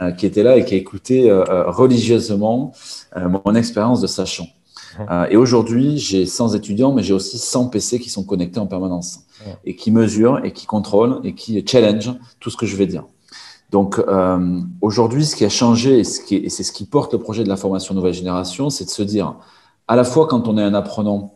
hein, 0.00 0.12
qui 0.18 0.26
étaient 0.26 0.42
là 0.42 0.56
et 0.56 0.64
qui 0.64 0.74
écoutaient 0.74 1.30
religieusement 1.30 2.72
mon 3.16 3.54
expérience 3.54 4.00
de 4.00 4.06
sachant. 4.06 4.46
Euh, 5.10 5.26
et 5.30 5.36
aujourd'hui, 5.36 5.98
j'ai 5.98 6.26
100 6.26 6.54
étudiants, 6.54 6.92
mais 6.92 7.02
j'ai 7.02 7.14
aussi 7.14 7.38
100 7.38 7.68
PC 7.68 7.98
qui 7.98 8.10
sont 8.10 8.24
connectés 8.24 8.60
en 8.60 8.66
permanence 8.66 9.20
et 9.64 9.76
qui 9.76 9.90
mesurent 9.90 10.44
et 10.44 10.52
qui 10.52 10.66
contrôlent 10.66 11.20
et 11.24 11.34
qui 11.34 11.62
challenge 11.66 12.12
tout 12.40 12.50
ce 12.50 12.56
que 12.56 12.66
je 12.66 12.76
vais 12.76 12.86
dire. 12.86 13.04
Donc 13.70 13.98
euh, 13.98 14.60
aujourd'hui, 14.80 15.24
ce 15.24 15.34
qui 15.34 15.44
a 15.44 15.48
changé 15.48 16.00
et, 16.00 16.04
c'est 16.04 16.62
ce 16.62 16.72
qui 16.72 16.84
porte 16.84 17.12
le 17.12 17.18
projet 17.18 17.42
de 17.44 17.48
la 17.48 17.56
formation 17.56 17.94
nouvelle 17.94 18.14
génération, 18.14 18.70
c'est 18.70 18.84
de 18.84 18.90
se 18.90 19.02
dire, 19.02 19.34
à 19.88 19.96
la 19.96 20.04
fois 20.04 20.28
quand 20.28 20.46
on 20.48 20.56
est 20.58 20.62
un 20.62 20.74
apprenant, 20.74 21.33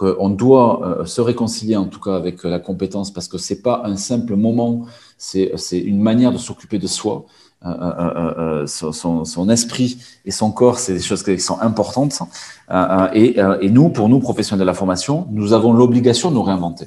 qu'on 0.00 0.30
doit 0.30 0.80
euh, 0.82 1.04
se 1.04 1.20
réconcilier 1.20 1.76
en 1.76 1.84
tout 1.84 2.00
cas 2.00 2.16
avec 2.16 2.42
la 2.44 2.58
compétence 2.58 3.12
parce 3.12 3.28
que 3.28 3.36
c'est 3.36 3.60
pas 3.60 3.82
un 3.84 3.96
simple 3.96 4.34
moment, 4.34 4.86
c'est 5.18 5.52
une 5.72 6.00
manière 6.00 6.32
de 6.32 6.38
s'occuper 6.38 6.78
de 6.78 6.86
soi. 6.86 7.26
Euh, 7.66 8.62
euh, 8.62 8.66
son, 8.66 9.26
son, 9.26 9.48
esprit 9.50 9.98
et 10.24 10.30
son 10.30 10.50
corps, 10.50 10.78
c'est 10.78 10.94
des 10.94 11.02
choses 11.02 11.22
qui 11.22 11.38
sont 11.38 11.60
importantes. 11.60 12.20
Et, 13.12 13.36
et, 13.60 13.68
nous, 13.68 13.90
pour 13.90 14.08
nous, 14.08 14.18
professionnels 14.18 14.60
de 14.60 14.64
la 14.64 14.72
formation, 14.72 15.26
nous 15.30 15.52
avons 15.52 15.74
l'obligation 15.74 16.30
de 16.30 16.36
nous 16.36 16.42
réinventer. 16.42 16.86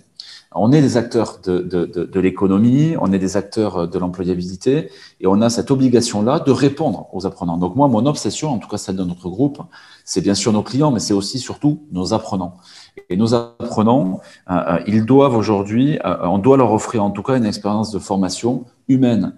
on 0.56 0.72
est 0.72 0.82
des 0.82 0.98
acteurs 0.98 1.42
de, 1.46 1.60
de, 1.60 1.86
de 1.86 2.20
l'économie, 2.20 2.96
on 3.00 3.14
est 3.14 3.20
des 3.20 3.38
acteurs 3.38 3.88
de 3.88 4.00
l'employabilité, 4.00 4.90
et 5.22 5.28
on 5.28 5.40
a 5.42 5.52
cette 5.52 5.70
obligation-là 5.70 6.40
de 6.40 6.52
répondre 6.52 7.08
aux 7.14 7.28
apprenants. 7.28 7.58
Donc 7.58 7.76
moi, 7.76 7.88
mon 7.88 8.08
obsession, 8.08 8.50
en 8.50 8.58
tout 8.58 8.68
cas 8.68 8.78
celle 8.80 8.96
de 8.96 9.04
notre 9.04 9.30
groupe, 9.30 9.60
c'est 10.06 10.22
bien 10.22 10.34
sûr 10.34 10.52
nos 10.54 10.64
clients, 10.64 10.90
mais 10.90 11.00
c'est 11.00 11.14
aussi 11.14 11.38
surtout 11.38 11.84
nos 11.92 12.16
apprenants. 12.16 12.58
Et 13.10 13.18
nos 13.18 13.34
apprenants, 13.34 14.22
euh, 14.50 14.54
euh, 14.54 14.80
ils 14.88 15.06
doivent 15.06 15.36
aujourd'hui, 15.36 16.00
euh, 16.06 16.18
on 16.24 16.38
doit 16.38 16.58
leur 16.58 16.72
offrir 16.72 17.04
en 17.04 17.12
tout 17.12 17.24
cas 17.24 17.38
une 17.38 17.46
expérience 17.46 17.92
de 17.92 18.00
formation 18.00 18.66
humaine, 18.88 19.34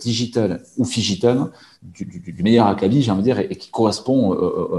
digitale 0.00 0.62
ou 0.76 0.84
digitale 0.84 1.50
du, 1.82 2.04
du, 2.04 2.32
du, 2.32 2.42
meilleur 2.42 2.66
acabit, 2.66 3.02
j'ai 3.02 3.10
envie 3.10 3.20
de 3.20 3.24
dire, 3.24 3.38
et, 3.38 3.56
qui 3.56 3.70
correspond 3.70 4.36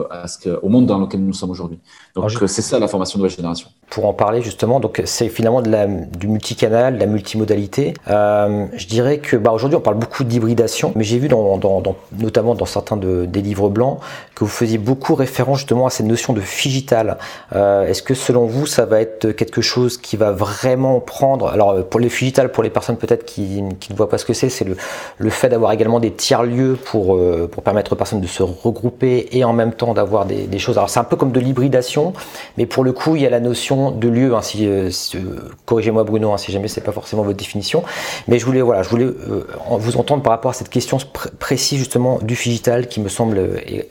à 0.10 0.28
ce 0.28 0.38
que, 0.38 0.60
au 0.62 0.70
monde 0.70 0.86
dans 0.86 1.00
lequel 1.00 1.24
nous 1.24 1.34
sommes 1.34 1.52
aujourd'hui. 1.52 1.80
Donc 2.16 2.30
c'est 2.48 2.62
ça 2.62 2.80
la 2.80 2.88
formation 2.88 3.18
de 3.18 3.24
nouvelle 3.24 3.36
génération. 3.36 3.70
Pour 3.90 4.06
en 4.06 4.14
parler 4.14 4.42
justement, 4.42 4.80
donc 4.80 5.02
c'est 5.06 5.30
finalement 5.30 5.62
de 5.62 5.70
la, 5.70 5.88
du 5.88 6.28
multicanal, 6.28 6.96
de 6.96 7.00
la 7.00 7.06
multimodalité. 7.06 7.94
Euh, 8.08 8.66
je 8.76 8.88
dirais 8.88 9.18
que 9.20 9.36
bah, 9.36 9.52
aujourd'hui 9.52 9.78
on 9.78 9.82
parle 9.82 9.98
beaucoup 9.98 10.24
d'hybridation, 10.24 10.94
mais 10.96 11.04
j'ai 11.04 11.18
vu 11.18 11.28
dans, 11.28 11.58
dans, 11.58 11.82
dans, 11.82 11.96
notamment 12.18 12.56
dans 12.56 12.66
certains 12.66 12.98
de, 12.98 13.26
des 13.26 13.42
livres 13.42 13.70
blancs 13.70 14.00
que 14.36 14.44
vous 14.44 14.50
faisiez 14.50 14.78
beaucoup 14.78 15.16
référence 15.16 15.60
justement 15.60 15.88
à 15.88 15.90
cette 15.90 16.06
notion 16.06 16.34
de 16.34 16.42
figital. 16.42 17.18
Euh, 17.54 17.88
Est-ce 17.88 18.02
que 18.02 18.14
selon 18.14 18.46
vous 18.46 18.68
ça 18.68 18.86
va 18.86 19.02
être 19.02 19.32
quelque 19.32 19.62
chose 19.62 19.98
qui 19.98 20.18
va 20.18 20.32
vraiment 20.32 21.00
prendre 21.00 21.48
Alors 21.48 21.88
pour 21.88 22.00
les 22.00 22.10
figital, 22.10 22.52
pour 22.52 22.64
les 22.64 22.70
personnes 22.70 22.98
peut-être 22.98 23.26
qui, 23.26 23.64
qui, 23.80 23.92
ne 23.92 23.98
voient 23.98 24.03
pas 24.08 24.18
ce 24.18 24.26
que 24.26 24.34
c'est, 24.34 24.50
le, 25.18 25.30
fait 25.30 25.50
d'avoir 25.50 25.72
également 25.72 26.00
des 26.00 26.12
tiers-lieux 26.12 26.78
euh, 26.96 27.48
pour 27.48 27.64
permettre 27.64 27.94
aux 27.94 27.96
personnes 27.96 28.22
de 28.22 28.28
se 28.28 28.44
regrouper 28.44 29.28
et 29.32 29.44
en 29.44 29.54
même 29.54 29.74
temps 29.74 29.94
d'avoir 29.94 30.26
des, 30.26 30.60
choses. 30.60 30.78
Alors 30.78 30.90
c'est 30.90 31.00
un 31.00 31.04
peu 31.04 31.16
comme 31.16 31.32
de 31.32 31.40
l'hybridation, 31.40 32.14
mais 32.58 32.66
pour 32.66 32.84
le 32.84 32.94
coup 32.94 33.16
il 33.16 33.24
y 33.24 33.26
a 33.26 33.30
la 33.30 33.40
notion 33.40 33.92
de 33.92 34.08
lieu. 34.08 34.36
Hein, 34.36 34.42
euh, 34.62 34.90
si 34.92 35.18
corrigez-moi 35.66 36.04
Bruno, 36.04 36.32
hein, 36.34 36.38
si 36.38 36.52
jamais 36.52 36.68
c'est 36.68 36.82
pas 36.82 36.92
forcément 36.92 37.24
votre 37.24 37.38
définition, 37.38 37.84
mais 38.28 38.40
je 38.40 38.46
voulais 38.46 38.62
voilà, 38.62 38.84
je 38.84 38.90
voulais 38.90 39.06
euh, 39.06 39.46
vous 39.72 39.98
entendre 39.98 40.24
par 40.24 40.32
rapport 40.32 40.52
à 40.52 40.54
cette 40.54 40.70
question 40.70 40.98
pr 40.98 41.30
précise 41.40 41.80
justement 41.80 42.20
du 42.22 42.36
digital 42.36 42.88
qui 42.88 43.02
me 43.02 43.10
semble 43.10 43.40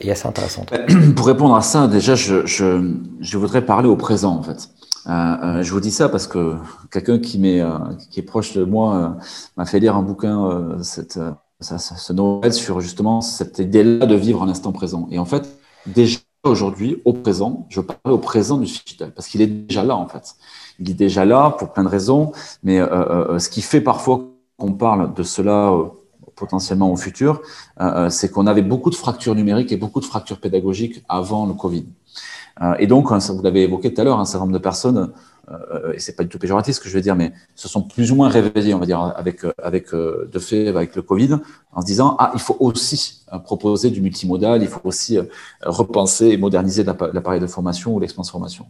assez 0.09 0.27
intéressante. 0.27 0.73
Pour 1.15 1.27
répondre 1.27 1.55
à 1.55 1.61
ça, 1.61 1.87
déjà 1.87 2.15
je, 2.15 2.45
je 2.45 3.37
voudrais 3.37 3.61
parler 3.61 3.87
au 3.87 3.95
présent 3.95 4.37
en 4.37 4.43
fait. 4.43 4.69
Euh, 5.07 5.11
euh, 5.11 5.63
je 5.63 5.71
vous 5.71 5.79
dis 5.79 5.91
ça 5.91 6.09
parce 6.09 6.27
que 6.27 6.55
quelqu'un 6.91 7.19
qui, 7.19 7.59
euh, 7.59 7.77
est 8.15 8.21
proche 8.21 8.53
de 8.53 8.63
moi 8.63 9.17
m'a 9.57 9.65
fait 9.65 9.79
lire 9.79 9.95
un 9.95 10.01
bouquin 10.01 10.77
cette, 10.81 11.19
ce 11.59 12.13
Noël 12.13 12.53
sur 12.53 12.79
justement 12.81 13.21
cette 13.21 13.59
idée-là 13.59 14.05
de 14.05 14.15
vivre 14.15 14.41
en 14.41 14.49
instant 14.49 14.71
présent. 14.71 15.07
Et 15.11 15.19
en 15.19 15.25
fait, 15.25 15.47
déjà 15.85 16.19
aujourd'hui, 16.43 17.01
au 17.05 17.13
présent, 17.13 17.65
je 17.69 17.81
parle 17.81 18.13
au 18.13 18.17
présent 18.17 18.57
du 18.57 18.65
digital 18.65 19.13
parce 19.13 19.27
qu'il 19.27 19.41
est 19.41 19.47
déjà 19.47 19.83
là 19.83 19.95
en 19.95 20.07
fait. 20.07 20.35
Il 20.79 20.89
est 20.89 20.95
déjà 20.95 21.25
là 21.25 21.51
pour 21.51 21.73
plein 21.73 21.83
de 21.83 21.89
raisons, 21.89 22.31
mais 22.63 22.79
ce 22.79 23.49
qui 23.49 23.61
fait 23.61 23.81
parfois 23.81 24.21
qu'on 24.57 24.73
parle 24.73 25.13
de 25.13 25.23
cela 25.23 25.73
potentiellement 26.35 26.91
au 26.91 26.95
futur, 26.95 27.41
c'est 28.09 28.31
qu'on 28.31 28.47
avait 28.47 28.61
beaucoup 28.61 28.89
de 28.89 28.95
fractures 28.95 29.35
numériques 29.35 29.71
et 29.71 29.77
beaucoup 29.77 29.99
de 29.99 30.05
fractures 30.05 30.39
pédagogiques 30.39 31.03
avant 31.07 31.45
le 31.45 31.53
Covid. 31.53 31.85
Et 32.79 32.87
donc, 32.87 33.11
vous 33.33 33.41
l'avez 33.41 33.63
évoqué 33.63 33.93
tout 33.93 34.01
à 34.01 34.03
l'heure, 34.03 34.19
un 34.19 34.25
certain 34.25 34.45
nombre 34.45 34.57
de 34.57 34.63
personnes 34.63 34.97
euh, 34.97 35.07
et 35.93 35.99
c'est 35.99 36.15
pas 36.15 36.23
du 36.23 36.29
tout 36.29 36.39
péjoratif 36.39 36.75
ce 36.75 36.79
que 36.79 36.87
je 36.87 36.93
veux 36.93 37.01
dire, 37.01 37.15
mais 37.15 37.33
se 37.55 37.67
sont 37.67 37.81
plus 37.81 38.11
ou 38.11 38.15
moins 38.15 38.29
réveillés, 38.29 38.73
on 38.73 38.79
va 38.79 38.85
dire, 38.85 38.99
avec, 38.99 39.41
avec 39.61 39.93
euh, 39.93 40.29
de 40.31 40.39
fait, 40.39 40.69
avec 40.69 40.95
le 40.95 41.01
Covid, 41.01 41.37
en 41.73 41.81
se 41.81 41.85
disant 41.85 42.15
ah, 42.17 42.31
il 42.33 42.39
faut 42.39 42.55
aussi 42.59 43.23
euh, 43.33 43.39
proposer 43.39 43.89
du 43.89 44.01
multimodal, 44.01 44.61
il 44.61 44.69
faut 44.69 44.79
aussi 44.85 45.19
repenser 45.61 46.29
et 46.29 46.37
moderniser 46.37 46.83
l'appareil 46.83 47.41
de 47.41 47.47
formation 47.47 47.93
ou 47.93 47.99
l'expérience 47.99 48.31
formation. 48.31 48.67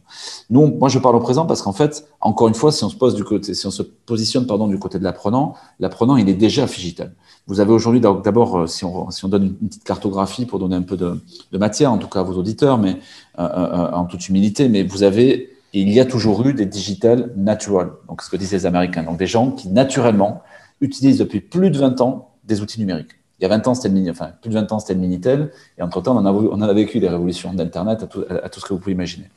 Nous, 0.50 0.68
moi, 0.68 0.90
je 0.90 0.98
parle 0.98 1.16
au 1.16 1.20
présent 1.20 1.46
parce 1.46 1.62
qu'en 1.62 1.74
fait, 1.74 2.08
encore 2.22 2.48
une 2.48 2.56
fois, 2.56 2.72
si 2.72 2.84
on 2.84 2.90
se 2.90 2.96
pose 2.96 3.14
du 3.14 3.24
côté, 3.24 3.54
si 3.54 3.68
on 3.68 3.72
se 3.72 3.84
positionne 3.84 4.48
pardon 4.48 4.68
du 4.68 4.80
côté 4.80 4.98
de 4.98 5.04
l'apprenant, 5.04 5.56
l'apprenant 5.80 6.18
il 6.18 6.28
est 6.28 6.34
déjà 6.34 6.66
digital. 6.66 7.14
Vous 7.46 7.60
avez 7.60 7.72
aujourd'hui 7.72 8.00
d'abord, 8.00 8.68
si 8.68 8.84
on, 8.86 9.12
si 9.12 9.26
on 9.26 9.28
donne 9.28 9.44
une 9.62 9.68
petite 9.68 9.84
cartographie 9.84 10.46
pour 10.46 10.60
donner 10.60 10.76
un 10.78 10.82
peu 10.82 10.98
de, 10.98 11.20
matière, 11.52 11.92
en 11.92 11.98
tout 11.98 12.08
cas 12.08 12.22
à 12.22 12.24
vos 12.24 12.34
auditeurs, 12.34 12.78
mais 12.78 12.98
euh, 13.38 13.92
en 13.92 14.06
toute 14.06 14.28
humilité, 14.30 14.70
mais 14.70 14.84
vous 14.84 15.04
avez 15.04 15.53
et 15.74 15.82
il 15.82 15.92
y 15.92 16.00
a 16.00 16.06
toujours 16.06 16.46
eu 16.46 16.54
des 16.54 16.66
digital 16.66 17.32
natural, 17.36 17.92
donc 18.08 18.22
ce 18.22 18.30
que 18.30 18.38
disent 18.38 18.52
les 18.52 18.66
Américains, 18.66 19.04
donc 19.04 19.18
des 19.18 19.28
gens 19.28 19.52
qui 19.52 19.70
naturellement 19.70 20.42
utilisent 20.82 21.18
depuis 21.18 21.42
plus 21.42 21.72
de 21.72 21.78
20 21.78 22.02
ans 22.02 22.32
des 22.44 22.62
outils 22.62 22.80
numériques. 22.80 23.12
Il 23.40 23.44
y 23.44 23.46
a 23.46 23.50
20 23.50 23.68
ans, 23.68 23.74
c'était 23.76 23.90
le 23.90 24.12
enfin 24.12 24.32
plus 24.42 24.50
de 24.50 24.56
20 24.56 24.72
ans, 24.72 24.80
c'était 24.80 24.94
le 24.94 25.00
Minitel, 25.00 25.52
et 25.78 25.82
entre-temps, 25.82 26.16
on, 26.16 26.26
on, 26.26 26.62
a 26.62 26.74
vécu 26.74 27.00
des 27.00 27.10
révolutions 27.10 27.54
d'Internet 27.54 28.04
à 28.04 28.08
tout, 28.08 28.24
à 28.30 28.48
tout 28.50 28.60
ce 28.60 28.66
que 28.66 28.74
vous 28.74 28.80
pouvez 28.80 28.94
imaginer. 28.94 29.30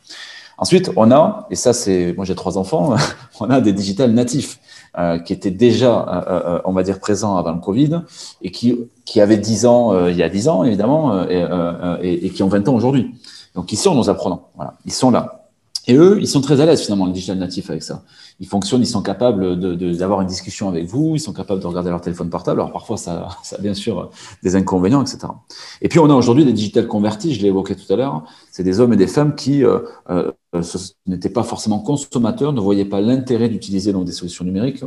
Ensuite, 0.59 0.91
on 0.97 1.11
a, 1.11 1.47
et 1.51 1.55
ça 1.55 1.73
c'est, 1.73 2.15
moi 2.17 2.25
j'ai 2.25 2.35
trois 2.35 2.57
enfants, 2.57 2.97
on 3.41 3.51
a 3.51 3.61
des 3.61 3.73
digital 3.73 4.13
natifs 4.13 4.59
euh, 4.99 5.19
qui 5.19 5.33
étaient 5.33 5.51
déjà, 5.51 6.07
euh, 6.09 6.57
euh, 6.57 6.61
on 6.65 6.73
va 6.73 6.83
dire, 6.83 6.99
présents 6.99 7.37
avant 7.37 7.53
le 7.53 7.61
Covid 7.61 8.03
et 8.41 8.51
qui, 8.51 8.79
qui 9.05 9.21
avaient 9.21 9.37
10 9.37 9.67
ans 9.67 9.93
euh, 9.93 10.11
il 10.11 10.17
y 10.17 10.23
a 10.23 10.29
10 10.29 10.49
ans 10.49 10.65
évidemment 10.65 11.25
et, 11.29 11.43
euh, 11.43 11.99
et, 12.01 12.27
et, 12.27 12.31
qui 12.31 12.43
ont 12.43 12.49
20 12.49 12.69
ans 12.69 12.75
aujourd'hui. 12.75 13.15
Donc 13.55 13.73
ils 13.73 13.77
sont 13.77 13.95
nos 13.95 14.09
apprenants, 14.09 14.49
voilà, 14.57 14.75
ils 14.87 14.93
sont 14.93 15.11
là. 15.11 15.46
Et 15.87 15.95
eux, 15.95 16.19
ils 16.21 16.27
sont 16.29 16.41
très 16.41 16.61
à 16.61 16.67
l'aise 16.67 16.83
finalement, 16.83 17.07
le 17.07 17.13
digital 17.13 17.39
natif 17.39 17.71
avec 17.71 17.83
ça. 17.83 18.03
Ils 18.39 18.47
fonctionnent, 18.47 18.83
ils 18.83 18.87
sont 18.87 19.03
capables 19.03 19.59
d'avoir 19.59 20.19
de, 20.19 20.23
de, 20.23 20.23
une 20.23 20.29
discussion 20.29 20.69
avec 20.69 20.87
vous, 20.87 21.13
ils 21.15 21.21
sont 21.21 21.33
capables 21.33 21.61
de 21.61 21.67
regarder 21.67 21.91
leur 21.91 22.01
téléphone 22.01 22.29
portable. 22.29 22.61
Alors 22.61 22.73
parfois, 22.73 22.97
ça, 22.97 23.29
ça 23.43 23.57
a 23.57 23.59
bien 23.61 23.75
sûr 23.75 24.11
des 24.43 24.57
inconvénients, 24.57 25.03
etc. 25.03 25.29
Et 25.81 25.89
puis 25.89 25.99
on 25.99 26.11
a 26.11 26.15
aujourd'hui 26.15 26.45
des 26.45 26.53
digital 26.53 26.87
convertis, 26.87 27.35
je 27.35 27.43
l'ai 27.43 27.49
évoqué 27.49 27.75
tout 27.75 27.91
à 27.93 27.97
l'heure. 27.97 28.25
C'est 28.51 28.63
des 28.63 28.81
hommes 28.81 28.93
et 28.95 28.97
des 28.97 29.07
femmes 29.07 29.35
qui 29.35 29.65
euh, 29.65 29.81
euh, 30.09 30.33
n'étaient 31.07 31.29
pas 31.29 31.43
forcément 31.43 31.79
consommateurs, 31.79 32.55
ne 32.55 32.61
voyaient 32.61 32.87
pas 32.87 33.03
l'intérêt 33.03 33.51
d'utiliser 33.51 33.93
des 33.93 34.13
solutions 34.13 34.45
numériques. 34.45 34.83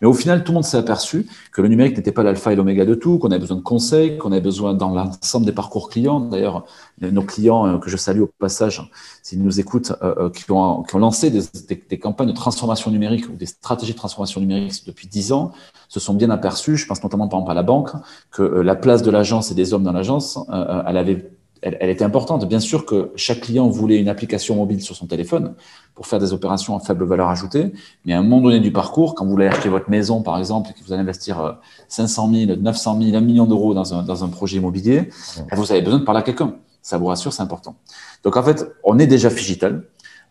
Mais 0.00 0.08
au 0.08 0.14
final, 0.14 0.44
tout 0.44 0.52
le 0.52 0.54
monde 0.54 0.64
s'est 0.64 0.78
aperçu 0.78 1.26
que 1.52 1.60
le 1.60 1.68
numérique 1.68 1.96
n'était 1.96 2.12
pas 2.12 2.22
l'alpha 2.22 2.52
et 2.52 2.56
l'oméga 2.56 2.86
de 2.86 2.94
tout, 2.94 3.18
qu'on 3.18 3.28
avait 3.28 3.40
besoin 3.40 3.58
de 3.58 3.62
conseils, 3.62 4.16
qu'on 4.16 4.32
avait 4.32 4.40
besoin 4.40 4.72
dans 4.72 4.94
l'ensemble 4.94 5.44
des 5.44 5.52
parcours 5.52 5.90
clients. 5.90 6.20
D'ailleurs, 6.20 6.64
nos 7.02 7.22
clients 7.22 7.66
euh, 7.66 7.78
que 7.78 7.90
je 7.90 7.98
salue 7.98 8.22
au 8.22 8.30
passage, 8.38 8.90
s'ils 9.22 9.42
nous 9.42 9.60
écoutent, 9.60 9.92
qui, 10.32 10.50
ont, 10.50 10.84
lancé 10.94 11.30
des, 11.30 11.98
campagnes 11.98 12.28
de 12.28 12.32
transformation 12.32 12.65
numérique 12.90 13.28
ou 13.28 13.32
des 13.32 13.46
stratégies 13.46 13.92
de 13.92 13.96
transformation 13.98 14.40
numérique 14.40 14.84
depuis 14.86 15.06
dix 15.06 15.32
ans, 15.32 15.52
se 15.88 16.00
sont 16.00 16.14
bien 16.14 16.30
aperçus, 16.30 16.76
je 16.76 16.86
pense 16.86 17.02
notamment 17.02 17.28
par 17.28 17.40
exemple 17.40 17.52
à 17.52 17.54
la 17.54 17.62
banque, 17.62 17.90
que 18.30 18.42
euh, 18.42 18.62
la 18.62 18.74
place 18.74 19.02
de 19.02 19.10
l'agence 19.10 19.50
et 19.50 19.54
des 19.54 19.72
hommes 19.72 19.84
dans 19.84 19.92
l'agence, 19.92 20.38
euh, 20.50 20.82
elle 20.86 20.96
avait 20.96 21.30
elle, 21.62 21.78
elle, 21.80 21.88
était 21.88 22.04
importante. 22.04 22.46
Bien 22.46 22.60
sûr 22.60 22.84
que 22.84 23.12
chaque 23.16 23.40
client 23.40 23.68
voulait 23.68 23.98
une 23.98 24.10
application 24.10 24.56
mobile 24.56 24.82
sur 24.82 24.94
son 24.94 25.06
téléphone 25.06 25.54
pour 25.94 26.06
faire 26.06 26.18
des 26.18 26.34
opérations 26.34 26.76
à 26.76 26.80
faible 26.80 27.04
valeur 27.06 27.28
ajoutée, 27.30 27.72
mais 28.04 28.12
à 28.12 28.18
un 28.18 28.22
moment 28.22 28.42
donné 28.42 28.60
du 28.60 28.70
parcours, 28.70 29.14
quand 29.14 29.24
vous 29.24 29.30
voulez 29.30 29.46
acheter 29.46 29.70
votre 29.70 29.88
maison, 29.88 30.22
par 30.22 30.38
exemple, 30.38 30.70
et 30.70 30.78
que 30.78 30.84
vous 30.84 30.92
allez 30.92 31.02
investir 31.02 31.58
500 31.88 32.30
000, 32.32 32.60
900 32.60 33.00
000, 33.00 33.16
1 33.16 33.20
million 33.20 33.46
d'euros 33.46 33.72
dans 33.72 33.94
un, 33.94 34.02
dans 34.02 34.22
un 34.22 34.28
projet 34.28 34.58
immobilier, 34.58 35.08
vous 35.52 35.72
avez 35.72 35.80
besoin 35.80 35.98
de 35.98 36.04
parler 36.04 36.20
à 36.20 36.22
quelqu'un. 36.22 36.56
Ça 36.82 36.98
vous 36.98 37.06
rassure, 37.06 37.32
c'est 37.32 37.42
important. 37.42 37.74
Donc 38.22 38.36
en 38.36 38.44
fait, 38.44 38.64
on 38.84 38.98
est 39.00 39.08
déjà 39.08 39.28
digital, 39.28 39.82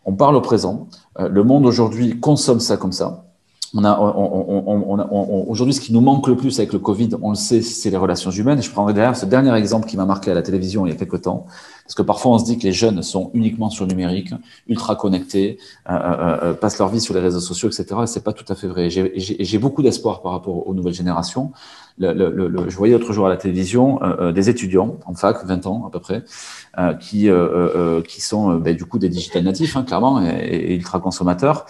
on 0.06 0.14
parle 0.14 0.36
au 0.36 0.40
présent. 0.40 0.88
Euh, 1.18 1.28
le 1.28 1.44
monde 1.44 1.66
aujourd'hui 1.66 2.18
consomme 2.20 2.60
ça 2.60 2.76
comme 2.76 2.92
ça 2.92 3.25
on 3.76 3.84
a, 3.84 3.98
on, 4.00 5.06
on, 5.10 5.44
aujourd'hui, 5.48 5.74
ce 5.74 5.80
qui 5.80 5.92
nous 5.92 6.00
manque 6.00 6.26
le 6.28 6.36
plus 6.36 6.58
avec 6.58 6.72
le 6.72 6.78
Covid, 6.78 7.10
on 7.20 7.30
le 7.30 7.36
sait, 7.36 7.60
c'est 7.60 7.90
les 7.90 7.96
relations 7.98 8.30
humaines. 8.30 8.62
Je 8.62 8.70
prendrai 8.70 8.94
derrière 8.94 9.16
ce 9.16 9.26
dernier 9.26 9.54
exemple 9.54 9.86
qui 9.86 9.98
m'a 9.98 10.06
marqué 10.06 10.30
à 10.30 10.34
la 10.34 10.42
télévision 10.42 10.86
il 10.86 10.90
y 10.90 10.92
a 10.92 10.96
quelques 10.96 11.22
temps, 11.22 11.46
parce 11.84 11.94
que 11.94 12.02
parfois 12.02 12.32
on 12.32 12.38
se 12.38 12.44
dit 12.44 12.58
que 12.58 12.62
les 12.62 12.72
jeunes 12.72 13.02
sont 13.02 13.30
uniquement 13.34 13.68
sur 13.68 13.84
le 13.84 13.90
numérique, 13.90 14.32
ultra 14.66 14.96
connectés, 14.96 15.58
euh, 15.90 15.92
euh, 15.92 16.38
euh 16.42 16.54
passent 16.54 16.78
leur 16.78 16.88
vie 16.88 17.00
sur 17.02 17.12
les 17.12 17.20
réseaux 17.20 17.40
sociaux, 17.40 17.68
etc. 17.68 18.00
Et 18.04 18.06
c'est 18.06 18.24
pas 18.24 18.32
tout 18.32 18.50
à 18.50 18.54
fait 18.54 18.66
vrai. 18.66 18.88
J'ai 18.88 19.58
beaucoup 19.58 19.82
d'espoir 19.82 20.22
par 20.22 20.32
rapport 20.32 20.66
aux 20.66 20.74
nouvelles 20.74 20.94
générations. 20.94 21.52
Le, 21.98 22.12
le, 22.12 22.48
le, 22.48 22.68
je 22.68 22.76
voyais 22.76 22.92
l'autre 22.92 23.14
jour 23.14 23.26
à 23.26 23.30
la 23.30 23.38
télévision 23.38 24.02
euh, 24.02 24.16
euh 24.20 24.32
des 24.32 24.50
étudiants 24.50 24.98
en 25.06 25.14
fac, 25.14 25.46
20 25.46 25.66
ans 25.66 25.86
à 25.86 25.90
peu 25.90 25.98
près, 25.98 26.24
euh, 26.78 26.92
qui 26.94 27.28
qui 28.08 28.20
sont 28.20 28.54
ben, 28.56 28.74
du 28.74 28.84
coup 28.84 28.98
des 28.98 29.08
digital 29.08 29.44
natifs, 29.44 29.76
hein, 29.76 29.82
clairement, 29.82 30.22
et, 30.22 30.28
et, 30.28 30.74
ultra 30.74 31.00
consommateurs 31.00 31.66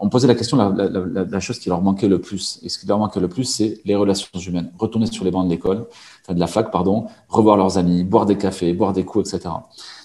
on 0.00 0.08
posait 0.08 0.28
la 0.28 0.34
question, 0.34 0.56
la, 0.56 0.68
la, 0.68 0.88
la, 0.88 1.24
la, 1.24 1.40
chose 1.40 1.58
qui 1.58 1.68
leur 1.68 1.82
manquait 1.82 2.08
le 2.08 2.20
plus. 2.20 2.60
Et 2.62 2.68
ce 2.68 2.78
qui 2.78 2.86
leur 2.86 2.98
manquait 2.98 3.20
le 3.20 3.28
plus, 3.28 3.44
c'est 3.44 3.80
les 3.84 3.96
relations 3.96 4.28
humaines. 4.38 4.70
Retourner 4.78 5.06
sur 5.06 5.24
les 5.24 5.30
bancs 5.30 5.44
de 5.44 5.50
l'école, 5.50 5.86
enfin 6.22 6.34
de 6.34 6.40
la 6.40 6.46
fac, 6.46 6.70
pardon, 6.70 7.06
revoir 7.28 7.56
leurs 7.56 7.78
amis, 7.78 8.04
boire 8.04 8.26
des 8.26 8.36
cafés, 8.36 8.72
boire 8.72 8.92
des 8.92 9.04
coups, 9.04 9.32
etc. 9.32 9.54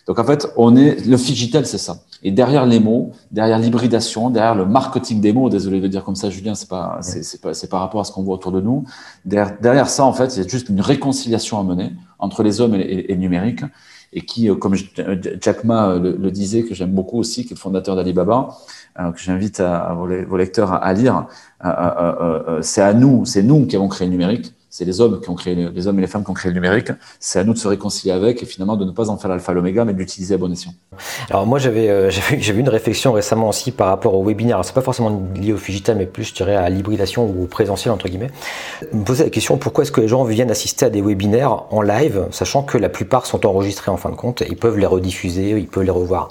Donc 0.08 0.20
en 0.20 0.24
fait, 0.24 0.48
on 0.58 0.76
est 0.76 1.06
le 1.06 1.16
digital, 1.16 1.66
c'est 1.66 1.78
ça. 1.78 1.98
Et 2.24 2.32
derrière 2.32 2.66
les 2.66 2.80
mots, 2.80 3.12
derrière 3.32 3.60
l'hybridation, 3.60 4.30
derrière 4.30 4.56
le 4.56 4.66
marketing 4.66 5.22
des 5.22 5.32
mots, 5.32 5.50
désolé 5.50 5.80
de 5.80 5.88
dire 5.88 6.04
comme 6.04 6.16
ça, 6.16 6.30
Julien, 6.30 6.56
c'est 6.56 6.70
pas, 6.70 7.00
c'est 7.02 7.42
pas, 7.42 7.54
c'est 7.54 7.70
par 7.70 7.80
rapport 7.82 8.02
à 8.02 8.04
ce 8.04 8.12
qu'on 8.12 8.24
voit 8.24 8.36
autour 8.36 8.52
de 8.52 8.62
nous. 8.62 8.86
Derrière, 9.26 9.58
derrière 9.62 9.90
ça, 9.90 10.06
en 10.06 10.14
fait, 10.14 10.36
il 10.36 10.44
y 10.44 10.46
a 10.46 10.48
juste 10.48 10.70
une 10.70 10.82
réconciliation 10.82 11.60
à 11.60 11.64
mener 11.64 11.92
entre 12.20 12.44
les 12.44 12.62
hommes 12.62 12.76
et, 12.76 12.80
et, 12.80 13.12
et 13.12 13.16
numérique 13.16 13.62
et 14.14 14.22
qui, 14.22 14.50
euh, 14.50 14.56
comme 14.56 14.76
Jack 15.42 15.64
Ma 15.64 15.90
euh, 15.90 16.00
le, 16.00 16.16
le 16.16 16.32
disait, 16.32 16.64
que 16.64 16.74
j'aime 16.74 16.92
beaucoup 16.92 17.20
aussi, 17.20 17.46
qui 17.46 17.54
est 17.54 17.56
le 17.56 17.60
fondateur 17.60 17.96
d'Alibaba, 17.96 18.58
euh, 19.00 19.12
que 19.12 19.20
j'invite 19.20 19.60
à, 19.60 19.78
à 19.80 19.94
vos, 19.94 20.38
lecteurs 20.38 20.72
à, 20.72 20.78
à 20.78 20.94
lire, 20.94 21.28
euh, 21.66 21.70
euh, 21.70 22.62
c'est 22.62 22.82
à 22.82 22.94
nous, 22.94 23.26
c'est 23.26 23.44
nous 23.44 23.66
qui 23.66 23.76
avons 23.76 23.88
créé 23.88 24.08
le 24.08 24.12
numérique, 24.12 24.54
c'est 24.74 24.86
les 24.86 25.02
hommes 25.02 25.22
qui 25.22 25.30
ont 25.30 25.36
créé, 25.36 25.54
les 25.54 25.88
hommes 25.88 26.00
et 26.00 26.02
les 26.02 26.08
femmes 26.08 26.24
qui 26.24 26.32
ont 26.32 26.34
créé 26.34 26.50
le 26.50 26.56
numérique. 26.56 26.88
C'est 27.20 27.38
à 27.38 27.44
nous 27.44 27.54
de 27.54 27.60
se 27.60 27.68
réconcilier 27.68 28.12
avec 28.12 28.42
et 28.42 28.48
finalement 28.48 28.76
de 28.76 28.86
ne 28.86 28.90
pas 28.90 29.12
en 29.12 29.18
faire 29.18 29.30
l'alpha 29.30 29.54
l'oméga, 29.54 29.86
mais 29.86 29.94
d'utiliser 29.94 30.34
à 30.34 30.40
bon 30.40 30.52
escient. 30.52 30.74
Alors 31.30 31.46
moi, 31.46 31.60
j'avais 31.60 31.90
euh, 31.90 32.10
j'avais 32.40 32.60
une 32.60 32.70
réflexion 32.70 33.12
récemment 33.12 33.50
aussi 33.50 33.70
par 33.70 33.90
rapport 33.90 34.16
au 34.16 34.24
webinaire. 34.24 34.60
C'est 34.66 34.74
pas 34.74 34.82
forcément 34.82 35.22
lié 35.36 35.54
au 35.54 35.58
digital, 35.58 35.96
mais 35.98 36.08
plus, 36.08 36.24
je 36.24 36.34
dirais, 36.34 36.56
à 36.56 36.68
l'hybridation 36.72 37.24
ou 37.24 37.44
au 37.44 37.46
présentiel 37.46 37.94
entre 37.94 38.08
guillemets. 38.08 38.32
Me 38.92 39.04
poser 39.04 39.26
la 39.26 39.30
question 39.30 39.60
pourquoi 39.60 39.84
est-ce 39.84 39.92
que 39.92 40.02
les 40.02 40.08
gens 40.08 40.24
viennent 40.24 40.50
assister 40.50 40.88
à 40.88 40.90
des 40.90 41.04
webinaires 41.04 41.66
en 41.70 41.84
live, 41.84 42.26
sachant 42.32 42.64
que 42.64 42.80
la 42.80 42.90
plupart 42.90 43.28
sont 43.28 43.46
enregistrés 43.46 43.92
en 43.92 43.98
fin 43.98 44.10
de 44.10 44.16
compte, 44.16 44.42
ils 44.50 44.58
peuvent 44.58 44.80
les 44.80 44.88
rediffuser, 44.88 45.52
ils 45.52 45.68
peuvent 45.68 45.84
les 45.84 45.92
revoir? 45.92 46.30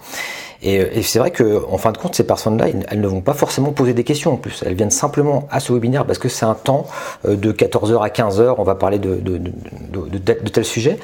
Euh, 0.65 0.89
et, 0.93 1.03
c'est 1.03 1.19
vrai 1.19 1.31
que, 1.31 1.63
en 1.69 1.79
fin 1.79 1.93
de 1.93 1.99
compte, 1.99 2.15
ces 2.15 2.25
personnes-là, 2.27 2.67
elles 2.89 3.01
ne 3.01 3.07
vont 3.07 3.21
pas 3.21 3.35
forcément 3.35 3.73
poser 3.73 3.95
des 3.95 4.05
questions 4.05 4.33
en 4.33 4.37
plus. 4.37 4.63
Elles 4.67 4.75
viennent 4.75 4.91
simplement 4.91 5.47
à 5.51 5.61
ce 5.61 5.73
webinaire 5.73 6.07
parce 6.07 6.19
que 6.19 6.29
c'est 6.29 6.45
un 6.45 6.55
temps 6.55 6.87
euh, 7.27 7.37
de 7.37 7.53
14h 7.53 8.01
à 8.03 8.09
15h, 8.09 8.55
on 8.59 8.65
va 8.65 8.75
parler 8.75 8.99
de, 8.99 9.17
de, 9.17 9.39
de, 9.39 10.19
de 10.19 10.49
tel 10.49 10.65
sujet. 10.65 10.99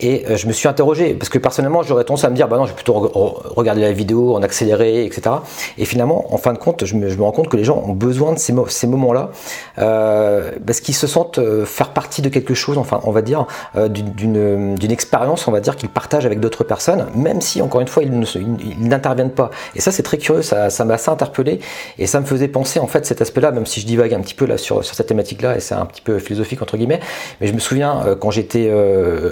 Et 0.00 0.24
euh, 0.28 0.36
je 0.36 0.46
me 0.46 0.52
suis 0.52 0.68
interrogé, 0.68 1.14
parce 1.14 1.28
que 1.28 1.38
personnellement, 1.38 1.82
j'aurais 1.82 2.04
tendance 2.04 2.24
à 2.24 2.30
me 2.30 2.36
dire, 2.36 2.48
bah 2.48 2.56
non, 2.56 2.64
je 2.64 2.70
vais 2.70 2.76
plutôt 2.76 2.94
regarder 2.94 3.82
la 3.82 3.92
vidéo 3.92 4.34
en 4.34 4.42
accéléré, 4.42 5.04
etc. 5.04 5.36
Et 5.78 5.84
finalement, 5.84 6.32
en 6.32 6.38
fin 6.38 6.52
de 6.52 6.58
compte, 6.58 6.84
je 6.84 6.94
me, 6.96 7.22
rends 7.22 7.32
compte 7.32 7.48
que 7.48 7.56
les 7.56 7.64
gens 7.64 7.82
ont 7.86 7.92
besoin 7.92 8.32
de 8.32 8.38
ces, 8.38 8.54
ces 8.68 8.86
moments-là, 8.86 9.30
euh, 9.78 10.52
parce 10.66 10.80
qu'ils 10.80 10.94
se 10.94 11.06
sentent 11.06 11.38
euh, 11.38 11.64
faire 11.64 11.90
partie 11.90 12.22
de 12.22 12.28
quelque 12.28 12.54
chose, 12.54 12.78
enfin, 12.78 13.00
on 13.04 13.10
va 13.10 13.22
dire, 13.22 13.46
euh, 13.76 13.88
d'une 13.88 14.92
expérience, 14.92 15.46
on 15.48 15.52
va 15.52 15.60
dire, 15.60 15.76
qu'ils 15.76 15.88
partagent 15.88 16.26
avec 16.26 16.40
d'autres 16.40 16.64
personnes, 16.64 17.06
même 17.14 17.40
si, 17.40 17.60
encore 17.60 17.80
une 17.80 17.88
fois, 17.88 18.02
ils 18.02 18.88
n'interviennent 18.88 19.30
pas. 19.30 19.50
Et 19.74 19.80
ça, 19.80 19.92
c'est 19.92 20.02
très 20.02 20.18
curieux, 20.18 20.42
ça 20.42 20.84
m'a 20.84 20.94
assez 20.94 21.10
interpellé, 21.10 21.60
et 21.98 22.06
ça 22.06 22.20
me 22.20 22.26
faisait 22.26 22.48
penser, 22.48 22.80
en 22.80 22.86
fait, 22.86 23.04
cet 23.04 23.20
aspect-là, 23.20 23.50
même 23.50 23.66
si 23.66 23.80
je 23.80 23.86
divague 23.86 24.14
un 24.14 24.20
petit 24.20 24.34
peu 24.34 24.46
là 24.46 24.56
sur, 24.56 24.84
sur 24.84 24.94
cette 24.94 25.06
thématique-là, 25.06 25.56
et 25.56 25.60
c'est 25.60 25.74
un 25.74 25.86
petit 25.86 26.02
peu 26.02 26.18
philosophique, 26.18 26.62
entre 26.62 26.76
guillemets, 26.76 27.00
mais 27.40 27.46
je 27.46 27.52
me 27.52 27.58
souviens, 27.58 28.16
quand 28.18 28.30
j'étais 28.30 28.72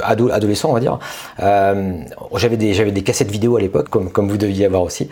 ado, 0.03 0.31
adolescent, 0.31 0.58
on 0.67 0.73
va 0.73 0.81
dire. 0.81 0.99
Euh, 1.41 1.93
j'avais 2.37 2.57
des 2.57 2.75
j'avais 2.75 2.91
des 2.91 3.03
cassettes 3.03 3.31
vidéo 3.31 3.57
à 3.57 3.61
l'époque, 3.61 3.89
comme 3.89 4.11
comme 4.11 4.29
vous 4.29 4.37
deviez 4.37 4.67
avoir 4.67 4.83
aussi. 4.83 5.09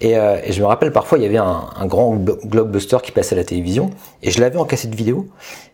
Et, 0.00 0.16
euh, 0.16 0.38
je 0.48 0.60
me 0.60 0.66
rappelle 0.66 0.92
parfois 0.92 1.18
il 1.18 1.24
y 1.24 1.26
avait 1.26 1.38
un, 1.38 1.86
grand 1.86 2.14
blockbuster 2.14 2.98
qui 3.02 3.12
passait 3.12 3.34
à 3.34 3.38
la 3.38 3.44
télévision 3.44 3.90
et 4.22 4.30
je 4.30 4.40
l'avais 4.40 4.58
en 4.58 4.64
cassette 4.64 4.94
vidéo. 4.94 5.26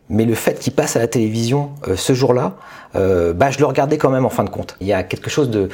Mais 0.08 0.24
le 0.24 0.34
fait 0.34 0.58
qu'il 0.58 0.74
passe 0.74 0.96
à 0.96 0.98
la 0.98 1.08
télévision 1.08 1.70
euh, 1.88 1.96
ce 1.96 2.12
jour-là, 2.12 2.54
bah 2.94 3.50
je 3.50 3.58
le 3.58 3.64
regardais 3.64 3.96
quand 3.96 4.10
même 4.10 4.26
en 4.26 4.30
fin 4.30 4.44
de 4.44 4.50
compte. 4.50 4.76
Il 4.80 4.86
y 4.86 4.92
a 4.92 5.02
quelque 5.02 5.30
chose 5.30 5.48
de 5.48 5.70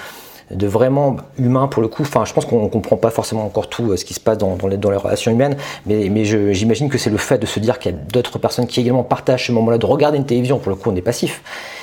de 0.50 0.66
vraiment 0.66 1.16
humain 1.38 1.68
pour 1.68 1.82
le 1.82 1.88
coup. 1.88 2.02
Enfin, 2.02 2.24
je 2.24 2.32
pense 2.32 2.44
qu'on 2.44 2.64
ne 2.64 2.68
comprend 2.68 2.96
pas 2.96 3.10
forcément 3.10 3.44
encore 3.44 3.68
tout 3.68 3.90
euh, 3.90 3.96
ce 3.96 4.04
qui 4.04 4.14
se 4.14 4.20
passe 4.20 4.38
dans, 4.38 4.56
les, 4.66 4.76
relations 4.76 5.30
humaines, 5.30 5.56
mais, 5.86 6.08
mais 6.10 6.24
j'imagine 6.24 6.88
que 6.88 6.98
c'est 6.98 7.10
le 7.10 7.18
fait 7.18 7.38
de 7.38 7.46
se 7.46 7.60
dire 7.60 7.78
qu'il 7.78 7.92
y 7.92 7.94
a 7.94 7.98
d'autres 7.98 8.38
personnes 8.38 8.66
qui 8.66 8.80
également 8.80 9.04
partagent 9.04 9.46
ce 9.46 9.52
moment-là, 9.52 9.78
de 9.78 9.86
regarder 9.86 10.18
une 10.18 10.26
télévision, 10.26 10.58
pour 10.58 10.70
le 10.70 10.76
coup 10.76 10.90
on 10.90 10.96
est 10.96 11.02
passif. 11.02 11.42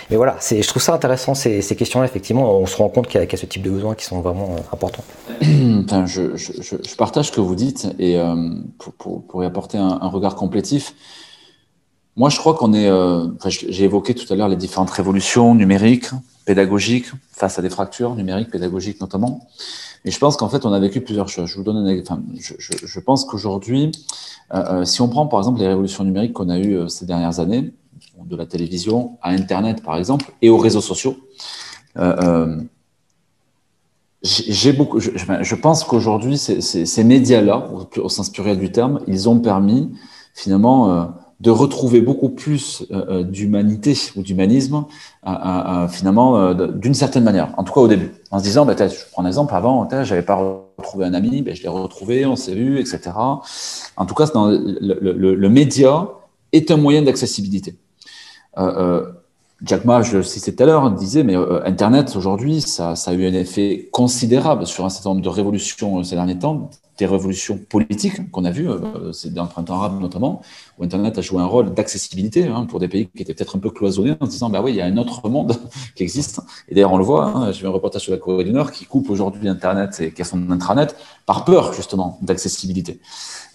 Mais 0.09 0.18
voilà, 0.18 0.38
je 0.39 0.68
trouve 0.68 0.82
ça 0.82 0.93
intéressant 0.93 1.34
ces, 1.34 1.61
ces 1.61 1.76
questions-là, 1.76 2.05
effectivement, 2.05 2.59
on 2.59 2.66
se 2.68 2.78
rend 2.78 2.89
compte 2.89 3.07
qu'il 3.07 3.20
y, 3.20 3.24
a 3.24 3.38
ce 3.38 3.45
type 3.45 3.63
de 3.63 3.72
besoins 3.72 3.95
qui 3.95 4.05
sont 4.05 4.22
vraiment 4.22 4.51
euh, 4.51 4.74
importants. 4.74 5.03
Je, 6.05 6.36
je, 6.36 6.53
je, 6.61 6.95
partage 6.95 7.28
ce 7.28 7.32
que 7.32 7.41
vous 7.41 7.55
dites 7.55 7.88
et 7.99 8.18
euh, 8.18 8.36
pour, 8.78 8.93
pour, 8.93 9.28
pour, 9.28 9.43
y 9.43 9.45
apporter 9.45 9.78
un, 9.78 9.99
un 10.01 10.07
regard 10.07 10.36
complétif. 10.36 10.93
Moi, 12.16 12.30
je 12.30 12.38
crois 12.38 12.53
qu'on 12.53 12.74
est. 12.74 12.88
Euh, 12.88 13.28
j'ai 13.49 13.84
évoqué 13.84 14.13
tout 14.13 14.32
à 14.32 14.36
l'heure 14.36 14.47
les 14.47 14.55
différentes 14.55 14.89
révolutions 14.89 15.53
numériques, 15.53 16.09
pédagogiques, 16.46 17.08
face 17.32 17.60
à 17.60 17.62
des 17.62 17.70
fractures 17.70 18.16
numériques, 18.16 18.52
pédagogiques 18.52 19.02
notamment. 19.02 19.48
Et 20.06 20.12
je 20.12 20.20
pense 20.20 20.38
qu'en 20.38 20.50
fait, 20.50 20.66
on 20.66 20.72
a 20.72 20.80
vécu 20.80 21.02
plusieurs 21.02 21.28
choses. 21.28 21.50
Je 21.50 21.58
vous 21.58 21.64
donne 21.64 21.78
un 21.78 22.00
enfin, 22.00 22.22
je, 22.39 22.54
je, 22.60 23.00
pense 23.00 23.26
qu'aujourd'hui, 23.26 23.91
euh, 24.54 24.82
euh, 24.82 24.86
si 24.86 25.02
on 25.02 25.10
prend 25.10 25.26
par 25.26 25.39
exemple 25.39 25.60
les 25.60 25.68
révolutions 25.68 26.04
numériques 26.04 26.34
qu'on 26.34 26.50
a 26.50 26.60
eues 26.60 26.78
euh, 26.78 26.88
ces 26.88 27.06
dernières 27.06 27.39
années, 27.39 27.74
de 28.24 28.36
la 28.36 28.46
télévision 28.46 29.18
à 29.22 29.32
Internet 29.32 29.84
par 29.84 29.98
exemple, 29.98 30.32
et 30.41 30.50
aux 30.50 30.58
réseaux 30.58 30.82
sociaux, 30.82 31.18
j'ai 34.24 34.74
beaucoup. 34.74 35.00
Je, 35.00 35.56
pense 35.56 35.84
qu'aujourd'hui, 35.84 36.38
ces 36.38 37.04
médias-là, 37.04 37.70
au, 37.72 38.02
au, 38.02 38.10
sens 38.10 38.30
pluriel 38.30 38.58
du 38.58 38.72
terme, 38.72 39.02
ils 39.08 39.30
ont 39.30 39.39
permis 39.39 39.91
finalement 40.34 41.14
de 41.41 41.51
retrouver 41.51 42.01
beaucoup 42.01 42.29
plus 42.29 42.86
euh, 42.91 43.05
euh, 43.09 43.23
d'humanité 43.23 43.97
ou 44.15 44.21
d'humanisme, 44.21 44.86
euh, 45.27 45.88
finalement, 45.88 46.53
d'une 46.53 46.93
certaine 46.93 47.23
manière, 47.23 47.53
en 47.57 47.63
tout 47.63 47.73
cas 47.73 47.81
au 47.81 47.88
début, 47.88 48.13
en 48.31 48.39
se 48.39 48.43
disant, 48.43 48.65
bah, 48.65 48.75
je 48.77 48.95
prends 49.11 49.23
un 49.23 49.27
exemple, 49.27 49.53
avant, 49.53 49.88
j'avais 50.03 50.21
pas 50.21 50.36
retrouvé 50.77 51.05
un 51.05 51.13
ami, 51.13 51.41
ben, 51.41 51.53
je 51.55 51.63
l'ai 51.63 51.69
retrouvé, 51.69 52.25
on 52.25 52.36
s'est 52.36 52.53
vu, 52.53 52.79
etc. 52.79 53.11
En 53.15 54.05
tout 54.05 54.15
cas, 54.15 54.27
dans 54.27 54.47
le, 54.47 54.77
le, 54.79 55.36
le, 55.36 55.49
média 55.49 56.09
est 56.51 56.71
un 56.71 56.77
moyen 56.77 57.01
d'accessibilité. 57.01 57.75
Jack 59.63 59.86
Ma, 59.86 60.01
je 60.01 60.17
le 60.17 60.23
citais 60.23 60.53
tout 60.53 60.63
à 60.63 60.65
l'heure, 60.65 60.91
disait, 60.91 61.23
mais 61.23 61.36
Internet 61.65 62.13
aujourd'hui, 62.15 62.61
ça, 62.61 62.95
ça, 62.95 63.11
a 63.11 63.13
eu 63.13 63.25
un 63.25 63.33
effet 63.33 63.89
considérable 63.91 64.67
sur 64.67 64.86
un 64.86 64.89
certain 64.89 65.09
nombre 65.09 65.21
de 65.21 65.29
révolutions 65.29 66.03
ces 66.03 66.15
derniers 66.15 66.38
temps, 66.38 66.69
des 66.98 67.06
révolutions 67.06 67.58
politiques 67.58 68.32
qu'on 68.32 68.46
a 68.46 68.52
vues, 68.52 68.70
euh, 68.70 69.12
c'est 69.12 69.34
dans 69.34 69.43
le 69.43 69.50
printemps 69.50 69.76
arabe 69.76 70.00
notamment, 70.00 70.41
où 70.78 70.84
Internet 70.84 71.18
a 71.18 71.22
joué 71.22 71.41
un 71.41 71.46
rôle 71.46 71.74
d'accessibilité 71.74 72.48
hein, 72.48 72.66
pour 72.66 72.80
des 72.80 72.88
pays 72.88 73.10
qui 73.16 73.22
étaient 73.22 73.34
peut-être 73.34 73.58
un 73.58 73.60
peu 73.60 73.70
cloisonnés 73.70 74.16
en 74.20 74.26
se 74.26 74.32
disant, 74.32 74.50
bah 74.50 74.62
oui, 74.64 74.72
il 74.72 74.78
y 74.78 74.82
a 74.82 74.86
un 74.86 74.98
autre 74.98 75.28
monde 75.30 75.58
qui 75.96 76.04
existe. 76.04 76.41
Et 76.70 76.76
d'ailleurs, 76.76 76.93
on 76.93 76.98
le 76.98 77.04
voit, 77.04 77.26
hein, 77.26 77.52
j'ai 77.52 77.62
vu 77.62 77.68
un 77.68 77.72
reportage 77.72 78.04
sur 78.04 78.12
la 78.12 78.18
Corée 78.18 78.43
du 78.43 78.52
Nord 78.52 78.72
qui 78.72 78.86
coupe 78.86 79.10
aujourd'hui 79.10 79.48
Internet 79.50 80.00
et 80.00 80.12
qui 80.12 80.22
a 80.22 80.26
son 80.26 80.50
intranet 80.52 80.96
par 81.26 81.46
peur 81.46 81.74
justement 81.74 82.18
d'accessibilité. 82.22 83.00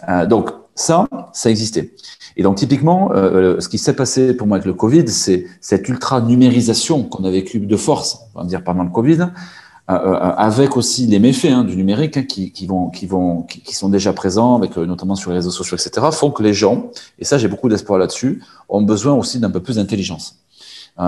Euh, 0.07 0.25
donc 0.25 0.51
ça, 0.75 1.07
ça 1.33 1.49
existait. 1.49 1.93
Et 2.37 2.43
donc 2.43 2.57
typiquement, 2.57 3.11
euh, 3.13 3.59
ce 3.59 3.69
qui 3.69 3.77
s'est 3.77 3.95
passé 3.95 4.35
pour 4.35 4.47
moi 4.47 4.57
avec 4.57 4.65
le 4.65 4.73
Covid, 4.73 5.07
c'est 5.07 5.45
cette 5.59 5.87
ultra 5.89 6.21
numérisation 6.21 7.03
qu'on 7.03 7.23
a 7.23 7.31
vécu 7.31 7.59
de 7.59 7.75
force, 7.75 8.19
on 8.35 8.41
va 8.41 8.47
dire 8.47 8.63
pendant 8.63 8.83
le 8.83 8.89
Covid, 8.89 9.21
euh, 9.21 9.25
euh, 9.25 9.70
avec 9.87 10.77
aussi 10.77 11.07
les 11.07 11.19
méfaits 11.19 11.51
hein, 11.51 11.63
du 11.63 11.75
numérique 11.75 12.17
hein, 12.17 12.23
qui, 12.23 12.65
vont, 12.65 12.89
qui, 12.89 13.05
vont, 13.05 13.41
qui, 13.43 13.75
sont 13.75 13.89
déjà 13.89 14.13
présents, 14.13 14.61
euh, 14.61 14.85
notamment 14.85 15.15
sur 15.15 15.31
les 15.31 15.37
réseaux 15.37 15.51
sociaux, 15.51 15.77
etc., 15.77 16.07
font 16.11 16.31
que 16.31 16.43
les 16.43 16.53
gens, 16.53 16.91
et 17.19 17.25
ça 17.25 17.37
j'ai 17.37 17.47
beaucoup 17.47 17.67
d'espoir 17.67 17.99
là-dessus, 17.99 18.41
ont 18.69 18.81
besoin 18.81 19.13
aussi 19.13 19.39
d'un 19.39 19.49
peu 19.49 19.59
plus 19.59 19.75
d'intelligence 19.75 20.37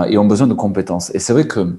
et 0.08 0.18
ont 0.18 0.26
besoin 0.26 0.46
de 0.46 0.54
compétences. 0.54 1.14
Et 1.14 1.18
c'est 1.18 1.32
vrai 1.32 1.46
que 1.46 1.78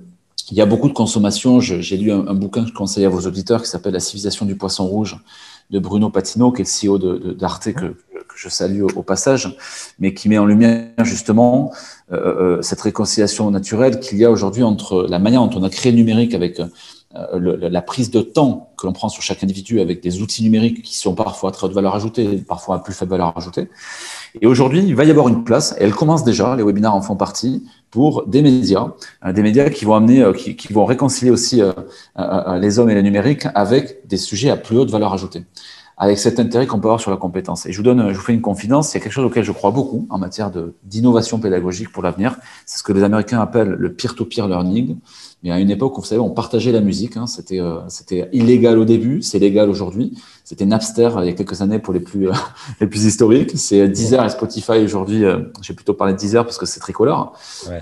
il 0.52 0.58
y 0.58 0.62
a 0.62 0.66
beaucoup 0.68 0.88
de 0.88 0.94
consommation. 0.94 1.60
J'ai 1.60 1.98
lu 1.98 2.12
un, 2.12 2.28
un, 2.28 2.36
bouquin 2.36 2.62
que 2.62 2.70
je 2.70 2.74
conseille 2.74 3.04
à 3.06 3.10
vos 3.10 3.22
auditeurs 3.22 3.64
qui 3.64 3.68
s'appelle 3.68 3.94
La 3.94 4.00
civilisation 4.00 4.46
du 4.46 4.56
poisson 4.56 4.86
rouge 4.86 5.18
de 5.72 5.80
Bruno 5.80 6.10
Patino, 6.10 6.52
qui 6.52 6.62
est 6.62 6.66
le 6.66 6.90
CEO 6.90 6.98
d'Arte, 7.34 7.68
de, 7.68 7.74
que, 7.74 7.86
que, 7.86 8.36
je 8.36 8.50
salue 8.50 8.84
au, 8.84 9.04
passage, 9.04 9.58
mais 10.00 10.14
qui 10.14 10.30
met 10.30 10.38
en 10.38 10.46
lumière 10.46 10.88
justement 11.04 11.72
euh, 12.12 12.62
cette 12.62 12.82
réconciliation 12.82 13.50
naturelle 13.50 14.00
qu'il 14.00 14.18
y 14.18 14.26
a 14.26 14.32
aujourd'hui 14.32 14.64
entre 14.64 15.08
la 15.10 15.20
manière 15.20 15.46
dont 15.48 15.60
on 15.60 15.64
a 15.64 15.70
créé 15.70 15.92
le 15.92 15.98
numérique 15.98 16.34
avec 16.34 16.60
euh, 16.60 16.68
le, 17.34 17.56
la 17.56 17.82
prise 17.82 18.12
de 18.12 18.22
temps 18.22 18.74
que 18.78 18.86
l'on 18.86 18.94
prend 18.94 19.10
sur 19.10 19.22
chaque 19.22 19.44
individu 19.44 19.80
avec 19.80 20.02
des 20.02 20.22
outils 20.22 20.44
numériques 20.44 20.82
qui 20.82 20.98
sont 20.98 21.16
parfois 21.16 21.50
à 21.50 21.54
très 21.54 21.68
haute 21.68 21.74
valeur 21.74 21.96
ajoutée, 21.96 22.38
parfois 22.38 22.76
à 22.76 22.80
plus 22.80 22.94
faible 22.94 23.12
valeur 23.12 23.38
ajoutée. 23.38 23.70
Et 24.42 24.48
aujourd'hui, 24.48 24.84
il 24.86 24.96
va 24.96 25.06
y 25.06 25.12
avoir 25.12 25.28
une 25.28 25.44
place, 25.44 25.76
et 25.80 25.84
elle 25.84 25.94
commence 25.94 26.24
déjà, 26.24 26.56
les 26.56 26.64
webinaires 26.64 26.94
en 26.94 27.02
font 27.02 27.16
partie, 27.16 27.66
pour 27.90 28.28
des 28.28 28.42
médias, 28.42 28.94
euh, 29.26 29.32
des 29.32 29.42
médias 29.42 29.70
qui 29.70 29.86
vont 29.86 29.96
amener, 29.96 30.22
euh, 30.22 30.34
qui, 30.34 30.56
qui, 30.56 30.74
vont 30.74 30.86
réconcilier 30.86 31.32
aussi 31.32 31.62
les 32.18 32.80
hommes 32.80 32.90
et 32.90 32.96
le 32.96 33.02
numérique 33.02 33.48
avec 33.56 34.06
des 34.08 34.18
sujets 34.18 34.50
à 34.50 34.58
plus 34.58 34.78
haute 34.78 34.92
valeur 34.92 35.14
ajoutée 35.14 35.46
avec 35.98 36.18
cet 36.18 36.40
intérêt 36.40 36.68
qu'on 36.68 36.80
peut 36.80 36.88
avoir 36.88 37.00
sur 37.00 37.12
la 37.12 37.18
compétence. 37.18 37.66
Et 37.66 37.72
je 37.72 37.78
vous 37.78 37.84
donne, 37.84 38.12
je 38.12 38.18
vous 38.18 38.24
fais 38.24 38.34
une 38.34 38.42
confidence, 38.42 38.94
il 38.94 38.98
y 38.98 39.00
a 39.00 39.04
quelque 39.04 39.14
chose 39.14 39.26
auquel 39.26 39.44
je 39.44 39.52
crois 39.52 39.72
beaucoup 39.72 40.08
en 40.10 40.18
matière 40.18 40.52
d'innovation 40.84 41.40
pédagogique 41.40 41.92
pour 41.92 42.04
l'avenir. 42.04 42.36
C'est 42.66 42.80
ce 42.80 42.84
que 42.84 42.92
les 42.92 43.04
Américains 43.04 43.40
appellent 43.40 43.76
le 43.78 43.94
peer-to-peer 43.94 44.46
-peer 44.46 44.50
learning. 44.50 44.98
Mais 45.46 45.52
à 45.52 45.60
une 45.60 45.70
époque, 45.70 45.94
vous 45.96 46.04
savez, 46.04 46.20
on 46.20 46.32
partageait 46.32 46.72
la 46.72 46.82
musique. 46.82 47.18
Hein, 47.18 47.28
c'était, 47.28 47.62
euh, 47.62 47.78
c'était 47.88 48.28
illégal 48.34 48.80
au 48.80 48.84
début, 48.84 49.22
c'est 49.22 49.38
légal 49.38 49.70
aujourd'hui. 49.70 50.18
C'était 50.44 50.66
Napster 50.66 51.10
euh, 51.18 51.24
il 51.24 51.26
y 51.26 51.30
a 51.30 51.34
quelques 51.34 51.64
années 51.64 51.80
pour 51.80 51.92
les 51.92 52.00
plus, 52.00 52.30
euh, 52.30 52.34
les 52.80 52.86
plus 52.86 53.06
historiques. 53.06 53.52
C'est 53.56 53.88
Deezer 53.88 54.24
et 54.24 54.30
Spotify 54.30 54.84
aujourd'hui. 54.84 55.24
Euh, 55.24 55.40
j'ai 55.62 55.74
plutôt 55.74 55.96
parlé 55.96 56.14
de 56.14 56.20
Deezer 56.20 56.46
parce 56.46 56.60
que 56.60 56.68
c'est 56.68 56.80
tricolore. 56.80 57.34
Ouais. 57.68 57.80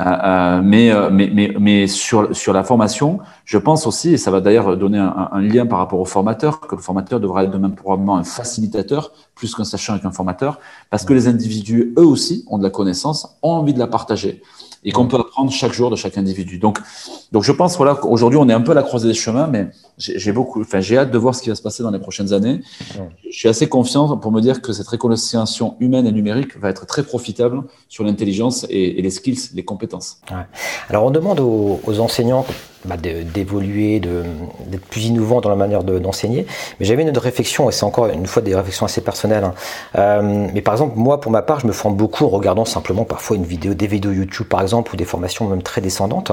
mais, 0.62 0.94
mais, 1.12 1.30
mais, 1.34 1.54
mais 1.60 1.88
sur, 1.88 2.34
sur 2.34 2.54
la 2.54 2.64
formation, 2.64 3.20
je 3.44 3.58
pense 3.58 3.86
aussi, 3.86 4.14
et 4.14 4.18
ça 4.18 4.32
va 4.32 4.40
d'ailleurs 4.40 4.78
donner 4.78 4.98
un, 4.98 5.30
un, 5.32 5.42
lien 5.42 5.66
par 5.66 5.80
rapport 5.80 6.00
au 6.00 6.06
formateur, 6.06 6.62
que 6.62 6.76
le 6.76 6.82
formateur 6.82 7.20
devra 7.20 7.44
être 7.44 7.52
de 7.52 7.58
même 7.58 7.76
probablement 7.76 8.16
un 8.16 8.24
facilitateur 8.24 9.12
plus 9.36 9.56
qu'un 9.56 9.66
sachant 9.66 9.94
avec 9.94 10.06
un 10.06 10.12
formateur, 10.12 10.60
parce 10.90 11.04
que 11.04 11.14
les 11.14 11.28
individus, 11.28 11.94
eux 11.98 12.06
aussi, 12.06 12.46
ont 12.50 12.58
de 12.58 12.64
la 12.64 12.70
connaissance, 12.70 13.38
ont 13.42 13.52
envie 13.52 13.74
de 13.74 13.80
la 13.80 13.88
partager 13.88 14.42
et 14.86 14.92
qu'on 14.92 15.08
peut 15.08 15.18
apprendre 15.18 15.52
chaque 15.52 15.74
jour 15.74 15.90
de 15.90 15.96
chaque 15.96 16.18
individu. 16.18 16.58
Donc, 16.58 16.80
donc 17.32 17.44
je 17.44 17.52
pense 17.52 17.78
voilà 17.78 17.96
qu'aujourd'hui 17.96 18.38
on 18.38 18.48
est 18.50 18.54
un 18.54 18.62
peu 18.62 18.72
à 18.72 18.76
la 18.76 18.84
croisée 18.84 19.08
des 19.08 19.14
chemins, 19.14 19.48
mais 19.48 19.68
j'ai 19.98 20.32
beaucoup, 20.32 20.62
enfin 20.62 20.82
j'ai 20.82 20.98
hâte 20.98 21.12
de 21.12 21.18
voir 21.18 21.36
ce 21.36 21.42
qui 21.42 21.50
va 21.50 21.56
se 21.56 21.62
passer 21.62 21.84
dans 21.84 21.92
les 21.92 22.00
prochaines 22.00 22.34
années. 22.34 22.62
Je 23.30 23.38
suis 23.38 23.50
assez 23.50 23.68
confiant 23.68 24.18
pour 24.18 24.32
me 24.32 24.42
dire 24.42 24.62
que 24.62 24.74
cette 24.74 24.88
réconciliation 24.88 25.76
humaine 25.80 26.08
et 26.08 26.12
numérique 26.12 26.58
va 26.60 26.70
être 26.70 26.86
très 26.86 27.04
profitable 27.04 27.64
sur 27.90 28.04
l'intelligence 28.04 28.66
et, 28.70 29.00
et, 29.00 29.02
les 29.02 29.10
skills, 29.10 29.50
les 29.54 29.64
compétences. 29.64 30.18
Ouais. 30.32 30.46
Alors 30.90 31.06
on 31.06 31.12
demande 31.12 31.40
aux, 31.40 31.80
aux 31.86 32.00
enseignants 32.00 32.46
bah, 32.86 32.96
d'évoluer, 32.98 34.00
d'être 34.00 34.86
plus 34.86 35.06
innovant 35.06 35.42
dans 35.42 35.50
la 35.50 35.56
manière 35.56 35.84
d'enseigner. 35.84 36.46
mais 36.80 36.86
j'avais 36.86 37.04
une 37.04 37.10
autre 37.10 37.22
réflexion, 37.22 37.70
et 37.70 37.72
c'est 37.72 37.86
encore 37.86 38.08
une 38.08 38.26
fois 38.26 38.42
des 38.42 38.56
réflexions 38.56 38.86
assez 38.86 39.02
personnelles. 39.02 39.44
Hein. 39.44 39.54
Euh, 39.98 40.48
mais 40.54 40.62
par 40.62 40.74
exemple, 40.74 40.94
moi, 40.98 41.22
pour 41.22 41.32
ma 41.32 41.42
part, 41.42 41.60
je 41.60 41.68
me 41.68 41.72
forme 41.72 41.96
beaucoup 41.96 42.26
en 42.26 42.30
regardant 42.30 42.66
simplement 42.66 43.06
parfois 43.06 43.38
une 43.38 43.46
vidéo, 43.46 43.74
des 43.74 43.88
vidéos 43.88 44.12
YouTube 44.12 44.48
par 44.48 44.62
exemple, 44.62 44.94
ou 44.94 44.98
des 44.98 45.06
formations 45.06 45.48
même 45.48 45.64
très 45.64 45.82
descendantes. 45.82 46.32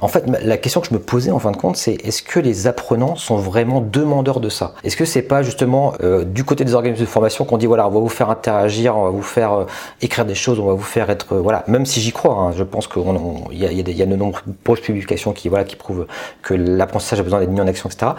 En 0.00 0.08
fait, 0.08 0.24
la 0.26 0.56
question 0.56 0.80
que 0.80 0.88
je 0.88 0.94
me 0.94 0.98
posais 0.98 1.30
en 1.30 1.38
fin 1.38 1.50
de 1.50 1.56
compte, 1.56 1.76
c'est 1.76 1.94
est-ce 2.04 2.22
que 2.22 2.40
les 2.40 2.66
apprenants 2.66 3.16
sont 3.16 3.36
vraiment 3.36 3.80
demandeurs 3.80 4.40
de 4.40 4.48
ça? 4.48 4.74
Est-ce 4.84 4.96
que 4.96 5.04
c'est 5.04 5.22
pas 5.22 5.42
justement 5.42 5.92
euh, 6.02 6.24
du 6.24 6.44
côté 6.44 6.64
des 6.64 6.74
organismes 6.74 7.02
de 7.02 7.06
formation 7.06 7.44
qu'on 7.44 7.58
dit 7.58 7.66
voilà, 7.66 7.86
on 7.86 7.90
va 7.90 8.00
vous 8.00 8.08
faire 8.08 8.30
interagir, 8.30 8.96
on 8.96 9.04
va 9.04 9.10
vous 9.10 9.22
faire 9.22 9.52
euh, 9.52 9.64
écrire 10.00 10.24
des 10.24 10.34
choses, 10.34 10.58
on 10.58 10.66
va 10.66 10.74
vous 10.74 10.82
faire 10.82 11.10
être 11.10 11.36
voilà, 11.36 11.64
même 11.66 11.86
si 11.86 12.00
j'y 12.00 12.12
crois, 12.12 12.34
hein, 12.34 12.52
je 12.56 12.62
pense 12.62 12.86
qu'il 12.86 13.02
y 13.52 13.66
a, 13.66 13.72
y, 13.72 13.82
y 13.82 14.02
a 14.02 14.06
de 14.06 14.16
nombreuses 14.16 14.80
publications 14.80 15.32
qui 15.32 15.48
voilà 15.48 15.64
qui 15.64 15.76
prouvent 15.82 16.06
que 16.42 16.54
l'apprentissage 16.54 17.20
a 17.20 17.22
besoin 17.22 17.40
d'être 17.40 17.50
mis 17.50 17.60
en 17.60 17.66
action, 17.66 17.88
etc. 17.88 18.12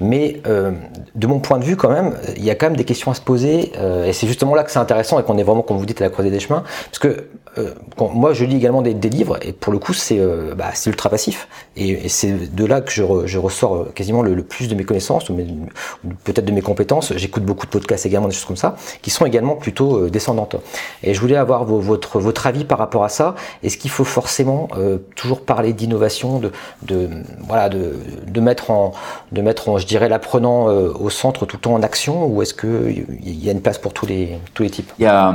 Mais 0.00 0.40
euh, 0.46 0.72
de 1.14 1.26
mon 1.26 1.40
point 1.40 1.58
de 1.58 1.64
vue, 1.64 1.76
quand 1.76 1.90
même, 1.90 2.14
il 2.36 2.44
y 2.44 2.50
a 2.50 2.54
quand 2.54 2.66
même 2.66 2.76
des 2.76 2.84
questions 2.84 3.10
à 3.10 3.14
se 3.14 3.20
poser, 3.20 3.72
et 4.04 4.12
c'est 4.12 4.26
justement 4.26 4.54
là 4.54 4.64
que 4.64 4.70
c'est 4.70 4.78
intéressant 4.78 5.18
et 5.18 5.22
qu'on 5.22 5.38
est 5.38 5.42
vraiment, 5.42 5.62
comme 5.62 5.78
vous 5.78 5.86
dites, 5.86 6.00
à 6.00 6.04
la 6.04 6.10
croisée 6.10 6.30
des 6.30 6.40
chemins, 6.40 6.62
parce 6.86 6.98
que 6.98 7.28
moi, 7.98 8.32
je 8.32 8.44
lis 8.44 8.56
également 8.56 8.82
des, 8.82 8.94
livres, 9.08 9.38
et 9.42 9.52
pour 9.52 9.72
le 9.72 9.78
coup, 9.78 9.92
c'est 9.92 10.20
bah, 10.56 10.72
ultra 10.86 11.10
passif, 11.10 11.48
et, 11.76 12.08
c'est 12.08 12.54
de 12.54 12.64
là 12.64 12.80
que 12.80 12.90
je, 12.90 13.02
je 13.24 13.38
ressors 13.38 13.92
quasiment 13.94 14.22
le, 14.22 14.42
plus 14.42 14.68
de 14.68 14.74
mes 14.74 14.84
connaissances, 14.84 15.28
ou, 15.30 15.36
peut-être 16.24 16.44
de 16.44 16.52
mes 16.52 16.62
compétences. 16.62 17.12
J'écoute 17.16 17.44
beaucoup 17.44 17.66
de 17.66 17.70
podcasts 17.70 18.06
également, 18.06 18.28
des 18.28 18.34
choses 18.34 18.44
comme 18.44 18.56
ça, 18.56 18.76
qui 19.02 19.10
sont 19.10 19.26
également 19.26 19.56
plutôt 19.56 19.96
euh, 19.96 20.10
descendantes. 20.10 20.56
Et 21.02 21.14
je 21.14 21.20
voulais 21.20 21.36
avoir 21.36 21.64
votre, 21.64 22.18
votre 22.18 22.46
avis 22.46 22.64
par 22.64 22.78
rapport 22.78 23.04
à 23.04 23.08
ça. 23.08 23.34
Est-ce 23.62 23.76
qu'il 23.78 23.90
faut 23.90 24.04
forcément 24.04 24.68
euh, 24.76 24.98
toujours 25.14 25.40
parler 25.40 25.72
d'innovation, 25.72 26.38
de, 26.38 26.52
de, 26.82 27.08
voilà, 27.46 27.68
de, 27.68 27.94
de, 28.26 28.40
mettre 28.40 28.70
en, 28.70 28.92
de 29.32 29.42
mettre 29.42 29.68
en, 29.68 29.78
je 29.78 29.86
dirais, 29.86 30.08
l'apprenant 30.08 30.68
euh, 30.68 30.92
au 30.98 31.10
centre 31.10 31.46
tout 31.46 31.56
le 31.56 31.60
temps 31.60 31.74
en 31.74 31.82
action, 31.82 32.26
ou 32.26 32.42
est-ce 32.42 32.54
qu'il 32.54 33.06
y 33.22 33.48
a 33.48 33.52
une 33.52 33.62
place 33.62 33.78
pour 33.78 33.92
tous 33.92 34.06
les, 34.06 34.38
tous 34.54 34.62
les 34.62 34.70
types? 34.70 34.92
Il 34.98 35.02
y 35.02 35.06
a 35.06 35.34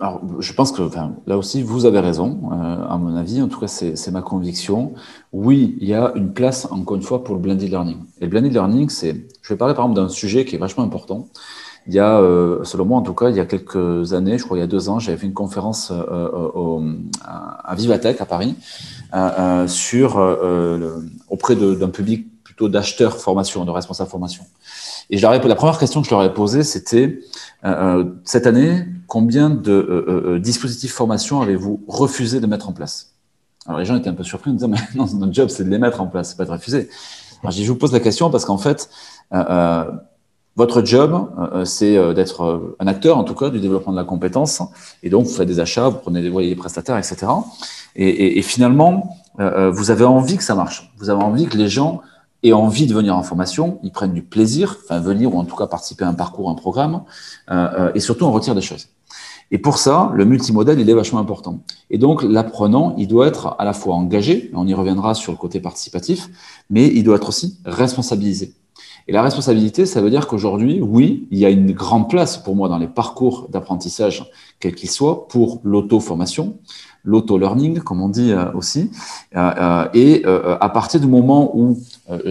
alors, 0.00 0.20
je 0.38 0.52
pense 0.52 0.70
que 0.70 0.82
enfin, 0.82 1.16
là 1.26 1.36
aussi, 1.36 1.60
vous 1.60 1.84
avez 1.84 1.98
raison, 1.98 2.50
euh, 2.52 2.88
à 2.88 2.96
mon 2.98 3.16
avis. 3.16 3.42
En 3.42 3.48
tout 3.48 3.58
cas, 3.58 3.66
c'est 3.66 4.10
ma 4.12 4.22
conviction. 4.22 4.92
Oui, 5.32 5.76
il 5.80 5.88
y 5.88 5.94
a 5.94 6.12
une 6.14 6.32
place, 6.32 6.68
encore 6.70 6.96
une 6.96 7.02
fois, 7.02 7.24
pour 7.24 7.34
le 7.34 7.40
blended 7.40 7.68
learning. 7.68 7.98
Et 8.20 8.24
le 8.24 8.30
blended 8.30 8.52
learning, 8.52 8.90
c'est. 8.90 9.26
Je 9.42 9.54
vais 9.54 9.58
parler 9.58 9.74
par 9.74 9.86
exemple 9.86 10.00
d'un 10.00 10.08
sujet 10.08 10.44
qui 10.44 10.54
est 10.54 10.58
vachement 10.58 10.84
important. 10.84 11.28
Il 11.88 11.94
y 11.94 11.98
a, 11.98 12.18
euh, 12.18 12.62
selon 12.64 12.84
moi 12.84 12.98
en 12.98 13.02
tout 13.02 13.14
cas, 13.14 13.30
il 13.30 13.36
y 13.36 13.40
a 13.40 13.46
quelques 13.46 14.12
années, 14.12 14.36
je 14.36 14.44
crois 14.44 14.58
il 14.58 14.60
y 14.60 14.64
a 14.64 14.66
deux 14.66 14.90
ans, 14.90 14.98
j'avais 14.98 15.16
fait 15.16 15.26
une 15.26 15.32
conférence 15.32 15.90
euh, 15.90 16.28
au, 16.54 16.82
à 17.24 17.74
Vivatech 17.74 18.20
à 18.20 18.26
Paris 18.26 18.56
euh, 19.14 19.66
sur 19.66 20.18
le, 20.18 21.08
auprès 21.30 21.56
d'un 21.56 21.88
public 21.88 22.26
plutôt 22.44 22.68
d'acheteurs 22.68 23.16
formation, 23.16 23.64
de 23.64 23.70
responsables 23.70 24.10
formation. 24.10 24.44
Et 25.10 25.16
je 25.16 25.22
leur 25.22 25.32
ai, 25.32 25.48
la 25.48 25.54
première 25.54 25.78
question 25.78 26.02
que 26.02 26.06
je 26.06 26.14
leur 26.14 26.22
ai 26.22 26.32
posée, 26.32 26.62
c'était 26.62 27.06
euh, 27.06 27.20
cette 28.24 28.46
année, 28.46 28.84
combien 29.06 29.50
de 29.50 29.72
euh, 29.72 30.04
euh, 30.08 30.38
dispositifs 30.38 30.92
formation 30.92 31.42
avez-vous 31.42 31.82
refusé 31.88 32.40
de 32.40 32.46
mettre 32.46 32.68
en 32.68 32.72
place? 32.72 33.14
Alors 33.66 33.80
les 33.80 33.84
gens 33.84 33.96
étaient 33.96 34.08
un 34.08 34.14
peu 34.14 34.24
surpris 34.24 34.50
en 34.50 34.54
disant, 34.54 34.68
mais 34.68 34.78
non, 34.94 35.06
notre 35.14 35.32
job, 35.32 35.48
c'est 35.48 35.64
de 35.64 35.70
les 35.70 35.78
mettre 35.78 36.00
en 36.00 36.06
place, 36.06 36.34
pas 36.34 36.44
de 36.44 36.50
refuser. 36.50 36.88
Alors 37.42 37.52
je 37.52 37.64
vous 37.64 37.76
pose 37.76 37.92
la 37.92 38.00
question 38.00 38.30
parce 38.30 38.44
qu'en 38.44 38.58
fait, 38.58 38.88
votre 40.56 40.84
job, 40.84 41.30
c'est 41.64 42.14
d'être 42.14 42.74
un 42.80 42.86
acteur, 42.88 43.16
en 43.16 43.22
tout 43.22 43.34
cas, 43.34 43.48
du 43.48 43.60
développement 43.60 43.92
de 43.92 43.96
la 43.96 44.02
compétence. 44.02 44.60
Et 45.04 45.10
donc, 45.10 45.26
vous 45.26 45.32
faites 45.32 45.46
des 45.46 45.60
achats, 45.60 45.88
vous 45.88 45.98
prenez 45.98 46.20
des 46.20 46.30
loyers 46.30 46.56
prestataires, 46.56 46.98
etc. 46.98 47.26
Et, 47.94 48.08
et, 48.08 48.38
et 48.38 48.42
finalement, 48.42 49.16
vous 49.38 49.90
avez 49.92 50.04
envie 50.04 50.36
que 50.36 50.42
ça 50.42 50.56
marche. 50.56 50.92
Vous 50.98 51.10
avez 51.10 51.22
envie 51.22 51.46
que 51.46 51.56
les 51.56 51.68
gens 51.68 52.02
et 52.42 52.52
envie 52.52 52.86
de 52.86 52.94
venir 52.94 53.16
en 53.16 53.22
formation, 53.22 53.78
ils 53.82 53.90
prennent 53.90 54.12
du 54.12 54.22
plaisir, 54.22 54.76
enfin 54.84 55.00
venir 55.00 55.34
ou 55.34 55.38
en 55.38 55.44
tout 55.44 55.56
cas 55.56 55.66
participer 55.66 56.04
à 56.04 56.08
un 56.08 56.14
parcours, 56.14 56.50
un 56.50 56.54
programme, 56.54 57.02
euh, 57.50 57.68
euh, 57.78 57.92
et 57.94 58.00
surtout 58.00 58.24
on 58.24 58.32
retire 58.32 58.54
des 58.54 58.60
choses. 58.60 58.88
Et 59.50 59.58
pour 59.58 59.78
ça, 59.78 60.10
le 60.14 60.24
multimodèle, 60.26 60.78
il 60.78 60.90
est 60.90 60.94
vachement 60.94 61.20
important. 61.20 61.60
Et 61.88 61.96
donc, 61.96 62.22
l'apprenant, 62.22 62.94
il 62.98 63.08
doit 63.08 63.26
être 63.26 63.56
à 63.58 63.64
la 63.64 63.72
fois 63.72 63.94
engagé, 63.94 64.50
on 64.54 64.66
y 64.66 64.74
reviendra 64.74 65.14
sur 65.14 65.32
le 65.32 65.38
côté 65.38 65.58
participatif, 65.58 66.28
mais 66.68 66.86
il 66.86 67.02
doit 67.02 67.16
être 67.16 67.28
aussi 67.28 67.58
responsabilisé. 67.64 68.54
Et 69.08 69.12
la 69.12 69.22
responsabilité, 69.22 69.86
ça 69.86 70.02
veut 70.02 70.10
dire 70.10 70.26
qu'aujourd'hui, 70.26 70.82
oui, 70.82 71.26
il 71.30 71.38
y 71.38 71.46
a 71.46 71.48
une 71.48 71.72
grande 71.72 72.10
place 72.10 72.36
pour 72.36 72.54
moi 72.54 72.68
dans 72.68 72.76
les 72.76 72.86
parcours 72.86 73.48
d'apprentissage, 73.48 74.30
quels 74.60 74.74
qu'ils 74.74 74.90
soient, 74.90 75.28
pour 75.28 75.62
l'auto-formation, 75.64 76.58
l'auto-learning, 77.08 77.80
comme 77.80 78.02
on 78.02 78.08
dit 78.08 78.32
euh, 78.32 78.52
aussi. 78.52 78.90
Euh, 79.34 79.50
euh, 79.58 79.88
et 79.94 80.24
à 80.60 80.68
partir 80.68 81.00
du 81.00 81.06
moment 81.06 81.56
où, 81.56 81.78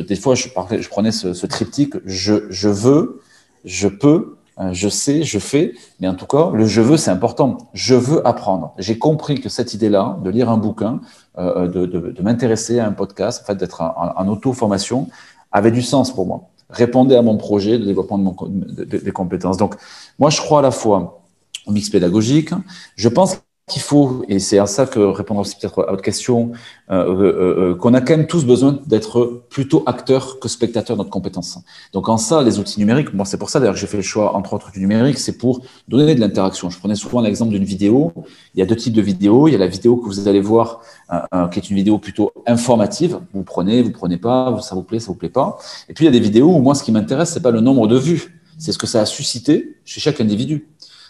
des 0.08 0.16
fois, 0.16 0.36
je, 0.36 0.48
je 0.80 0.90
prenais 0.90 1.12
ce, 1.12 1.46
triptyque, 1.46 1.96
je, 2.06 2.46
je, 2.50 2.70
veux, 2.70 3.22
je 3.66 3.88
peux, 3.88 4.38
je 4.72 4.90
sais, 4.90 5.24
je 5.24 5.40
fais, 5.40 5.74
mais 6.00 6.08
en 6.08 6.16
tout 6.16 6.26
cas, 6.26 6.52
le 6.54 6.66
je 6.66 6.82
veux, 6.82 6.98
c'est 6.98 7.12
important. 7.12 7.58
Je 7.74 7.96
veux 7.96 8.26
apprendre. 8.28 8.74
J'ai 8.78 8.98
compris 8.98 9.40
que 9.40 9.50
cette 9.50 9.74
idée-là, 9.74 10.20
de 10.24 10.30
lire 10.30 10.50
un 10.50 10.58
bouquin, 10.58 11.02
de, 11.38 11.86
de, 11.86 12.22
m'intéresser 12.22 12.80
à 12.80 12.88
un 12.88 12.92
podcast, 12.92 13.42
en 13.44 13.46
fait, 13.46 13.56
d'être 13.56 13.82
en, 13.82 14.14
en 14.16 14.28
auto-formation, 14.28 15.08
avait 15.52 15.72
du 15.72 15.82
sens 15.82 16.14
pour 16.14 16.26
moi. 16.26 16.42
Répondait 16.70 17.16
à 17.16 17.22
mon 17.22 17.38
projet 17.38 17.78
de 17.80 17.86
développement 17.86 18.18
de 18.18 18.24
mon, 18.24 18.36
des 18.50 19.12
compétences. 19.12 19.58
Donc, 19.58 19.76
moi, 20.20 20.30
je 20.30 20.42
crois 20.42 20.60
à 20.60 20.64
la 20.64 20.72
fois 20.72 21.22
au 21.66 21.72
mix 21.72 21.90
pédagogique. 21.90 22.52
Je 22.96 23.10
pense 23.10 23.38
qu'il 23.68 23.82
faut, 23.82 24.24
et 24.30 24.40
c'est 24.40 24.60
à 24.60 24.66
ça 24.66 24.86
que 24.86 24.98
répondre 25.00 25.42
aussi 25.42 25.58
peut-être 25.60 25.84
à 25.84 25.92
votre 25.92 26.02
question, 26.02 26.54
euh, 26.90 27.04
euh, 27.04 27.72
euh, 27.72 27.76
qu'on 27.76 27.94
a 27.94 28.00
quand 28.00 28.16
même 28.16 28.26
tous 28.26 28.46
besoin 28.46 28.80
d'être 28.86 29.44
plutôt 29.50 29.84
acteurs 29.86 30.40
que 30.40 30.48
spectateurs 30.48 30.96
de 30.96 31.02
notre 31.02 31.10
compétence. 31.10 31.60
Donc 31.92 32.08
en 32.08 32.18
ça, 32.18 32.44
les 32.44 32.60
outils 32.60 32.80
numériques, 32.80 33.14
moi 33.14 33.26
c'est 33.26 33.38
pour 33.38 33.50
ça 33.50 33.60
d'ailleurs 33.60 33.74
que 33.74 33.82
j'ai 33.82 33.88
fait 33.88 33.98
le 33.98 34.04
choix 34.04 34.38
entre 34.38 34.54
autres 34.54 34.72
du 34.72 34.80
numérique, 34.80 35.18
c'est 35.18 35.38
pour 35.38 35.66
donner 35.90 36.16
de 36.16 36.22
l'interaction. 36.22 36.70
Je 36.70 36.80
prenais 36.80 36.96
souvent 36.96 37.20
l'exemple 37.20 37.52
d'une 37.52 37.66
vidéo. 37.66 38.14
Il 38.56 38.60
y 38.60 38.64
a 38.64 38.66
deux 38.66 38.78
types 38.78 38.94
de 38.94 39.02
vidéos. 39.02 39.50
Il 39.50 39.52
y 39.52 39.56
a 39.56 39.60
la 39.60 39.68
vidéo 39.68 39.98
que 39.98 40.06
vous 40.06 40.30
allez 40.30 40.40
voir, 40.40 40.82
qui 41.52 41.60
est 41.60 41.70
une 41.70 41.76
vidéo 41.76 41.98
plutôt 41.98 42.32
informative. 42.46 43.20
Vous 43.34 43.44
prenez, 43.44 43.82
vous 43.82 43.92
prenez 43.92 44.18
pas, 44.18 44.58
ça 44.62 44.76
vous 44.76 44.84
plaît, 44.84 45.00
ça 45.00 45.08
vous 45.08 45.16
plaît 45.16 45.28
pas. 45.28 45.58
Et 45.90 45.94
puis 45.94 46.06
il 46.06 46.08
y 46.08 46.10
a 46.10 46.12
des 46.12 46.22
vidéos 46.22 46.56
où 46.56 46.60
moi 46.60 46.74
ce 46.74 46.84
qui 46.84 46.94
m'intéresse, 46.94 47.32
c'est 47.34 47.44
pas 47.44 47.52
le 47.52 47.60
nombre 47.60 47.88
de 47.88 47.98
vues, 47.98 48.42
c'est 48.58 48.72
ce 48.72 48.78
que 48.78 48.88
ça 48.88 49.02
a 49.02 49.06
suscité 49.06 49.76
chez 49.84 50.00
chaque 50.00 50.22
individu. 50.22 50.68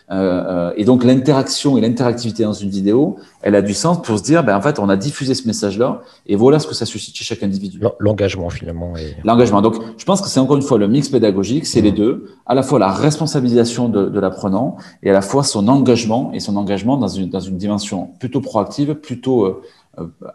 Euh, 0.10 0.70
euh, 0.70 0.74
et 0.78 0.86
donc 0.86 1.04
l'interaction 1.04 1.78
et 1.78 1.82
l'interactivité 1.82 2.44
dans 2.44 2.54
une 2.54 2.70
vidéo, 2.70 3.18
elle 3.42 3.56
a 3.56 3.62
du 3.62 3.74
sens 3.74 4.02
pour 4.02 4.18
se 4.18 4.24
dire, 4.24 4.44
ben, 4.44 4.56
en 4.56 4.62
fait, 4.62 4.80
on 4.80 4.88
a 4.88 4.96
diffusé 4.96 5.34
ce 5.34 5.46
message-là, 5.48 6.02
et 6.26 6.38
voilà 6.38 6.60
ce 6.60 6.68
que 6.68 6.74
ça 6.74 6.86
suscite 6.86 7.16
chez 7.16 7.26
chaque 7.26 7.44
individu. 7.44 7.82
L'engagement 8.00 8.50
finalement. 8.50 8.94
L'engagement. 9.26 9.62
Donc, 9.62 9.76
je 9.98 10.06
pense 10.06 10.22
que 10.22 10.30
c'est 10.30 10.40
encore 10.40 10.56
une 10.56 10.62
fois 10.62 10.78
le 10.78 10.88
mix 10.88 11.10
pédagogique, 11.10 11.66
c'est 11.66 11.82
les 11.82 11.92
mmh. 11.92 11.96
deux, 11.96 12.30
à 12.46 12.56
la 12.56 12.64
fois 12.64 12.80
la 12.80 12.92
responsabilisation 12.92 13.90
de, 13.90 14.06
de 14.08 14.20
l'apprenant 14.20 14.78
et 15.04 15.10
à 15.10 15.14
la 15.14 15.22
fois 15.22 15.44
son 15.44 15.68
engagement 15.68 16.32
et 16.34 16.40
son 16.40 16.56
engagement 16.56 16.98
dans 16.98 17.10
une, 17.10 17.30
dans 17.30 17.42
une 17.42 17.58
dimension 17.58 18.12
plutôt 18.20 18.40
proactive, 18.40 18.96
plutôt 18.96 19.46
euh, 19.46 19.62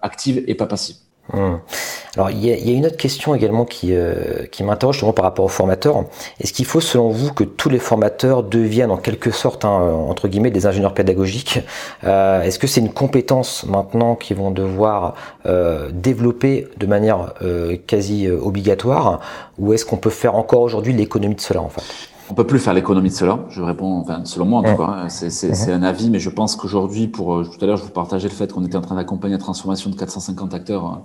active 0.02 0.44
et 0.46 0.54
pas 0.54 0.66
passive. 0.66 0.96
Hum. 1.32 1.60
Alors 2.16 2.30
il 2.30 2.44
y, 2.44 2.50
a, 2.52 2.72
une 2.72 2.84
autre 2.84 2.98
question 2.98 3.34
également 3.34 3.64
qui, 3.64 3.94
euh, 3.94 4.44
qui 4.50 4.64
m'interroge 4.64 4.96
justement 4.96 5.14
par 5.14 5.24
rapport 5.24 5.44
aux 5.44 5.48
formateurs. 5.48 6.04
Est-ce 6.40 6.52
qu'il 6.52 6.66
faut 6.66 6.80
selon 6.80 7.08
vous 7.08 7.32
que 7.32 7.44
tous 7.44 7.70
les 7.70 7.78
formateurs 7.78 8.42
deviennent 8.42 8.90
en 8.90 8.98
quelque 8.98 9.30
sorte 9.30 9.64
hein, 9.64 9.70
entre 9.70 10.28
guillemets 10.28 10.50
des 10.50 10.66
ingénieurs 10.66 10.92
pédagogiques? 10.92 11.60
Euh, 12.04 12.42
Est-ce 12.42 12.58
que 12.58 12.66
c'est 12.66 12.80
une 12.80 12.92
compétence 12.92 13.64
maintenant 13.64 14.14
qu'ils 14.14 14.36
vont 14.36 14.50
devoir 14.50 15.14
euh, 15.46 15.88
développer 15.92 16.68
de 16.76 16.86
manière 16.86 17.34
quasi 17.86 18.28
obligatoire? 18.28 19.20
Ou 19.58 19.72
est-ce 19.72 19.86
qu'on 19.86 19.96
peut 19.96 20.10
faire 20.10 20.34
encore 20.34 20.60
aujourd'hui 20.60 20.92
l'économie 20.92 21.36
de 21.36 21.40
cela 21.40 21.62
en 21.62 21.70
fait? 21.70 22.11
On 22.32 22.34
peut 22.34 22.46
plus 22.46 22.60
faire 22.60 22.72
l'économie 22.72 23.10
de 23.10 23.14
cela. 23.14 23.40
Je 23.50 23.60
réponds, 23.60 23.98
enfin, 23.98 24.24
selon 24.24 24.46
moi 24.46 24.60
en 24.60 24.62
tout 24.62 24.82
cas, 24.82 25.04
hein, 25.04 25.08
c'est 25.10 25.70
un 25.70 25.82
avis, 25.82 26.08
mais 26.08 26.18
je 26.18 26.30
pense 26.30 26.56
qu'aujourd'hui, 26.56 27.06
pour 27.06 27.34
euh, 27.34 27.44
tout 27.44 27.62
à 27.62 27.66
l'heure, 27.66 27.76
je 27.76 27.82
vous 27.82 27.90
partageais 27.90 28.28
le 28.28 28.32
fait 28.32 28.50
qu'on 28.50 28.64
était 28.64 28.78
en 28.78 28.80
train 28.80 28.94
d'accompagner 28.94 29.34
la 29.34 29.38
transformation 29.38 29.90
de 29.90 29.96
450 29.96 30.54
acteurs 30.54 30.86
euh, 30.86 30.96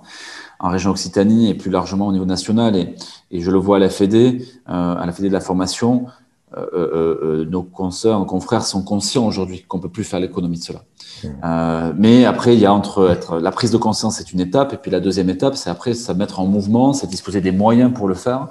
en 0.58 0.70
région 0.70 0.90
Occitanie 0.90 1.50
et 1.50 1.54
plus 1.54 1.70
largement 1.70 2.06
au 2.06 2.12
niveau 2.12 2.24
national. 2.24 2.76
Et, 2.76 2.94
et 3.30 3.40
je 3.40 3.50
le 3.50 3.58
vois 3.58 3.76
à 3.76 3.78
la 3.78 3.90
FED, 3.90 4.14
euh, 4.14 4.40
à 4.68 5.04
la 5.04 5.12
FED 5.12 5.26
de 5.26 5.32
la 5.32 5.40
formation, 5.40 6.06
nos 6.54 7.62
consoeurs, 7.62 8.18
nos 8.18 8.24
confrères 8.24 8.64
sont 8.64 8.82
conscients 8.82 9.26
aujourd'hui 9.26 9.64
qu'on 9.68 9.78
peut 9.78 9.88
plus 9.88 10.04
faire 10.04 10.20
l'économie 10.20 10.58
de 10.58 10.64
cela. 10.64 10.84
Euh, 11.44 11.92
mais 11.96 12.24
après, 12.24 12.54
il 12.54 12.60
y 12.60 12.66
a 12.66 12.72
entre 12.72 13.10
être 13.10 13.38
la 13.38 13.50
prise 13.50 13.70
de 13.70 13.76
conscience, 13.76 14.16
c'est 14.16 14.32
une 14.32 14.40
étape, 14.40 14.72
et 14.72 14.76
puis 14.76 14.90
la 14.90 15.00
deuxième 15.00 15.28
étape, 15.30 15.56
c'est 15.56 15.70
après 15.70 15.94
ça 15.94 16.14
mettre 16.14 16.38
en 16.40 16.46
mouvement, 16.46 16.92
c'est 16.92 17.08
disposer 17.08 17.40
des 17.40 17.50
moyens 17.50 17.92
pour 17.92 18.08
le 18.08 18.14
faire. 18.14 18.48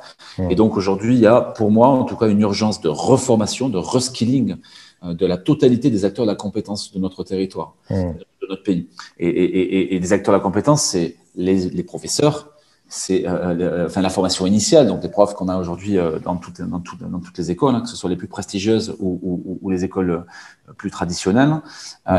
Et 0.50 0.56
donc 0.56 0.76
aujourd'hui, 0.76 1.16
il 1.16 1.22
y 1.22 1.28
a 1.28 1.42
pour 1.42 1.72
moi, 1.72 1.88
en 1.88 2.04
tout 2.04 2.16
cas, 2.16 2.28
une 2.28 2.42
urgence 2.42 2.82
de 2.82 2.90
reformation, 2.90 3.70
de 3.70 3.78
reskilling 3.78 4.58
de 5.04 5.26
la 5.26 5.38
totalité 5.38 5.90
des 5.90 6.06
acteurs 6.06 6.26
de 6.26 6.32
la 6.32 6.36
compétence 6.36 6.92
de 6.92 7.00
notre 7.00 7.24
territoire, 7.24 7.76
de 7.90 8.48
notre 8.50 8.64
pays. 8.64 8.88
Et, 9.20 9.28
et, 9.28 9.44
et, 9.44 9.96
et 9.96 10.00
des 10.00 10.12
acteurs 10.12 10.34
de 10.34 10.38
la 10.38 10.44
compétence, 10.44 10.82
c'est 10.84 11.16
les, 11.36 11.70
les 11.70 11.84
professeurs, 11.84 12.50
c'est 12.90 13.28
enfin 13.28 14.02
la 14.02 14.10
formation 14.10 14.46
initiale, 14.46 14.88
donc 14.88 15.04
les 15.04 15.10
profs 15.10 15.34
qu'on 15.34 15.50
a 15.50 15.58
aujourd'hui 15.58 15.98
dans, 16.24 16.36
toutes, 16.38 16.62
dans, 16.62 16.82
dans, 17.10 17.20
toutes 17.20 17.38
les 17.38 17.52
écoles, 17.52 17.76
hein, 17.76 17.82
que 17.82 17.90
ce 17.90 17.96
soit 17.96 18.10
les 18.10 18.16
plus 18.16 18.28
prestigieuses 18.28 18.96
ou, 19.00 19.20
ou, 19.22 19.60
ou 19.62 19.70
les 19.70 19.84
écoles 19.84 20.26
plus 20.78 20.92
traditionnelles, 20.92 21.62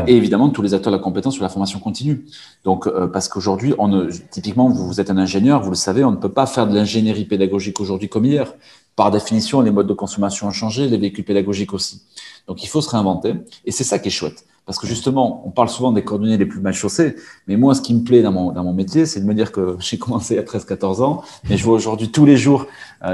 et 0.07 0.15
évidemment 0.15 0.49
tous 0.49 0.61
les 0.61 0.73
acteurs 0.73 0.91
de 0.91 0.97
la 0.97 1.03
compétence 1.03 1.35
sur 1.35 1.43
la 1.43 1.49
formation 1.49 1.79
continue. 1.79 2.25
Donc 2.63 2.89
parce 3.11 3.27
qu'aujourd'hui, 3.29 3.73
on 3.79 4.07
typiquement 4.31 4.69
vous, 4.69 4.87
vous 4.87 5.01
êtes 5.01 5.09
un 5.09 5.17
ingénieur, 5.17 5.61
vous 5.61 5.71
le 5.71 5.75
savez, 5.75 6.03
on 6.03 6.11
ne 6.11 6.17
peut 6.17 6.31
pas 6.31 6.45
faire 6.45 6.67
de 6.67 6.75
l'ingénierie 6.75 7.25
pédagogique 7.25 7.79
aujourd'hui 7.79 8.09
comme 8.09 8.25
hier. 8.25 8.53
Par 8.95 9.11
définition, 9.11 9.61
les 9.61 9.71
modes 9.71 9.87
de 9.87 9.93
consommation 9.93 10.47
ont 10.47 10.51
changé, 10.51 10.87
les 10.87 10.97
véhicules 10.97 11.23
pédagogiques 11.23 11.73
aussi. 11.73 12.03
Donc 12.47 12.63
il 12.63 12.67
faut 12.67 12.81
se 12.81 12.89
réinventer, 12.89 13.35
et 13.65 13.71
c'est 13.71 13.83
ça 13.83 13.97
qui 13.97 14.09
est 14.09 14.11
chouette. 14.11 14.45
Parce 14.69 14.77
que 14.77 14.85
justement, 14.85 15.41
on 15.47 15.49
parle 15.49 15.67
souvent 15.67 15.91
des 15.91 16.03
coordonnées 16.03 16.37
les 16.37 16.45
plus 16.45 16.59
mal 16.59 16.75
chaussés, 16.75 17.15
mais 17.47 17.57
moi, 17.57 17.73
ce 17.73 17.81
qui 17.81 17.91
me 17.95 18.03
plaît 18.03 18.21
dans 18.21 18.31
mon, 18.31 18.51
dans 18.51 18.63
mon 18.63 18.71
métier, 18.71 19.07
c'est 19.07 19.19
de 19.19 19.25
me 19.25 19.33
dire 19.33 19.51
que 19.51 19.77
j'ai 19.79 19.97
commencé 19.97 20.37
à 20.37 20.43
13-14 20.43 21.01
ans, 21.01 21.23
mais 21.49 21.57
je 21.57 21.63
vois 21.63 21.73
aujourd'hui 21.73 22.11
tous 22.11 22.23
les 22.23 22.37
jours 22.37 22.67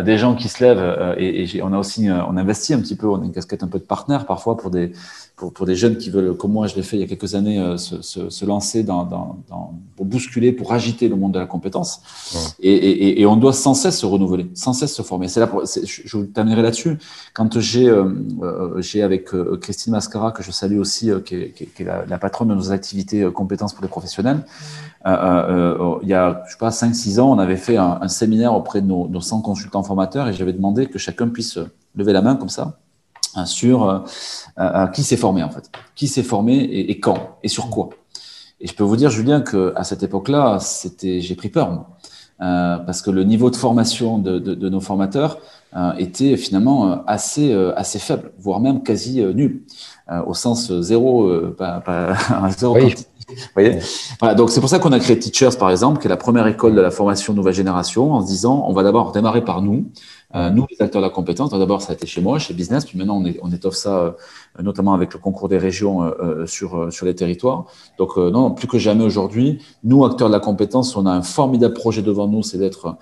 des 0.04 0.18
gens 0.18 0.36
qui 0.36 0.48
se 0.48 0.64
lèvent, 0.64 0.80
euh, 0.80 1.14
et, 1.18 1.58
et 1.58 1.62
on 1.62 1.72
a 1.72 1.78
aussi, 1.78 2.10
euh, 2.10 2.20
on 2.28 2.38
investit 2.38 2.74
un 2.74 2.80
petit 2.80 2.96
peu, 2.96 3.08
on 3.08 3.22
a 3.22 3.26
une 3.26 3.32
casquette 3.32 3.62
un 3.62 3.68
peu 3.68 3.78
de 3.78 3.84
partenaire 3.84 4.26
parfois 4.26 4.58
pour 4.58 4.72
des, 4.72 4.92
pour, 5.36 5.54
pour 5.54 5.68
des 5.68 5.76
jeunes 5.76 5.98
qui 5.98 6.10
veulent, 6.10 6.36
comme 6.36 6.54
moi 6.54 6.66
je 6.66 6.76
l'ai 6.76 6.82
fait 6.82 6.98
il 6.98 7.02
y 7.02 7.04
a 7.04 7.08
quelques 7.08 7.36
années, 7.36 7.76
se, 7.78 8.02
se, 8.02 8.30
se, 8.30 8.46
lancer 8.46 8.84
dans, 8.84 9.04
dans, 9.04 9.38
dans, 9.48 9.74
pour 9.96 10.06
bousculer, 10.06 10.52
pour 10.54 10.74
agiter 10.74 11.08
le 11.08 11.16
monde 11.16 11.34
de 11.34 11.40
la 11.40 11.46
compétence. 11.46 12.02
Et, 12.60 12.74
et, 12.74 13.22
et, 13.22 13.26
on 13.28 13.36
doit 13.36 13.54
sans 13.54 13.76
cesse 13.76 14.00
se 14.00 14.06
renouveler, 14.06 14.50
sans 14.56 14.74
cesse 14.74 14.96
se 14.96 15.02
former. 15.02 15.28
C'est 15.28 15.40
là, 15.40 15.52
je, 15.66 16.02
je 16.06 16.18
vous 16.18 16.26
terminerai 16.26 16.64
là-dessus. 16.64 16.98
Quand 17.34 17.60
j'ai, 17.60 17.94
j'ai 18.78 19.04
avec 19.04 19.30
Christine 19.62 19.92
Mascara, 19.92 20.32
que 20.32 20.42
je 20.42 20.52
salue 20.52 20.80
aussi, 20.80 21.12
qui 21.26 21.36
est, 21.36 21.52
qui 21.52 21.84
est 21.84 21.86
la, 21.86 22.06
la, 22.06 22.18
patronne 22.18 22.48
de 22.48 22.56
nos 22.56 22.72
activités 22.72 23.22
euh, 23.22 23.32
compétences 23.32 23.74
pour 23.74 23.84
les 23.84 23.90
professionnels. 23.90 24.46
Euh, 25.06 25.10
euh, 25.12 25.78
euh, 25.80 26.00
il 26.02 26.10
y 26.10 26.16
a, 26.16 26.44
je 26.48 26.54
sais 26.54 26.58
pas, 26.58 26.70
5-6 26.70 27.20
ans, 27.20 27.32
on 27.32 27.38
avait 27.38 27.58
fait 27.58 27.78
un, 27.78 28.00
un, 28.02 28.08
séminaire 28.08 28.56
auprès 28.56 28.82
de 28.82 28.88
nos, 28.88 29.08
nos 29.08 29.22
100 29.22 29.42
consultants 29.42 29.75
formateurs 29.84 30.28
et 30.28 30.34
j'avais 30.34 30.54
demandé 30.54 30.88
que 30.88 30.98
chacun 30.98 31.28
puisse 31.28 31.60
lever 31.96 32.14
la 32.14 32.22
main 32.22 32.36
comme 32.36 32.50
ça 32.50 32.80
sur 33.46 34.06
qui 34.94 35.04
s'est 35.04 35.18
formé 35.18 35.44
en 35.44 35.50
fait, 35.50 35.70
qui 35.94 36.08
s'est 36.08 36.24
formé 36.24 36.56
et, 36.56 36.92
et, 36.92 37.00
quand 37.00 37.38
et 37.44 37.50
sur 37.50 37.70
quoi. 37.70 37.90
Et 38.62 38.68
je 38.68 38.74
peux 38.74 38.86
vous 38.86 38.96
dire, 38.96 39.10
Julien, 39.10 39.42
que 39.42 39.74
à 39.76 39.84
cette 39.84 40.04
époque-là, 40.04 40.60
c'était, 40.62 41.20
j'ai 41.20 41.36
pris 41.36 41.50
peur, 41.50 41.70
moi, 41.72 41.90
euh, 42.42 42.78
parce 42.78 43.02
que 43.02 43.12
le 43.12 43.26
niveau 43.26 43.50
de 43.50 43.58
formation 43.58 44.20
de, 44.20 44.40
de, 44.40 44.56
de 44.56 44.70
nos 44.70 44.80
formateurs 44.80 45.40
euh, 45.76 45.92
était 45.98 46.38
finalement 46.38 47.04
assez 47.06 47.54
assez 47.76 48.00
faible, 48.00 48.32
voire 48.40 48.62
même 48.62 48.84
quasi 48.84 49.22
nul. 49.22 49.64
Euh, 50.12 50.22
au 50.28 50.36
sens 50.36 50.72
zéro, 50.82 51.24
euh, 51.24 51.56
pas, 51.58 51.80
pas 51.82 52.16
zéro 52.58 52.76
oui. 52.76 52.94
Vous 53.28 53.36
voyez 53.56 53.80
voilà, 54.20 54.36
donc 54.36 54.52
c'est 54.52 54.60
pour 54.60 54.70
ça 54.70 54.78
qu'on 54.78 54.92
a 54.92 55.00
créé 55.00 55.18
Teachers, 55.18 55.58
par 55.58 55.72
exemple, 55.72 56.00
qui 56.00 56.08
est 56.08 56.10
la 56.10 56.18
première 56.18 56.46
école 56.46 56.76
de 56.76 56.82
la 56.82 56.92
formation 56.92 57.34
nouvelle 57.34 57.54
génération, 57.54 58.14
en 58.14 58.22
se 58.22 58.28
disant, 58.28 58.66
on 58.68 58.74
va 58.74 58.84
d'abord 58.84 59.12
démarrer 59.12 59.44
par 59.44 59.62
nous, 59.64 59.86
euh, 60.36 60.50
nous, 60.52 60.66
les 60.70 60.82
acteurs 60.82 61.02
de 61.02 61.08
la 61.08 61.12
compétence. 61.12 61.50
D'abord, 61.50 61.82
ça 61.82 61.94
a 61.94 61.96
été 61.96 62.06
chez 62.06 62.22
moi, 62.22 62.38
chez 62.38 62.54
Business, 62.54 62.86
puis 62.86 62.98
maintenant, 62.98 63.18
on, 63.18 63.26
est, 63.26 63.40
on 63.42 63.52
étoffe 63.52 63.76
ça, 63.76 63.98
euh, 63.98 64.12
notamment 64.62 64.94
avec 64.94 65.14
le 65.14 65.20
concours 65.20 65.50
des 65.50 65.58
régions 65.58 66.04
euh, 66.04 66.46
sur, 66.46 66.94
sur 66.94 67.06
les 67.06 67.16
territoires. 67.16 67.66
Donc, 67.98 68.18
non, 68.18 68.52
plus 68.52 68.68
que 68.68 68.78
jamais 68.78 69.04
aujourd'hui, 69.04 69.60
nous, 69.84 70.06
acteurs 70.06 70.28
de 70.28 70.34
la 70.34 70.40
compétence, 70.40 70.96
on 70.96 71.06
a 71.06 71.12
un 71.12 71.24
formidable 71.24 71.74
projet 71.74 72.04
devant 72.04 72.28
nous, 72.28 72.44
c'est 72.44 72.58
d'être 72.58 72.96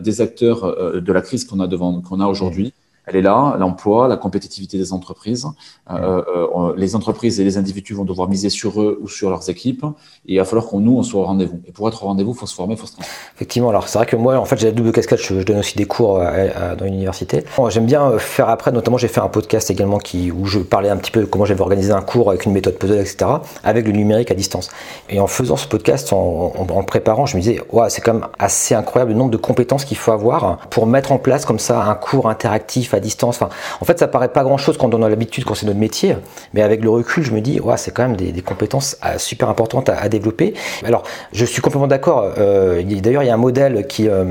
des 0.00 0.20
acteurs 0.20 1.00
de 1.00 1.12
la 1.12 1.20
crise 1.20 1.44
qu'on 1.44 1.60
a 1.60 1.66
devant 1.66 2.00
qu'on 2.00 2.20
a 2.20 2.26
aujourd'hui 2.26 2.72
elle 3.06 3.16
est 3.16 3.22
là, 3.22 3.56
l'emploi, 3.58 4.08
la 4.08 4.16
compétitivité 4.16 4.78
des 4.78 4.92
entreprises. 4.92 5.46
Euh, 5.90 6.22
euh, 6.36 6.74
les 6.76 6.96
entreprises 6.96 7.38
et 7.38 7.44
les 7.44 7.56
individus 7.56 7.94
vont 7.94 8.04
devoir 8.04 8.28
miser 8.28 8.50
sur 8.50 8.82
eux 8.82 8.98
ou 9.00 9.08
sur 9.08 9.30
leurs 9.30 9.48
équipes. 9.48 9.84
Et 10.26 10.34
il 10.34 10.38
va 10.38 10.44
falloir 10.44 10.66
qu'on 10.66 10.80
nous, 10.80 10.98
on 10.98 11.04
soit 11.04 11.20
au 11.20 11.24
rendez-vous. 11.24 11.60
Et 11.68 11.72
pour 11.72 11.86
être 11.86 12.02
au 12.02 12.06
rendez-vous, 12.06 12.32
il 12.32 12.36
faut 12.36 12.46
se 12.46 12.54
former, 12.54 12.74
il 12.74 12.78
faut 12.78 12.86
se 12.86 12.94
transformer. 12.94 13.16
Effectivement, 13.36 13.68
alors 13.68 13.86
c'est 13.86 13.98
vrai 13.98 14.06
que 14.06 14.16
moi, 14.16 14.36
en 14.36 14.44
fait, 14.44 14.58
j'ai 14.58 14.66
la 14.66 14.72
double 14.72 14.90
casquette, 14.90 15.20
je, 15.20 15.38
je, 15.38 15.44
donne 15.44 15.58
aussi 15.58 15.76
des 15.76 15.84
cours 15.84 16.18
à, 16.20 16.26
à, 16.30 16.74
dans 16.74 16.84
l'université. 16.84 17.44
J'aime 17.68 17.86
bien 17.86 18.18
faire 18.18 18.48
après, 18.48 18.72
notamment 18.72 18.98
j'ai 18.98 19.08
fait 19.08 19.20
un 19.20 19.28
podcast 19.28 19.70
également 19.70 19.98
qui, 19.98 20.32
où 20.32 20.44
je 20.46 20.58
parlais 20.58 20.88
un 20.88 20.96
petit 20.96 21.12
peu 21.12 21.20
de 21.20 21.26
comment 21.26 21.44
j'avais 21.44 21.60
organisé 21.60 21.92
un 21.92 22.02
cours 22.02 22.30
avec 22.30 22.44
une 22.44 22.52
méthode 22.52 22.74
puzzle, 22.74 22.98
etc., 22.98 23.26
avec 23.62 23.86
le 23.86 23.92
numérique 23.92 24.32
à 24.32 24.34
distance. 24.34 24.68
Et 25.08 25.20
en 25.20 25.28
faisant 25.28 25.56
ce 25.56 25.68
podcast, 25.68 26.12
en, 26.12 26.16
en, 26.56 26.66
en 26.68 26.80
le 26.80 26.86
préparant, 26.86 27.26
je 27.26 27.36
me 27.36 27.42
disais, 27.42 27.60
ouais, 27.70 27.88
c'est 27.88 28.00
quand 28.00 28.14
même 28.14 28.26
assez 28.40 28.74
incroyable 28.74 29.12
le 29.12 29.18
nombre 29.18 29.30
de 29.30 29.36
compétences 29.36 29.84
qu'il 29.84 29.96
faut 29.96 30.10
avoir 30.10 30.58
pour 30.70 30.86
mettre 30.86 31.12
en 31.12 31.18
place 31.18 31.44
comme 31.44 31.60
ça 31.60 31.84
un 31.84 31.94
cours 31.94 32.28
interactif 32.28 32.94
distance. 33.00 33.40
En 33.42 33.84
fait, 33.84 33.98
ça 33.98 34.08
paraît 34.08 34.32
pas 34.32 34.42
grand 34.42 34.58
chose 34.58 34.76
quand 34.76 34.94
on 34.94 35.02
a 35.02 35.08
l'habitude, 35.08 35.44
quand 35.44 35.54
c'est 35.54 35.66
notre 35.66 35.78
métier, 35.78 36.16
mais 36.54 36.62
avec 36.62 36.82
le 36.82 36.90
recul, 36.90 37.24
je 37.24 37.32
me 37.32 37.40
dis, 37.40 37.60
c'est 37.76 37.92
quand 37.92 38.08
même 38.08 38.16
des, 38.16 38.42
compétences 38.42 38.96
euh, 39.04 39.18
super 39.18 39.48
importantes 39.48 39.88
à, 39.88 40.08
développer. 40.08 40.54
Alors, 40.84 41.02
je 41.32 41.44
suis 41.44 41.60
complètement 41.60 41.86
d'accord. 41.86 42.32
Euh, 42.38 42.82
D'ailleurs, 42.82 43.22
il 43.22 43.26
y 43.26 43.30
a 43.30 43.34
un 43.34 43.38
modèle 43.38 43.86
qui, 43.86 44.08
euh, 44.08 44.24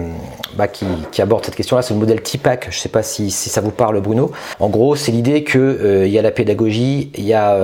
bah, 0.55 0.67
qui, 0.67 0.85
qui, 1.11 1.21
aborde 1.21 1.45
cette 1.45 1.55
question-là, 1.55 1.81
c'est 1.81 1.93
le 1.93 1.99
modèle 1.99 2.21
TIPAC. 2.21 2.67
Je 2.71 2.79
sais 2.79 2.89
pas 2.89 3.03
si, 3.03 3.31
ça 3.31 3.61
vous 3.61 3.71
parle, 3.71 3.99
Bruno. 4.01 4.31
En 4.59 4.69
gros, 4.69 4.95
c'est 4.95 5.11
l'idée 5.11 5.43
que 5.43 5.59
euh, 5.59 6.07
il 6.07 6.11
y 6.11 6.19
a 6.19 6.21
la 6.21 6.31
pédagogie, 6.31 7.11
il 7.15 7.25
y 7.25 7.33
a, 7.33 7.57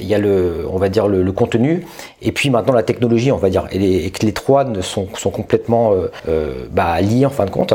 le, 0.00 0.66
on 0.70 0.78
va 0.78 0.88
dire 0.88 1.08
le, 1.08 1.32
contenu, 1.32 1.86
et 2.22 2.32
puis 2.32 2.50
maintenant 2.50 2.72
la 2.72 2.82
technologie, 2.82 3.30
on 3.30 3.36
va 3.36 3.50
dire, 3.50 3.68
et, 3.70 3.78
les, 3.78 4.10
que 4.10 4.24
les 4.24 4.32
trois 4.32 4.64
sont, 4.80 5.08
sont 5.14 5.30
complètement 5.30 5.92
bah, 6.72 7.00
liés 7.00 7.26
en 7.26 7.30
fin 7.30 7.44
de 7.44 7.50
compte. 7.50 7.74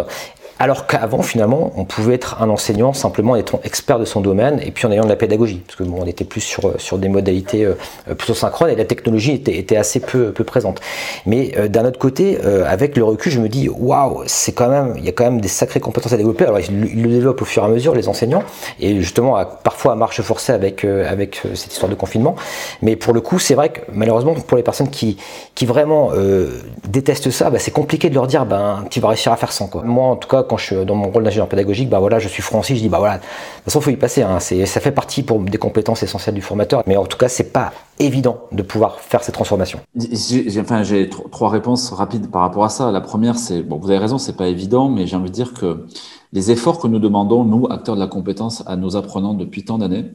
Alors 0.59 0.87
qu'avant, 0.87 1.21
finalement, 1.21 1.71
on 1.75 1.85
pouvait 1.85 2.15
être 2.15 2.41
un 2.41 2.49
enseignant 2.49 2.93
simplement 2.93 3.33
en 3.33 3.35
étant 3.35 3.59
expert 3.63 3.99
de 3.99 4.05
son 4.05 4.21
domaine 4.21 4.59
et 4.63 4.71
puis 4.71 4.85
en 4.85 4.91
ayant 4.91 5.03
de 5.03 5.09
la 5.09 5.15
pédagogie, 5.15 5.61
parce 5.65 5.77
que 5.77 5.83
bon, 5.83 5.97
on 6.01 6.05
était 6.05 6.25
plus 6.25 6.41
sur, 6.41 6.79
sur 6.79 6.97
des 6.97 7.09
modalités 7.09 7.65
euh, 7.65 7.75
plutôt 8.15 8.33
synchrones 8.33 8.69
et 8.69 8.75
la 8.75 8.85
technologie 8.85 9.33
était, 9.33 9.57
était 9.57 9.77
assez 9.77 9.99
peu, 9.99 10.31
peu 10.31 10.43
présente. 10.43 10.79
Mais 11.25 11.53
euh, 11.57 11.67
d'un 11.67 11.85
autre 11.85 11.99
côté, 11.99 12.39
euh, 12.43 12.65
avec 12.67 12.95
le 12.95 13.03
recul, 13.03 13.31
je 13.31 13.39
me 13.39 13.49
dis 13.49 13.69
waouh, 13.69 14.23
c'est 14.27 14.53
quand 14.53 14.69
même, 14.69 14.93
il 14.97 15.05
y 15.05 15.09
a 15.09 15.11
quand 15.11 15.25
même 15.25 15.41
des 15.41 15.47
sacrées 15.47 15.79
compétences 15.79 16.13
à 16.13 16.17
développer. 16.17 16.45
Alors 16.45 16.59
ils, 16.59 17.01
le 17.01 17.09
développent 17.09 17.41
au 17.41 17.45
fur 17.45 17.63
et 17.63 17.65
à 17.65 17.69
mesure, 17.69 17.95
les 17.95 18.07
enseignants, 18.07 18.43
et 18.79 18.95
justement 19.01 19.43
parfois 19.63 19.93
à 19.93 19.95
marche 19.95 20.21
forcée 20.21 20.53
avec 20.53 20.83
euh, 20.85 21.09
avec 21.09 21.41
euh, 21.45 21.55
cette 21.55 21.73
histoire 21.73 21.89
de 21.89 21.95
confinement. 21.95 22.35
Mais 22.81 22.95
pour 22.95 23.13
le 23.13 23.21
coup, 23.21 23.39
c'est 23.39 23.55
vrai 23.55 23.69
que 23.69 23.81
malheureusement 23.91 24.33
pour 24.33 24.57
les 24.57 24.63
personnes 24.63 24.89
qui 24.89 25.17
qui 25.55 25.65
vraiment 25.65 26.11
euh, 26.13 26.61
détestent 26.87 27.31
ça, 27.31 27.49
bah, 27.49 27.59
c'est 27.59 27.71
compliqué 27.71 28.09
de 28.09 28.15
leur 28.15 28.27
dire 28.27 28.45
ben 28.45 28.85
tu 28.89 28.99
vas 28.99 29.09
réussir 29.09 29.31
à 29.31 29.37
faire 29.37 29.51
sans 29.51 29.67
quoi. 29.67 29.83
Moi, 29.83 30.05
en 30.05 30.15
tout 30.15 30.27
cas 30.27 30.42
quand 30.47 30.57
je 30.57 30.65
suis 30.65 30.85
dans 30.85 30.95
mon 30.95 31.09
rôle 31.09 31.23
d'ingénieur 31.23 31.47
pédagogique, 31.47 31.89
bah 31.89 31.99
voilà, 31.99 32.19
je 32.19 32.27
suis 32.27 32.41
français, 32.41 32.75
je 32.75 32.81
dis 32.81 32.89
bah 32.89 32.99
voilà, 32.99 33.17
de 33.17 33.21
toute 33.21 33.63
façon, 33.65 33.81
faut 33.81 33.89
y 33.89 33.95
passer. 33.95 34.21
Hein, 34.21 34.39
ça 34.39 34.79
fait 34.79 34.91
partie 34.91 35.23
pour 35.23 35.39
des 35.39 35.57
compétences 35.57 36.03
essentielles 36.03 36.35
du 36.35 36.41
formateur, 36.41 36.83
mais 36.87 36.97
en 36.97 37.05
tout 37.05 37.17
cas, 37.17 37.29
c'est 37.29 37.51
pas 37.51 37.71
évident 37.99 38.41
de 38.51 38.61
pouvoir 38.63 38.99
faire 38.99 39.23
ces 39.23 39.31
transformations. 39.31 39.79
J'ai 39.95 41.09
trois 41.31 41.49
réponses 41.49 41.91
rapides 41.91 42.29
par 42.29 42.41
rapport 42.41 42.65
à 42.65 42.69
ça. 42.69 42.91
La 42.91 43.01
première, 43.01 43.37
c'est 43.37 43.61
bon, 43.61 43.77
vous 43.77 43.89
avez 43.89 43.99
raison, 43.99 44.17
c'est 44.17 44.37
pas 44.37 44.47
évident, 44.47 44.89
mais 44.89 45.07
j'ai 45.07 45.15
envie 45.15 45.29
de 45.29 45.35
dire 45.35 45.53
que 45.53 45.85
les 46.33 46.49
efforts 46.49 46.79
que 46.79 46.87
nous 46.87 46.97
demandons, 46.97 47.43
nous, 47.43 47.67
acteurs 47.69 47.93
de 47.93 47.99
la 47.99 48.07
compétence, 48.07 48.63
à 48.65 48.75
nos 48.75 48.97
apprenants 48.97 49.35
depuis 49.35 49.63
tant 49.63 49.77
d'années, 49.77 50.11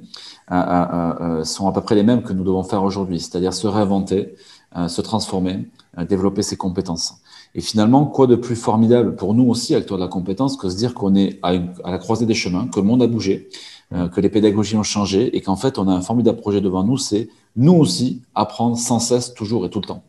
euh, 0.51 0.55
euh, 0.55 1.13
euh, 1.21 1.45
sont 1.45 1.69
à 1.69 1.73
peu 1.73 1.81
près 1.81 1.95
les 1.95 2.03
mêmes 2.03 2.23
que 2.23 2.33
nous 2.33 2.43
devons 2.43 2.65
faire 2.65 2.83
aujourd'hui, 2.83 3.21
c'est-à-dire 3.21 3.55
se 3.55 3.67
réinventer, 3.69 4.35
se 4.87 5.01
transformer, 5.01 5.69
développer 6.09 6.43
ses 6.43 6.57
compétences. 6.57 7.23
Et 7.59 7.61
finalement, 7.61 8.07
quoi 8.07 8.29
de 8.29 8.37
plus 8.37 8.55
formidable 8.55 9.17
pour 9.17 9.35
nous 9.35 9.51
aussi, 9.51 9.75
acteurs 9.75 9.99
de 9.99 10.03
la 10.05 10.09
compétence, 10.09 10.57
que 10.57 10.69
se 10.69 10.77
dire 10.77 10.95
qu'on 10.95 11.17
est 11.17 11.41
à, 11.43 11.55
une, 11.55 11.73
à, 11.83 11.91
la 11.91 11.99
croisée 11.99 12.25
des 12.25 12.35
chemins, 12.35 12.69
que 12.69 12.79
le 12.79 12.87
monde 12.87 13.03
a 13.03 13.09
bougé, 13.09 13.49
euh, 13.93 14.07
que 14.07 14.21
les 14.21 14.29
pédagogies 14.29 14.77
ont 14.77 14.85
changé 14.85 15.37
et 15.37 15.41
qu'en 15.41 15.57
fait, 15.57 15.77
on 15.77 15.89
a 15.89 15.93
un 15.93 16.01
formidable 16.01 16.39
projet 16.39 16.61
devant 16.61 16.85
nous, 16.85 16.99
c'est 16.99 17.29
nous 17.57 17.73
aussi 17.73 18.23
apprendre 18.37 18.79
sans 18.79 19.01
cesse, 19.01 19.35
toujours 19.35 19.67
et 19.67 19.71
tout 19.71 19.81
le 19.81 19.87
temps. 19.87 20.05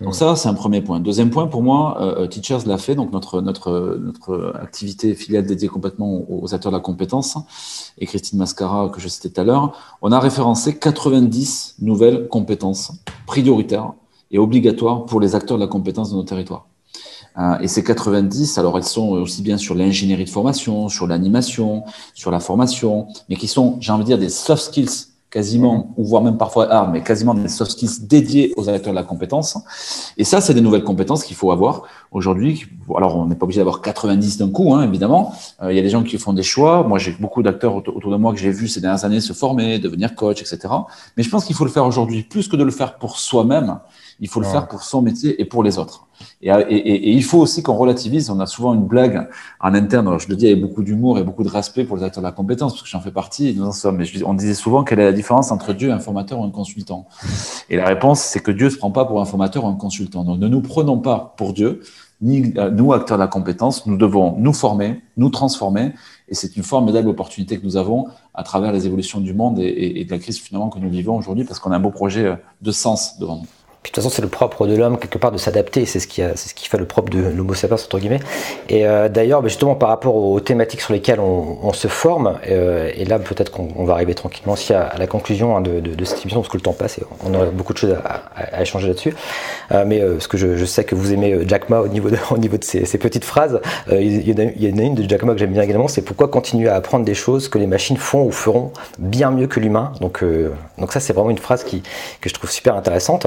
Donc 0.00 0.14
ça, 0.14 0.34
c'est 0.34 0.48
un 0.48 0.54
premier 0.54 0.80
point. 0.80 0.98
Deuxième 0.98 1.28
point, 1.28 1.46
pour 1.46 1.62
moi, 1.62 1.98
euh, 2.00 2.26
Teachers 2.26 2.60
l'a 2.64 2.78
fait, 2.78 2.94
donc 2.94 3.12
notre, 3.12 3.42
notre, 3.42 3.98
notre 4.02 4.54
activité 4.58 5.14
filiale 5.14 5.44
dédiée 5.44 5.68
complètement 5.68 6.24
aux 6.30 6.54
acteurs 6.54 6.72
de 6.72 6.76
la 6.78 6.80
compétence, 6.80 7.36
et 7.98 8.06
Christine 8.06 8.38
Mascara, 8.38 8.88
que 8.88 8.98
je 9.02 9.08
citais 9.08 9.28
tout 9.28 9.42
à 9.42 9.44
l'heure, 9.44 9.76
on 10.00 10.10
a 10.10 10.18
référencé 10.18 10.78
90 10.78 11.74
nouvelles 11.82 12.28
compétences 12.28 12.92
prioritaires 13.26 13.92
et 14.30 14.38
obligatoires 14.38 15.04
pour 15.04 15.20
les 15.20 15.34
acteurs 15.34 15.58
de 15.58 15.62
la 15.62 15.68
compétence 15.68 16.10
de 16.10 16.16
nos 16.16 16.22
territoires. 16.22 16.66
Euh, 17.38 17.58
et 17.60 17.68
ces 17.68 17.82
90, 17.82 18.58
alors 18.58 18.76
elles 18.78 18.84
sont 18.84 19.08
aussi 19.08 19.42
bien 19.42 19.56
sur 19.56 19.74
l'ingénierie 19.74 20.24
de 20.24 20.30
formation, 20.30 20.88
sur 20.88 21.06
l'animation, 21.06 21.84
sur 22.14 22.30
la 22.30 22.40
formation, 22.40 23.08
mais 23.28 23.36
qui 23.36 23.48
sont, 23.48 23.76
j'ai 23.80 23.92
envie 23.92 24.04
de 24.04 24.08
dire, 24.08 24.18
des 24.18 24.28
soft 24.28 24.62
skills 24.62 25.08
quasiment, 25.34 25.78
mmh. 25.78 25.84
ou 25.96 26.04
voire 26.04 26.22
même 26.22 26.38
parfois 26.38 26.70
hard, 26.72 26.92
mais 26.92 27.02
quasiment 27.02 27.34
des 27.34 27.48
soft 27.48 27.72
skills 27.72 28.06
dédiés 28.06 28.54
aux 28.56 28.68
acteurs 28.68 28.92
de 28.92 28.96
la 28.96 29.02
compétence. 29.02 29.58
Et 30.16 30.22
ça, 30.22 30.40
c'est 30.40 30.54
des 30.54 30.60
nouvelles 30.60 30.84
compétences 30.84 31.24
qu'il 31.24 31.34
faut 31.34 31.50
avoir 31.50 31.82
aujourd'hui. 32.12 32.66
Alors, 32.96 33.16
on 33.16 33.26
n'est 33.26 33.34
pas 33.34 33.42
obligé 33.42 33.58
d'avoir 33.58 33.82
90 33.82 34.38
d'un 34.38 34.50
coup, 34.50 34.72
hein, 34.74 34.84
évidemment. 34.84 35.34
Euh, 35.60 35.72
il 35.72 35.76
y 35.76 35.80
a 35.80 35.82
des 35.82 35.90
gens 35.90 36.04
qui 36.04 36.18
font 36.18 36.34
des 36.34 36.44
choix. 36.44 36.84
Moi, 36.84 37.00
j'ai 37.00 37.10
beaucoup 37.18 37.42
d'acteurs 37.42 37.74
autour 37.74 38.12
de 38.12 38.16
moi 38.16 38.32
que 38.32 38.38
j'ai 38.38 38.52
vu 38.52 38.68
ces 38.68 38.80
dernières 38.80 39.04
années 39.04 39.20
se 39.20 39.32
former, 39.32 39.80
devenir 39.80 40.14
coach, 40.14 40.40
etc. 40.40 40.72
Mais 41.16 41.24
je 41.24 41.30
pense 41.30 41.44
qu'il 41.44 41.56
faut 41.56 41.64
le 41.64 41.70
faire 41.70 41.84
aujourd'hui 41.84 42.22
plus 42.22 42.46
que 42.46 42.54
de 42.54 42.62
le 42.62 42.70
faire 42.70 42.96
pour 42.98 43.18
soi-même. 43.18 43.80
Il 44.20 44.28
faut 44.28 44.40
le 44.40 44.46
ouais. 44.46 44.52
faire 44.52 44.68
pour 44.68 44.82
son 44.82 45.02
métier 45.02 45.40
et 45.40 45.44
pour 45.44 45.62
les 45.62 45.78
autres. 45.78 46.06
Et, 46.40 46.48
et, 46.48 46.76
et, 46.76 47.10
il 47.10 47.24
faut 47.24 47.38
aussi 47.38 47.62
qu'on 47.62 47.74
relativise. 47.74 48.30
On 48.30 48.38
a 48.40 48.46
souvent 48.46 48.74
une 48.74 48.86
blague 48.86 49.28
en 49.60 49.74
interne. 49.74 50.06
Alors 50.06 50.20
je 50.20 50.28
le 50.28 50.36
dis 50.36 50.46
avec 50.46 50.60
beaucoup 50.60 50.82
d'humour 50.82 51.18
et 51.18 51.24
beaucoup 51.24 51.42
de 51.42 51.48
respect 51.48 51.84
pour 51.84 51.96
les 51.96 52.04
acteurs 52.04 52.22
de 52.22 52.26
la 52.26 52.32
compétence, 52.32 52.72
parce 52.72 52.82
que 52.82 52.88
j'en 52.88 53.00
fais 53.00 53.10
partie. 53.10 53.54
Nous 53.56 53.64
en 53.64 53.72
sommes. 53.72 53.96
Mais 53.96 54.04
je, 54.04 54.24
on 54.24 54.34
disait 54.34 54.54
souvent 54.54 54.84
quelle 54.84 55.00
est 55.00 55.04
la 55.04 55.12
différence 55.12 55.50
entre 55.50 55.72
Dieu, 55.72 55.92
un 55.92 55.98
formateur 55.98 56.38
ou 56.38 56.44
un 56.44 56.50
consultant. 56.50 57.06
Et 57.70 57.76
la 57.76 57.86
réponse, 57.86 58.20
c'est 58.20 58.40
que 58.40 58.50
Dieu 58.50 58.70
se 58.70 58.76
prend 58.76 58.90
pas 58.90 59.04
pour 59.04 59.20
un 59.20 59.24
formateur 59.24 59.64
ou 59.64 59.68
un 59.68 59.74
consultant. 59.74 60.24
Donc 60.24 60.38
ne 60.38 60.48
nous 60.48 60.60
prenons 60.60 60.98
pas 60.98 61.34
pour 61.36 61.52
Dieu, 61.52 61.80
ni 62.20 62.54
nous, 62.72 62.92
acteurs 62.92 63.18
de 63.18 63.22
la 63.22 63.28
compétence, 63.28 63.86
nous 63.86 63.96
devons 63.96 64.36
nous 64.38 64.52
former, 64.52 65.02
nous 65.16 65.30
transformer. 65.30 65.92
Et 66.28 66.34
c'est 66.34 66.56
une 66.56 66.62
formidable 66.62 67.08
opportunité 67.08 67.58
que 67.58 67.64
nous 67.64 67.76
avons 67.76 68.06
à 68.32 68.42
travers 68.44 68.72
les 68.72 68.86
évolutions 68.86 69.20
du 69.20 69.34
monde 69.34 69.58
et, 69.58 70.00
et 70.00 70.04
de 70.04 70.10
la 70.10 70.18
crise 70.18 70.38
finalement 70.38 70.70
que 70.70 70.78
nous 70.78 70.88
vivons 70.88 71.16
aujourd'hui, 71.16 71.44
parce 71.44 71.58
qu'on 71.58 71.72
a 71.72 71.76
un 71.76 71.80
beau 71.80 71.90
projet 71.90 72.38
de 72.62 72.72
sens 72.72 73.18
devant 73.18 73.36
nous 73.36 73.46
de 73.90 73.94
toute 73.94 74.02
façon, 74.02 74.08
c'est 74.08 74.22
le 74.22 74.28
propre 74.28 74.66
de 74.66 74.74
l'homme, 74.74 74.98
quelque 74.98 75.18
part, 75.18 75.30
de 75.30 75.36
s'adapter. 75.36 75.84
C'est 75.84 76.00
ce, 76.00 76.06
qui 76.06 76.22
ce 76.34 76.54
qui 76.54 76.68
fait 76.68 76.78
le 76.78 76.86
propre 76.86 77.10
de 77.10 77.18
l'homo 77.18 77.52
sapiens, 77.52 77.76
entre 77.76 77.98
guillemets. 77.98 78.20
Et 78.70 78.86
euh, 78.86 79.10
d'ailleurs, 79.10 79.42
bah, 79.42 79.48
justement, 79.48 79.74
par 79.74 79.90
rapport 79.90 80.16
aux 80.16 80.40
thématiques 80.40 80.80
sur 80.80 80.94
lesquelles 80.94 81.20
on, 81.20 81.72
se 81.74 81.88
forme, 81.88 82.38
euh, 82.48 82.90
et 82.96 83.04
là, 83.04 83.18
peut-être 83.18 83.50
qu'on 83.50 83.84
va 83.84 83.94
arriver 83.94 84.14
tranquillement 84.14 84.54
aussi 84.54 84.72
à, 84.72 84.94
la 84.98 85.06
conclusion 85.06 85.56
hein, 85.56 85.60
de, 85.60 86.04
cette 86.04 86.22
émission, 86.22 86.40
parce 86.40 86.50
que 86.50 86.56
le 86.56 86.62
temps 86.62 86.72
passe 86.72 86.98
et 86.98 87.02
on 87.24 87.34
aurait 87.34 87.50
beaucoup 87.50 87.72
de 87.72 87.78
choses 87.78 87.96
à, 88.04 88.62
échanger 88.62 88.88
là-dessus. 88.88 89.14
Euh, 89.72 89.84
mais 89.86 90.00
parce 90.00 90.28
que 90.28 90.38
je, 90.38 90.64
sais 90.64 90.84
que 90.84 90.94
vous 90.94 91.12
aimez 91.12 91.40
Jack 91.46 91.68
Ma 91.68 91.80
au 91.80 91.88
niveau 91.88 92.08
de, 92.08 92.16
au 92.30 92.38
niveau 92.38 92.56
de 92.56 92.64
ces, 92.64 92.98
petites 92.98 93.24
phrases. 93.24 93.60
il, 93.90 94.26
y 94.26 94.40
a, 94.40 94.68
une 94.68 94.94
de 94.94 95.08
Jack 95.08 95.22
Ma 95.24 95.34
que 95.34 95.38
j'aime 95.38 95.52
bien 95.52 95.62
également, 95.62 95.88
c'est 95.88 96.02
pourquoi 96.02 96.28
continuer 96.28 96.68
à 96.68 96.76
apprendre 96.76 97.04
des 97.04 97.14
choses 97.14 97.48
que 97.48 97.58
les 97.58 97.66
machines 97.66 97.98
font 97.98 98.24
ou 98.24 98.32
feront 98.32 98.72
bien 98.98 99.30
mieux 99.30 99.46
que 99.46 99.60
l'humain. 99.60 99.92
Donc, 100.00 100.24
donc 100.78 100.92
ça, 100.92 101.00
c'est 101.00 101.12
vraiment 101.12 101.30
une 101.30 101.38
phrase 101.38 101.64
qui, 101.64 101.82
que 102.22 102.30
je 102.30 102.34
trouve 102.34 102.50
super 102.50 102.76
intéressante. 102.76 103.26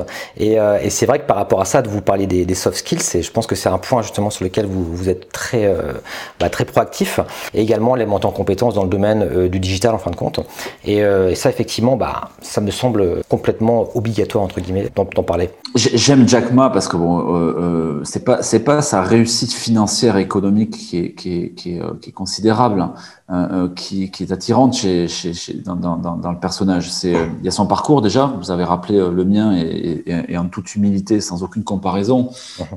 Et 0.55 0.89
c'est 0.89 1.05
vrai 1.05 1.19
que 1.19 1.25
par 1.25 1.37
rapport 1.37 1.61
à 1.61 1.65
ça, 1.65 1.81
de 1.81 1.89
vous 1.89 2.01
parler 2.01 2.27
des, 2.27 2.55
soft 2.55 2.77
skills, 2.77 3.15
et 3.15 3.21
je 3.21 3.31
pense 3.31 3.47
que 3.47 3.55
c'est 3.55 3.69
un 3.69 3.77
point 3.77 4.01
justement 4.01 4.29
sur 4.29 4.43
lequel 4.43 4.65
vous, 4.65 5.09
êtes 5.09 5.31
très, 5.31 5.65
euh, 5.65 5.93
bah, 6.39 6.49
très 6.49 6.65
proactif, 6.65 7.19
et 7.53 7.61
également 7.61 7.95
les 7.95 8.05
montants 8.05 8.29
en 8.29 8.31
compétences 8.31 8.73
dans 8.73 8.83
le 8.83 8.89
domaine 8.89 9.21
euh, 9.23 9.49
du 9.49 9.59
digital 9.59 9.93
en 9.93 9.97
fin 9.97 10.11
de 10.11 10.15
compte. 10.15 10.39
Et, 10.85 11.03
euh, 11.03 11.35
ça, 11.35 11.49
effectivement, 11.49 11.97
bah, 11.97 12.29
ça 12.41 12.61
me 12.61 12.71
semble 12.71 13.21
complètement 13.29 13.89
obligatoire, 13.95 14.43
entre 14.43 14.59
guillemets, 14.59 14.89
d'en 14.95 15.23
parler. 15.23 15.49
J'aime 15.75 16.27
Jack 16.27 16.51
Ma 16.51 16.69
parce 16.69 16.87
que 16.87 16.97
bon, 16.97 18.01
c'est 18.03 18.59
pas 18.63 18.81
sa 18.81 19.01
réussite 19.01 19.53
financière 19.53 20.17
économique 20.17 20.71
qui 20.71 20.99
est, 20.99 21.11
qui 21.11 21.43
est, 21.43 21.49
qui 21.49 21.77
est, 21.77 21.81
qui 22.01 22.09
est 22.09 22.13
considérable. 22.13 22.87
Euh, 23.29 23.65
euh, 23.65 23.67
qui, 23.75 24.09
qui, 24.09 24.23
est 24.23 24.31
attirante 24.31 24.73
chez, 24.73 25.09
chez, 25.09 25.33
chez 25.33 25.55
dans, 25.55 25.75
dans, 25.75 25.97
dans, 25.97 26.31
le 26.31 26.39
personnage. 26.39 26.89
C'est 26.89 27.13
euh, 27.13 27.25
il 27.39 27.43
y 27.45 27.49
a 27.49 27.51
son 27.51 27.67
parcours 27.67 28.01
déjà. 28.01 28.33
Vous 28.39 28.51
avez 28.51 28.63
rappelé 28.63 28.99
le 28.99 29.25
mien 29.25 29.53
et, 29.53 30.01
et, 30.05 30.31
et 30.31 30.37
en 30.37 30.47
toute 30.47 30.73
humilité, 30.75 31.19
sans 31.19 31.43
aucune 31.43 31.65
comparaison. 31.65 32.29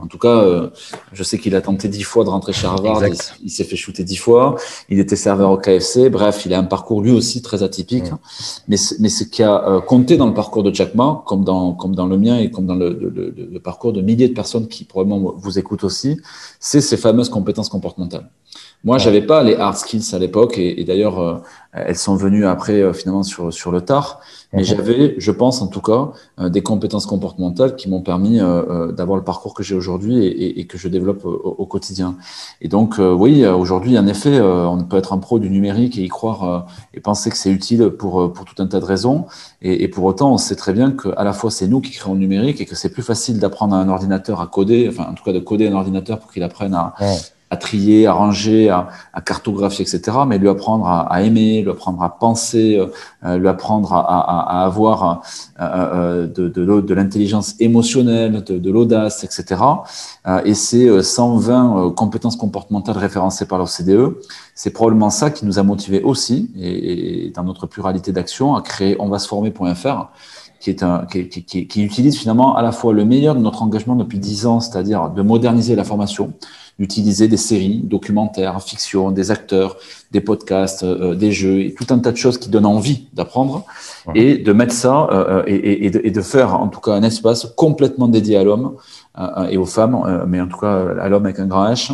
En 0.02 0.08
tout 0.08 0.18
cas, 0.18 0.44
je 1.12 1.22
sais 1.22 1.38
qu'il 1.38 1.54
a 1.54 1.60
tenté 1.60 1.86
dix 1.86 2.02
fois 2.02 2.24
de 2.24 2.30
rentrer 2.30 2.52
chez 2.52 2.66
Harvard. 2.66 3.00
Il, 3.44 3.50
s'est 3.50 3.62
fait 3.62 3.76
shooter 3.76 4.02
dix 4.02 4.16
fois. 4.16 4.56
Il 4.88 4.98
était 4.98 5.14
serveur 5.14 5.52
au 5.52 5.56
KFC. 5.56 6.10
Bref, 6.10 6.44
il 6.46 6.52
a 6.52 6.58
un 6.58 6.64
parcours 6.64 7.00
lui 7.00 7.12
aussi 7.12 7.42
très 7.42 7.62
atypique. 7.62 8.10
Mais 8.66 8.76
mais 8.98 9.08
ce 9.08 9.22
qui 9.22 9.44
a 9.44 9.80
compté 9.86 10.16
dans 10.16 10.26
le 10.26 10.34
parcours 10.34 10.64
de 10.64 10.74
Jack 10.74 10.96
Ma, 10.96 11.22
comme 11.26 11.44
dans 11.44 11.74
comme 11.74 11.94
dans 11.94 12.06
le 12.06 12.18
mien 12.18 12.38
et 12.38 12.50
comme 12.50 12.66
dans 12.66 12.74
le, 12.74 12.90
le, 12.90 13.32
le 13.52 13.60
parcours 13.60 13.92
de 13.92 14.00
milliers 14.00 14.28
de 14.28 14.34
personnes 14.34 14.66
qui 14.66 14.82
probablement 14.82 15.32
vous 15.36 15.60
écoutent 15.60 15.84
aussi, 15.84 16.20
c'est 16.58 16.80
ces 16.80 16.96
fameuses 16.96 17.28
compétences 17.28 17.68
comportementales. 17.68 18.28
Moi, 18.82 18.96
j'avais 18.96 19.20
pas 19.20 19.42
les 19.42 19.56
hard 19.56 19.76
skills 19.76 20.14
à 20.14 20.18
l'époque, 20.18 20.56
et, 20.56 20.82
d'ailleurs, 20.84 21.18
euh, 21.20 21.34
elles 21.72 21.98
sont 21.98 22.16
venues 22.16 22.46
après 22.46 22.80
euh, 22.80 22.94
finalement 22.94 23.22
sur 23.22 23.52
sur 23.52 23.70
le 23.72 23.82
tard. 23.82 24.20
Mais 24.54 24.64
j'avais, 24.64 25.14
je 25.18 25.30
pense 25.30 25.60
en 25.60 25.68
tout 25.68 25.82
cas, 25.82 26.12
euh, 26.40 26.48
des 26.48 26.62
compétences 26.62 27.04
comportementales 27.04 27.76
qui 27.76 27.90
m'ont 27.90 28.00
permis 28.00 28.38
d'avoir 28.38 29.16
le 29.16 29.22
parcours 29.22 29.54
que 29.54 29.62
j'ai 29.62 29.74
aujourd'hui 29.74 30.24
et, 30.24 30.58
et, 30.58 30.66
que 30.66 30.78
je 30.78 30.88
développe 30.88 31.24
au, 31.24 31.66
quotidien. 31.66 32.16
Et 32.60 32.68
donc, 32.68 32.96
oui, 32.98 33.46
aujourd'hui, 33.46 33.98
en 33.98 34.06
effet, 34.06 34.40
on 34.40 34.82
peut 34.82 34.96
être 34.96 35.12
un 35.12 35.18
pro 35.18 35.38
du 35.38 35.50
numérique 35.50 35.98
et 35.98 36.02
y 36.02 36.08
croire 36.08 36.66
et 36.94 37.00
penser 37.00 37.30
que 37.30 37.36
c'est 37.36 37.50
utile 37.50 37.90
pour 37.90 38.32
pour 38.32 38.44
tout 38.44 38.60
un 38.62 38.66
tas 38.66 38.80
de 38.80 38.84
raisons. 38.84 39.26
Et, 39.62 39.86
pour 39.88 40.04
autant, 40.04 40.32
on 40.32 40.38
sait 40.38 40.56
très 40.56 40.72
bien 40.72 40.90
que 40.90 41.10
à 41.16 41.24
la 41.24 41.32
fois 41.32 41.50
c'est 41.50 41.68
nous 41.68 41.80
qui 41.80 41.92
créons 41.92 42.14
le 42.14 42.20
numérique 42.20 42.60
et 42.60 42.66
que 42.66 42.74
c'est 42.74 42.90
plus 42.90 43.02
facile 43.02 43.38
d'apprendre 43.38 43.74
à 43.76 43.78
un 43.78 43.88
ordinateur 43.88 44.40
à 44.40 44.46
coder, 44.46 44.88
enfin 44.88 45.06
en 45.10 45.14
tout 45.14 45.22
cas 45.22 45.32
de 45.32 45.40
coder 45.40 45.68
un 45.68 45.74
ordinateur 45.74 46.18
pour 46.18 46.32
qu'il 46.32 46.42
apprenne 46.42 46.74
à 46.74 46.94
à 47.50 47.56
trier, 47.56 48.06
à 48.06 48.12
ranger, 48.12 48.70
à, 48.70 48.88
à, 49.12 49.20
cartographier, 49.20 49.84
etc. 49.84 50.18
Mais 50.26 50.38
lui 50.38 50.48
apprendre 50.48 50.86
à, 50.86 51.12
à 51.12 51.22
aimer, 51.22 51.62
lui 51.62 51.70
apprendre 51.70 52.00
à 52.02 52.18
penser, 52.18 52.76
euh, 52.76 52.86
euh 53.24 53.38
lui 53.38 53.48
apprendre 53.48 53.92
à, 53.92 54.00
à, 54.00 54.64
avoir 54.64 55.22
euh, 55.60 55.64
euh 55.64 56.26
de, 56.26 56.48
de, 56.48 56.80
de 56.80 56.94
l'intelligence 56.94 57.56
émotionnelle, 57.58 58.44
de, 58.44 58.58
de 58.58 58.70
l'audace, 58.70 59.24
etc. 59.24 59.60
Et 60.44 60.54
ces 60.54 61.02
120 61.02 61.92
compétences 61.96 62.36
comportementales 62.36 62.98
référencées 62.98 63.46
par 63.46 63.58
l'OCDE, 63.58 64.16
c'est 64.54 64.70
probablement 64.70 65.10
ça 65.10 65.30
qui 65.30 65.44
nous 65.44 65.58
a 65.58 65.62
motivés 65.62 66.02
aussi, 66.02 66.50
et, 66.56 67.26
et 67.26 67.30
dans 67.30 67.42
notre 67.42 67.66
pluralité 67.66 68.12
d'actions, 68.12 68.54
à 68.54 68.62
créer 68.62 68.96
onvasformer.fr 69.00 70.08
qui, 70.60 70.70
est 70.70 70.82
un, 70.82 71.06
qui, 71.06 71.28
qui, 71.28 71.66
qui, 71.66 71.82
utilise 71.82 72.18
finalement 72.18 72.54
à 72.54 72.62
la 72.62 72.70
fois 72.70 72.92
le 72.92 73.04
meilleur 73.04 73.34
de 73.34 73.40
notre 73.40 73.62
engagement 73.62 73.96
depuis 73.96 74.18
dix 74.18 74.46
ans, 74.46 74.60
c'est-à-dire 74.60 75.08
de 75.08 75.22
moderniser 75.22 75.74
la 75.74 75.84
formation, 75.84 76.34
d'utiliser 76.80 77.28
des 77.28 77.36
séries, 77.36 77.82
documentaires, 77.84 78.60
fiction, 78.62 79.10
des 79.10 79.30
acteurs, 79.30 79.76
des 80.12 80.22
podcasts, 80.22 80.82
euh, 80.82 81.14
des 81.14 81.30
jeux, 81.30 81.60
et 81.60 81.74
tout 81.74 81.86
un 81.90 81.98
tas 81.98 82.10
de 82.10 82.16
choses 82.16 82.38
qui 82.38 82.48
donnent 82.48 82.64
envie 82.64 83.06
d'apprendre, 83.12 83.66
et 84.14 84.38
de 84.38 84.52
mettre 84.54 84.72
ça 84.72 85.06
euh, 85.12 85.42
et, 85.46 85.86
et, 85.86 85.90
de, 85.90 86.00
et, 86.02 86.10
de, 86.10 86.22
faire 86.22 86.58
en 86.58 86.68
tout 86.68 86.80
cas 86.80 86.92
un 86.92 87.02
espace 87.02 87.46
complètement 87.54 88.08
dédié 88.08 88.38
à 88.38 88.44
l'homme 88.44 88.76
euh, 89.18 89.48
et 89.48 89.58
aux 89.58 89.66
femmes, 89.66 90.24
mais 90.26 90.40
en 90.40 90.48
tout 90.48 90.56
cas 90.56 90.86
à 91.02 91.08
l'homme 91.10 91.26
avec 91.26 91.38
un 91.38 91.46
grand 91.46 91.70
H, 91.70 91.92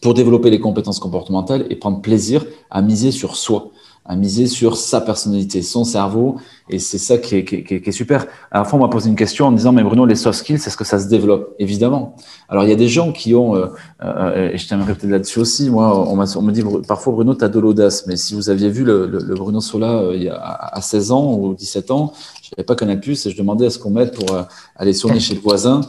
pour 0.00 0.14
développer 0.14 0.48
les 0.48 0.58
compétences 0.58 1.00
comportementales 1.00 1.66
et 1.68 1.76
prendre 1.76 2.00
plaisir 2.00 2.46
à 2.70 2.80
miser 2.80 3.10
sur 3.10 3.36
soi 3.36 3.70
à 4.06 4.16
miser 4.16 4.46
sur 4.46 4.76
sa 4.76 5.00
personnalité, 5.00 5.62
son 5.62 5.84
cerveau, 5.84 6.36
et 6.68 6.78
c'est 6.78 6.98
ça 6.98 7.16
qui 7.16 7.36
est, 7.36 7.90
super. 7.90 8.26
À 8.50 8.58
la 8.58 8.64
fois, 8.64 8.78
on 8.78 8.82
m'a 8.82 8.88
posé 8.88 9.08
une 9.08 9.16
question 9.16 9.46
en 9.46 9.52
disant, 9.52 9.72
mais 9.72 9.82
Bruno, 9.82 10.04
les 10.04 10.14
soft 10.14 10.38
skills, 10.38 10.56
est-ce 10.56 10.76
que 10.76 10.84
ça 10.84 10.98
se 10.98 11.08
développe? 11.08 11.54
Évidemment. 11.58 12.14
Alors, 12.48 12.64
il 12.64 12.70
y 12.70 12.72
a 12.72 12.76
des 12.76 12.88
gens 12.88 13.12
qui 13.12 13.34
ont, 13.34 13.56
euh, 13.56 13.66
euh, 14.02 14.50
et 14.52 14.58
je 14.58 14.68
t'aimerais 14.68 14.94
peut-être 14.94 15.10
là-dessus 15.10 15.38
aussi, 15.38 15.70
moi, 15.70 16.06
on, 16.08 16.16
me 16.16 16.52
dit, 16.52 16.62
parfois, 16.86 17.14
Bruno, 17.14 17.34
tu 17.34 17.44
as 17.44 17.48
de 17.48 17.58
l'audace, 17.58 18.06
mais 18.06 18.16
si 18.16 18.34
vous 18.34 18.50
aviez 18.50 18.68
vu 18.68 18.84
le, 18.84 19.06
Bruno 19.34 19.60
Sola 19.60 19.92
euh, 19.92 20.16
il 20.16 20.24
y 20.24 20.28
a, 20.28 20.38
à 20.38 20.80
16 20.80 21.10
ans 21.10 21.34
ou 21.34 21.54
17 21.54 21.90
ans, 21.90 22.12
je 22.42 22.50
n'avais 22.52 22.64
pas 22.64 22.74
Canal+, 22.74 23.00
et 23.06 23.14
je 23.14 23.36
demandais 23.36 23.66
à 23.66 23.70
ce 23.70 23.78
qu'on 23.78 23.90
m'aide 23.90 24.12
pour 24.12 24.36
aller 24.76 24.92
sonner 24.92 25.20
chez 25.20 25.34
le 25.34 25.40
voisin, 25.40 25.80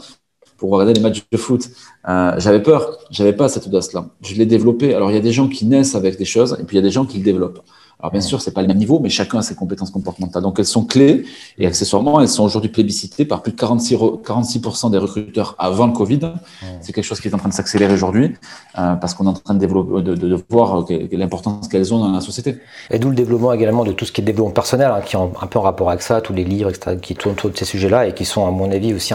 pour 0.56 0.70
regarder 0.70 0.94
les 0.94 1.00
matchs 1.00 1.24
de 1.30 1.36
foot. 1.36 1.68
Euh, 2.08 2.34
j'avais 2.38 2.62
peur, 2.62 2.98
j'avais 3.10 3.32
pas 3.32 3.48
cette 3.48 3.66
audace-là. 3.66 4.06
Je 4.22 4.34
l'ai 4.34 4.46
développé. 4.46 4.94
Alors 4.94 5.10
il 5.10 5.14
y 5.14 5.18
a 5.18 5.22
des 5.22 5.32
gens 5.32 5.48
qui 5.48 5.66
naissent 5.66 5.94
avec 5.94 6.18
des 6.18 6.24
choses, 6.24 6.56
et 6.60 6.64
puis 6.64 6.76
il 6.76 6.80
y 6.80 6.84
a 6.84 6.86
des 6.86 6.90
gens 6.90 7.04
qui 7.04 7.18
le 7.18 7.24
développent. 7.24 7.60
Alors 7.98 8.12
bien 8.12 8.20
sûr, 8.20 8.42
c'est 8.42 8.52
pas 8.52 8.60
le 8.60 8.68
même 8.68 8.76
niveau, 8.76 9.00
mais 9.00 9.08
chacun 9.08 9.38
a 9.38 9.42
ses 9.42 9.54
compétences 9.54 9.90
comportementales. 9.90 10.42
Donc 10.42 10.58
elles 10.58 10.66
sont 10.66 10.84
clés 10.84 11.24
et 11.58 11.66
accessoirement, 11.66 12.20
elles 12.20 12.28
sont 12.28 12.44
aujourd'hui 12.44 12.70
plébiscitées 12.70 13.24
par 13.24 13.42
plus 13.42 13.52
de 13.52 13.56
46, 13.56 13.94
46% 13.94 14.90
des 14.90 14.98
recruteurs 14.98 15.54
avant 15.58 15.86
le 15.86 15.92
Covid. 15.92 16.20
C'est 16.82 16.92
quelque 16.92 17.04
chose 17.04 17.20
qui 17.20 17.28
est 17.28 17.34
en 17.34 17.38
train 17.38 17.48
de 17.48 17.54
s'accélérer 17.54 17.94
aujourd'hui 17.94 18.34
euh, 18.78 18.94
parce 18.96 19.14
qu'on 19.14 19.24
est 19.24 19.30
en 19.30 19.32
train 19.32 19.54
de, 19.54 19.58
développer, 19.58 20.02
de, 20.02 20.14
de, 20.14 20.28
de 20.28 20.44
voir 20.50 20.84
l'importance 21.10 21.68
qu'elles 21.68 21.94
ont 21.94 21.98
dans 21.98 22.12
la 22.12 22.20
société. 22.20 22.58
Et 22.90 22.98
d'où 22.98 23.08
le 23.08 23.14
développement 23.14 23.54
également 23.54 23.84
de 23.84 23.92
tout 23.92 24.04
ce 24.04 24.12
qui 24.12 24.20
est 24.20 24.24
développement 24.24 24.52
personnel, 24.52 24.90
hein, 24.90 25.00
qui 25.00 25.16
est 25.16 25.18
un 25.18 25.46
peu 25.46 25.58
en 25.58 25.62
rapport 25.62 25.88
avec 25.88 26.02
ça, 26.02 26.20
tous 26.20 26.34
les 26.34 26.44
livres 26.44 26.68
etc., 26.68 26.98
qui 27.00 27.14
tournent 27.14 27.32
autour 27.32 27.50
de 27.50 27.56
ces 27.56 27.64
sujets-là 27.64 28.08
et 28.08 28.14
qui 28.14 28.26
sont 28.26 28.46
à 28.46 28.50
mon 28.50 28.70
avis 28.70 28.92
aussi 28.92 29.14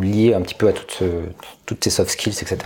liés 0.00 0.32
un 0.32 0.40
petit 0.40 0.54
peu 0.54 0.68
à 0.68 0.72
toutes, 0.72 1.02
toutes 1.64 1.84
ces 1.84 1.90
soft 1.90 2.10
skills, 2.10 2.32
etc. 2.32 2.56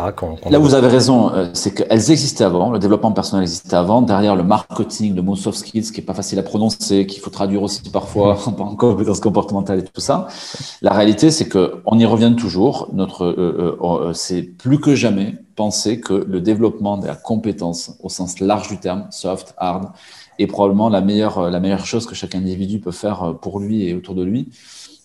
Là, 0.51 0.59
vous 0.59 0.75
avez 0.75 0.89
raison, 0.89 1.31
euh, 1.33 1.49
c'est 1.53 1.75
qu'elles 1.75 2.11
existaient 2.11 2.45
avant, 2.45 2.71
le 2.71 2.79
développement 2.79 3.13
personnel 3.13 3.43
existait 3.43 3.77
avant. 3.77 4.01
Derrière 4.01 4.37
le 4.37 4.43
marketing, 4.43 5.15
le 5.15 5.23
mot 5.23 5.37
soft 5.37 5.59
skills, 5.59 5.93
qui 5.93 6.01
est 6.01 6.05
pas 6.05 6.15
facile 6.15 6.39
à 6.39 6.43
prononcer, 6.43 7.07
qu'il 7.07 7.21
faut 7.21 7.31
traduire 7.31 7.63
aussi 7.63 7.83
parfois 7.91 8.39
en 8.47 8.75
compétences 8.75 9.21
comportementales 9.21 9.81
et 9.81 9.85
tout 9.85 10.01
ça. 10.01 10.29
La 10.81 10.93
réalité, 10.93 11.31
c'est 11.31 11.49
que 11.49 11.83
on 11.85 11.99
y 11.99 12.07
revient 12.07 12.35
toujours. 12.39 12.89
Notre, 12.93 13.27
euh, 13.27 13.79
euh, 13.83 14.13
c'est 14.15 14.43
plus 14.43 14.81
que 14.81 14.95
jamais 14.95 15.35
penser 15.57 16.01
que 16.01 16.15
le 16.15 16.41
développement 16.41 16.97
de 16.97 17.07
la 17.07 17.15
compétence 17.15 17.93
au 18.03 18.09
sens 18.09 18.41
large 18.41 18.69
du 18.69 18.79
terme, 18.79 19.07
soft, 19.11 19.55
hard, 19.59 19.91
est 20.39 20.47
probablement 20.47 20.89
la 20.89 21.01
meilleure, 21.01 21.51
la 21.51 21.61
meilleure 21.61 21.87
chose 21.87 22.07
que 22.07 22.15
chaque 22.15 22.35
individu 22.35 22.79
peut 22.79 22.91
faire 22.91 23.35
pour 23.41 23.59
lui 23.59 23.89
et 23.89 23.95
autour 23.95 24.15
de 24.15 24.23
lui. 24.23 24.51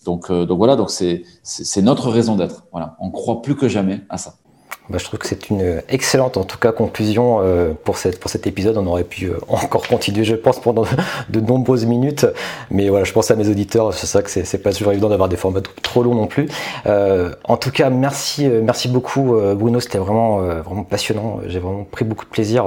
Donc, 0.04 0.30
euh, 0.30 0.46
donc 0.46 0.58
voilà, 0.58 0.76
donc 0.76 0.90
c'est 0.90 1.82
notre 1.82 2.10
raison 2.10 2.36
d'être. 2.36 2.64
Voilà, 2.72 2.96
on 3.00 3.10
croit 3.10 3.42
plus 3.42 3.56
que 3.56 3.68
jamais 3.68 4.00
à 4.08 4.18
ça. 4.18 4.34
Bah, 4.88 4.98
je 4.98 5.04
trouve 5.04 5.20
que 5.20 5.28
c'est 5.28 5.48
une 5.48 5.80
excellente, 5.88 6.36
en 6.36 6.42
tout 6.42 6.58
cas, 6.58 6.72
conclusion 6.72 7.38
euh, 7.40 7.72
pour, 7.72 7.98
cette, 7.98 8.18
pour 8.18 8.30
cet 8.30 8.48
épisode. 8.48 8.76
On 8.76 8.86
aurait 8.88 9.04
pu 9.04 9.26
euh, 9.26 9.38
encore 9.48 9.86
continuer, 9.86 10.24
je 10.24 10.34
pense, 10.34 10.60
pendant 10.60 10.84
de 11.28 11.40
nombreuses 11.40 11.86
minutes. 11.86 12.26
Mais 12.70 12.88
voilà, 12.88 13.04
je 13.04 13.12
pense 13.12 13.30
à 13.30 13.36
mes 13.36 13.48
auditeurs. 13.48 13.94
C'est 13.94 14.06
ça 14.06 14.22
que 14.22 14.30
c'est 14.30 14.58
pas 14.58 14.72
toujours 14.72 14.92
évident 14.92 15.08
d'avoir 15.08 15.28
des 15.28 15.36
formats 15.36 15.60
trop 15.82 16.02
longs 16.02 16.16
non 16.16 16.26
plus. 16.26 16.48
en 16.84 17.56
tout 17.56 17.70
cas, 17.70 17.90
merci, 17.90 18.48
merci 18.48 18.88
beaucoup, 18.88 19.36
Bruno. 19.54 19.78
C'était 19.78 19.98
vraiment, 19.98 20.38
vraiment 20.38 20.84
passionnant. 20.84 21.40
J'ai 21.46 21.60
vraiment 21.60 21.84
pris 21.84 22.04
beaucoup 22.04 22.24
de 22.24 22.30
plaisir 22.30 22.64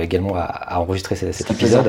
également 0.00 0.34
à, 0.36 0.78
enregistrer 0.78 1.16
cet, 1.16 1.34
cet 1.34 1.50
épisode. 1.50 1.88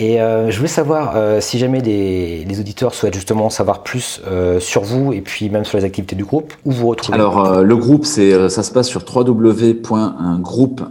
Et 0.00 0.20
euh, 0.20 0.50
je 0.50 0.56
voulais 0.56 0.68
savoir 0.68 1.12
euh, 1.14 1.40
si 1.40 1.58
jamais 1.58 1.80
les 1.80 2.58
auditeurs 2.58 2.94
souhaitent 2.94 3.14
justement 3.14 3.50
savoir 3.50 3.82
plus 3.82 4.22
euh, 4.26 4.58
sur 4.58 4.82
vous 4.82 5.12
et 5.12 5.20
puis 5.20 5.50
même 5.50 5.66
sur 5.66 5.76
les 5.76 5.84
activités 5.84 6.16
du 6.16 6.24
groupe, 6.24 6.54
où 6.64 6.72
vous 6.72 6.88
retrouvez 6.88 7.14
Alors 7.14 7.62
le 7.62 7.76
groupe, 7.76 8.06
c'est 8.06 8.48
ça 8.48 8.62
se 8.62 8.72
passe 8.72 8.88
sur 8.88 9.04
www.groupe 9.04 10.82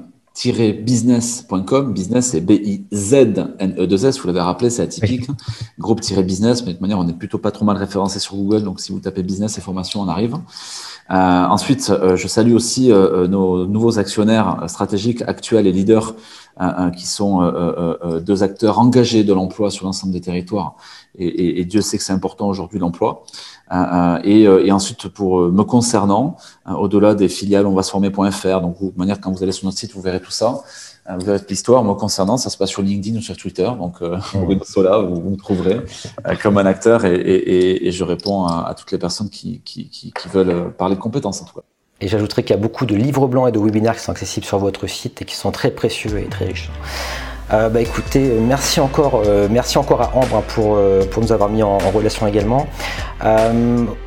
business.com. 0.48 1.94
Business, 1.94 2.28
c'est 2.28 2.42
B-I-Z-N-E-2-S. 2.42 4.20
Vous 4.20 4.28
l'avez 4.28 4.40
rappelé, 4.40 4.70
c'est 4.70 4.84
atypique. 4.84 5.28
Groupe-business, 5.80 6.62
mais 6.62 6.68
de 6.68 6.72
toute 6.74 6.82
manière, 6.82 7.00
on 7.00 7.08
est 7.08 7.18
plutôt 7.18 7.38
pas 7.38 7.52
trop 7.52 7.66
mal 7.66 7.78
référencé 7.78 8.20
sur 8.20 8.36
Google. 8.36 8.64
Donc, 8.64 8.80
si 8.80 8.92
vous 8.92 9.00
tapez 9.00 9.24
business 9.24 9.58
et 9.58 9.62
formation, 9.62 10.02
on 10.02 10.08
arrive. 10.08 10.38
Euh, 11.12 11.16
ensuite, 11.16 11.90
euh, 11.90 12.16
je 12.16 12.28
salue 12.28 12.54
aussi 12.54 12.92
euh, 12.92 13.28
nos 13.28 13.66
nouveaux 13.66 13.98
actionnaires 13.98 14.64
stratégiques 14.68 15.24
actuels 15.24 15.66
et 15.66 15.72
leaders 15.72 16.16
qui 16.98 17.08
sont 17.08 17.40
deux 18.20 18.44
acteurs 18.44 18.80
engagés 18.80 19.24
de 19.24 19.32
l'emploi 19.32 19.72
sur 19.72 19.86
l'ensemble 19.86 20.12
des 20.12 20.20
territoires. 20.20 20.76
Et, 21.18 21.62
et, 21.62 21.64
Dieu 21.64 21.80
sait 21.80 21.98
que 21.98 22.04
c'est 22.04 22.12
important 22.12 22.50
aujourd'hui 22.50 22.80
l'emploi. 22.80 23.24
Et, 24.26 24.42
et, 24.42 24.72
ensuite, 24.74 25.08
pour 25.08 25.40
me 25.40 25.64
concernant, 25.64 26.36
au-delà 26.70 27.16
des 27.16 27.30
filiales, 27.30 27.66
on 27.66 27.74
va 27.74 27.82
se 27.82 27.92
former.fr. 27.92 28.60
Donc, 28.60 28.76
de 28.82 28.92
manière, 28.98 29.22
quand 29.22 29.32
vous 29.32 29.42
allez 29.42 29.54
sur 29.54 29.68
notre 29.68 29.78
site, 29.78 29.94
vous 29.94 30.02
verrez 30.02 30.20
tout 30.20 30.32
ça. 30.32 30.62
Vous 31.18 31.26
verrez 31.26 31.40
l'histoire. 31.50 31.84
Moi, 31.84 31.96
concernant, 31.96 32.38
ça 32.38 32.50
se 32.50 32.58
passe 32.58 32.70
sur 32.70 32.82
LinkedIn 32.82 33.18
ou 33.18 33.22
sur 33.22 33.36
Twitter. 33.36 33.70
Donc, 33.80 34.02
euh, 34.02 34.18
vous, 34.34 34.82
là, 34.82 35.00
vous, 35.00 35.22
vous 35.22 35.30
me 35.32 35.38
trouverez 35.38 35.82
comme 36.42 36.58
un 36.58 36.66
acteur 36.66 37.06
et, 37.06 37.90
je 37.92 38.04
réponds 38.04 38.46
à, 38.46 38.74
toutes 38.78 38.92
les 38.92 38.98
personnes 38.98 39.30
qui, 39.30 39.62
veulent 40.32 40.72
parler 40.74 40.96
de 40.96 41.00
compétences, 41.00 41.42
en 41.42 41.46
tout 41.46 41.56
cas. 41.56 41.66
Et 42.02 42.08
j'ajouterai 42.08 42.44
qu'il 42.44 42.56
y 42.56 42.60
a 42.60 42.62
beaucoup 42.62 42.86
de 42.86 42.96
livres 42.96 43.28
blancs 43.28 43.50
et 43.50 43.52
de 43.52 43.60
webinaires 43.60 43.96
qui 43.96 44.02
sont 44.02 44.12
accessibles 44.12 44.46
sur 44.46 44.58
votre 44.58 44.88
site 44.88 45.22
et 45.22 45.26
qui 45.26 45.36
sont 45.36 45.52
très 45.52 45.72
précieux 45.72 46.18
et 46.18 46.26
très 46.26 46.46
riches. 46.46 46.70
Euh, 47.52 47.70
bah 47.70 47.82
écoutez, 47.82 48.30
euh, 48.30 48.40
merci 48.40 48.80
encore, 48.80 49.24
euh, 49.26 49.48
merci 49.50 49.80
encore 49.80 50.02
à 50.02 50.16
Ambre 50.16 50.38
hein, 50.38 50.44
pour, 50.50 50.80
pour 51.10 51.24
nous 51.24 51.32
avoir 51.32 51.50
mis 51.50 51.64
en, 51.64 51.80
relation 51.80 52.28
également. 52.28 52.68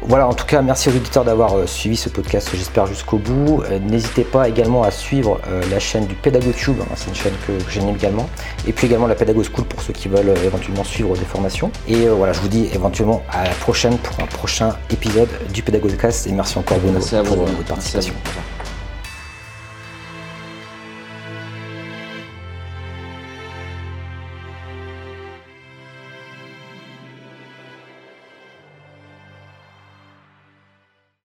voilà, 0.03 0.29
en 0.29 0.35
tout 0.35 0.47
cas, 0.47 0.63
merci 0.63 0.89
aux 0.89 0.93
auditeurs 0.93 1.25
d'avoir 1.25 1.69
suivi 1.69 1.97
ce 1.97 2.09
podcast, 2.09 2.51
j'espère 2.55 2.87
jusqu'au 2.87 3.19
bout. 3.19 3.63
N'hésitez 3.89 4.23
pas 4.23 4.49
également 4.49 4.83
à 4.85 4.91
suivre 4.91 5.41
la 5.71 5.79
chaîne 5.81 6.07
du 6.07 6.15
PédagoTube, 6.15 6.77
hein, 6.81 6.95
c'est 6.95 7.09
une 7.09 7.15
chaîne 7.15 7.35
que, 7.47 7.53
j'aime 7.69 7.89
également, 7.89 8.29
et 8.67 8.73
puis 8.73 8.87
également 8.87 9.07
la 9.07 9.15
Pédago 9.15 9.43
School 9.43 9.65
pour 9.65 9.83
ceux 9.83 9.93
qui 9.93 10.09
veulent 10.09 10.35
éventuellement 10.45 10.85
suivre 10.85 11.17
des 11.17 11.25
formations. 11.25 11.71
Et 11.89 12.07
voilà, 12.07 12.33
je 12.33 12.41
vous 12.41 12.49
dis 12.49 12.69
éventuellement 12.73 13.23
à 13.31 13.45
la 13.45 13.55
prochaine 13.55 13.99
pour 13.99 14.23
un 14.23 14.27
prochain 14.27 14.77
épisode 14.91 15.29
du 15.53 15.63
Pédagogcast 15.63 16.27
et 16.27 16.33
merci 16.33 16.59
encore 16.59 16.79
Bruno 16.79 16.95
merci 16.95 17.17
à 17.17 17.23
vous, 17.23 17.35
pour 17.35 17.47
votre 17.47 17.65
participation. 17.65 18.15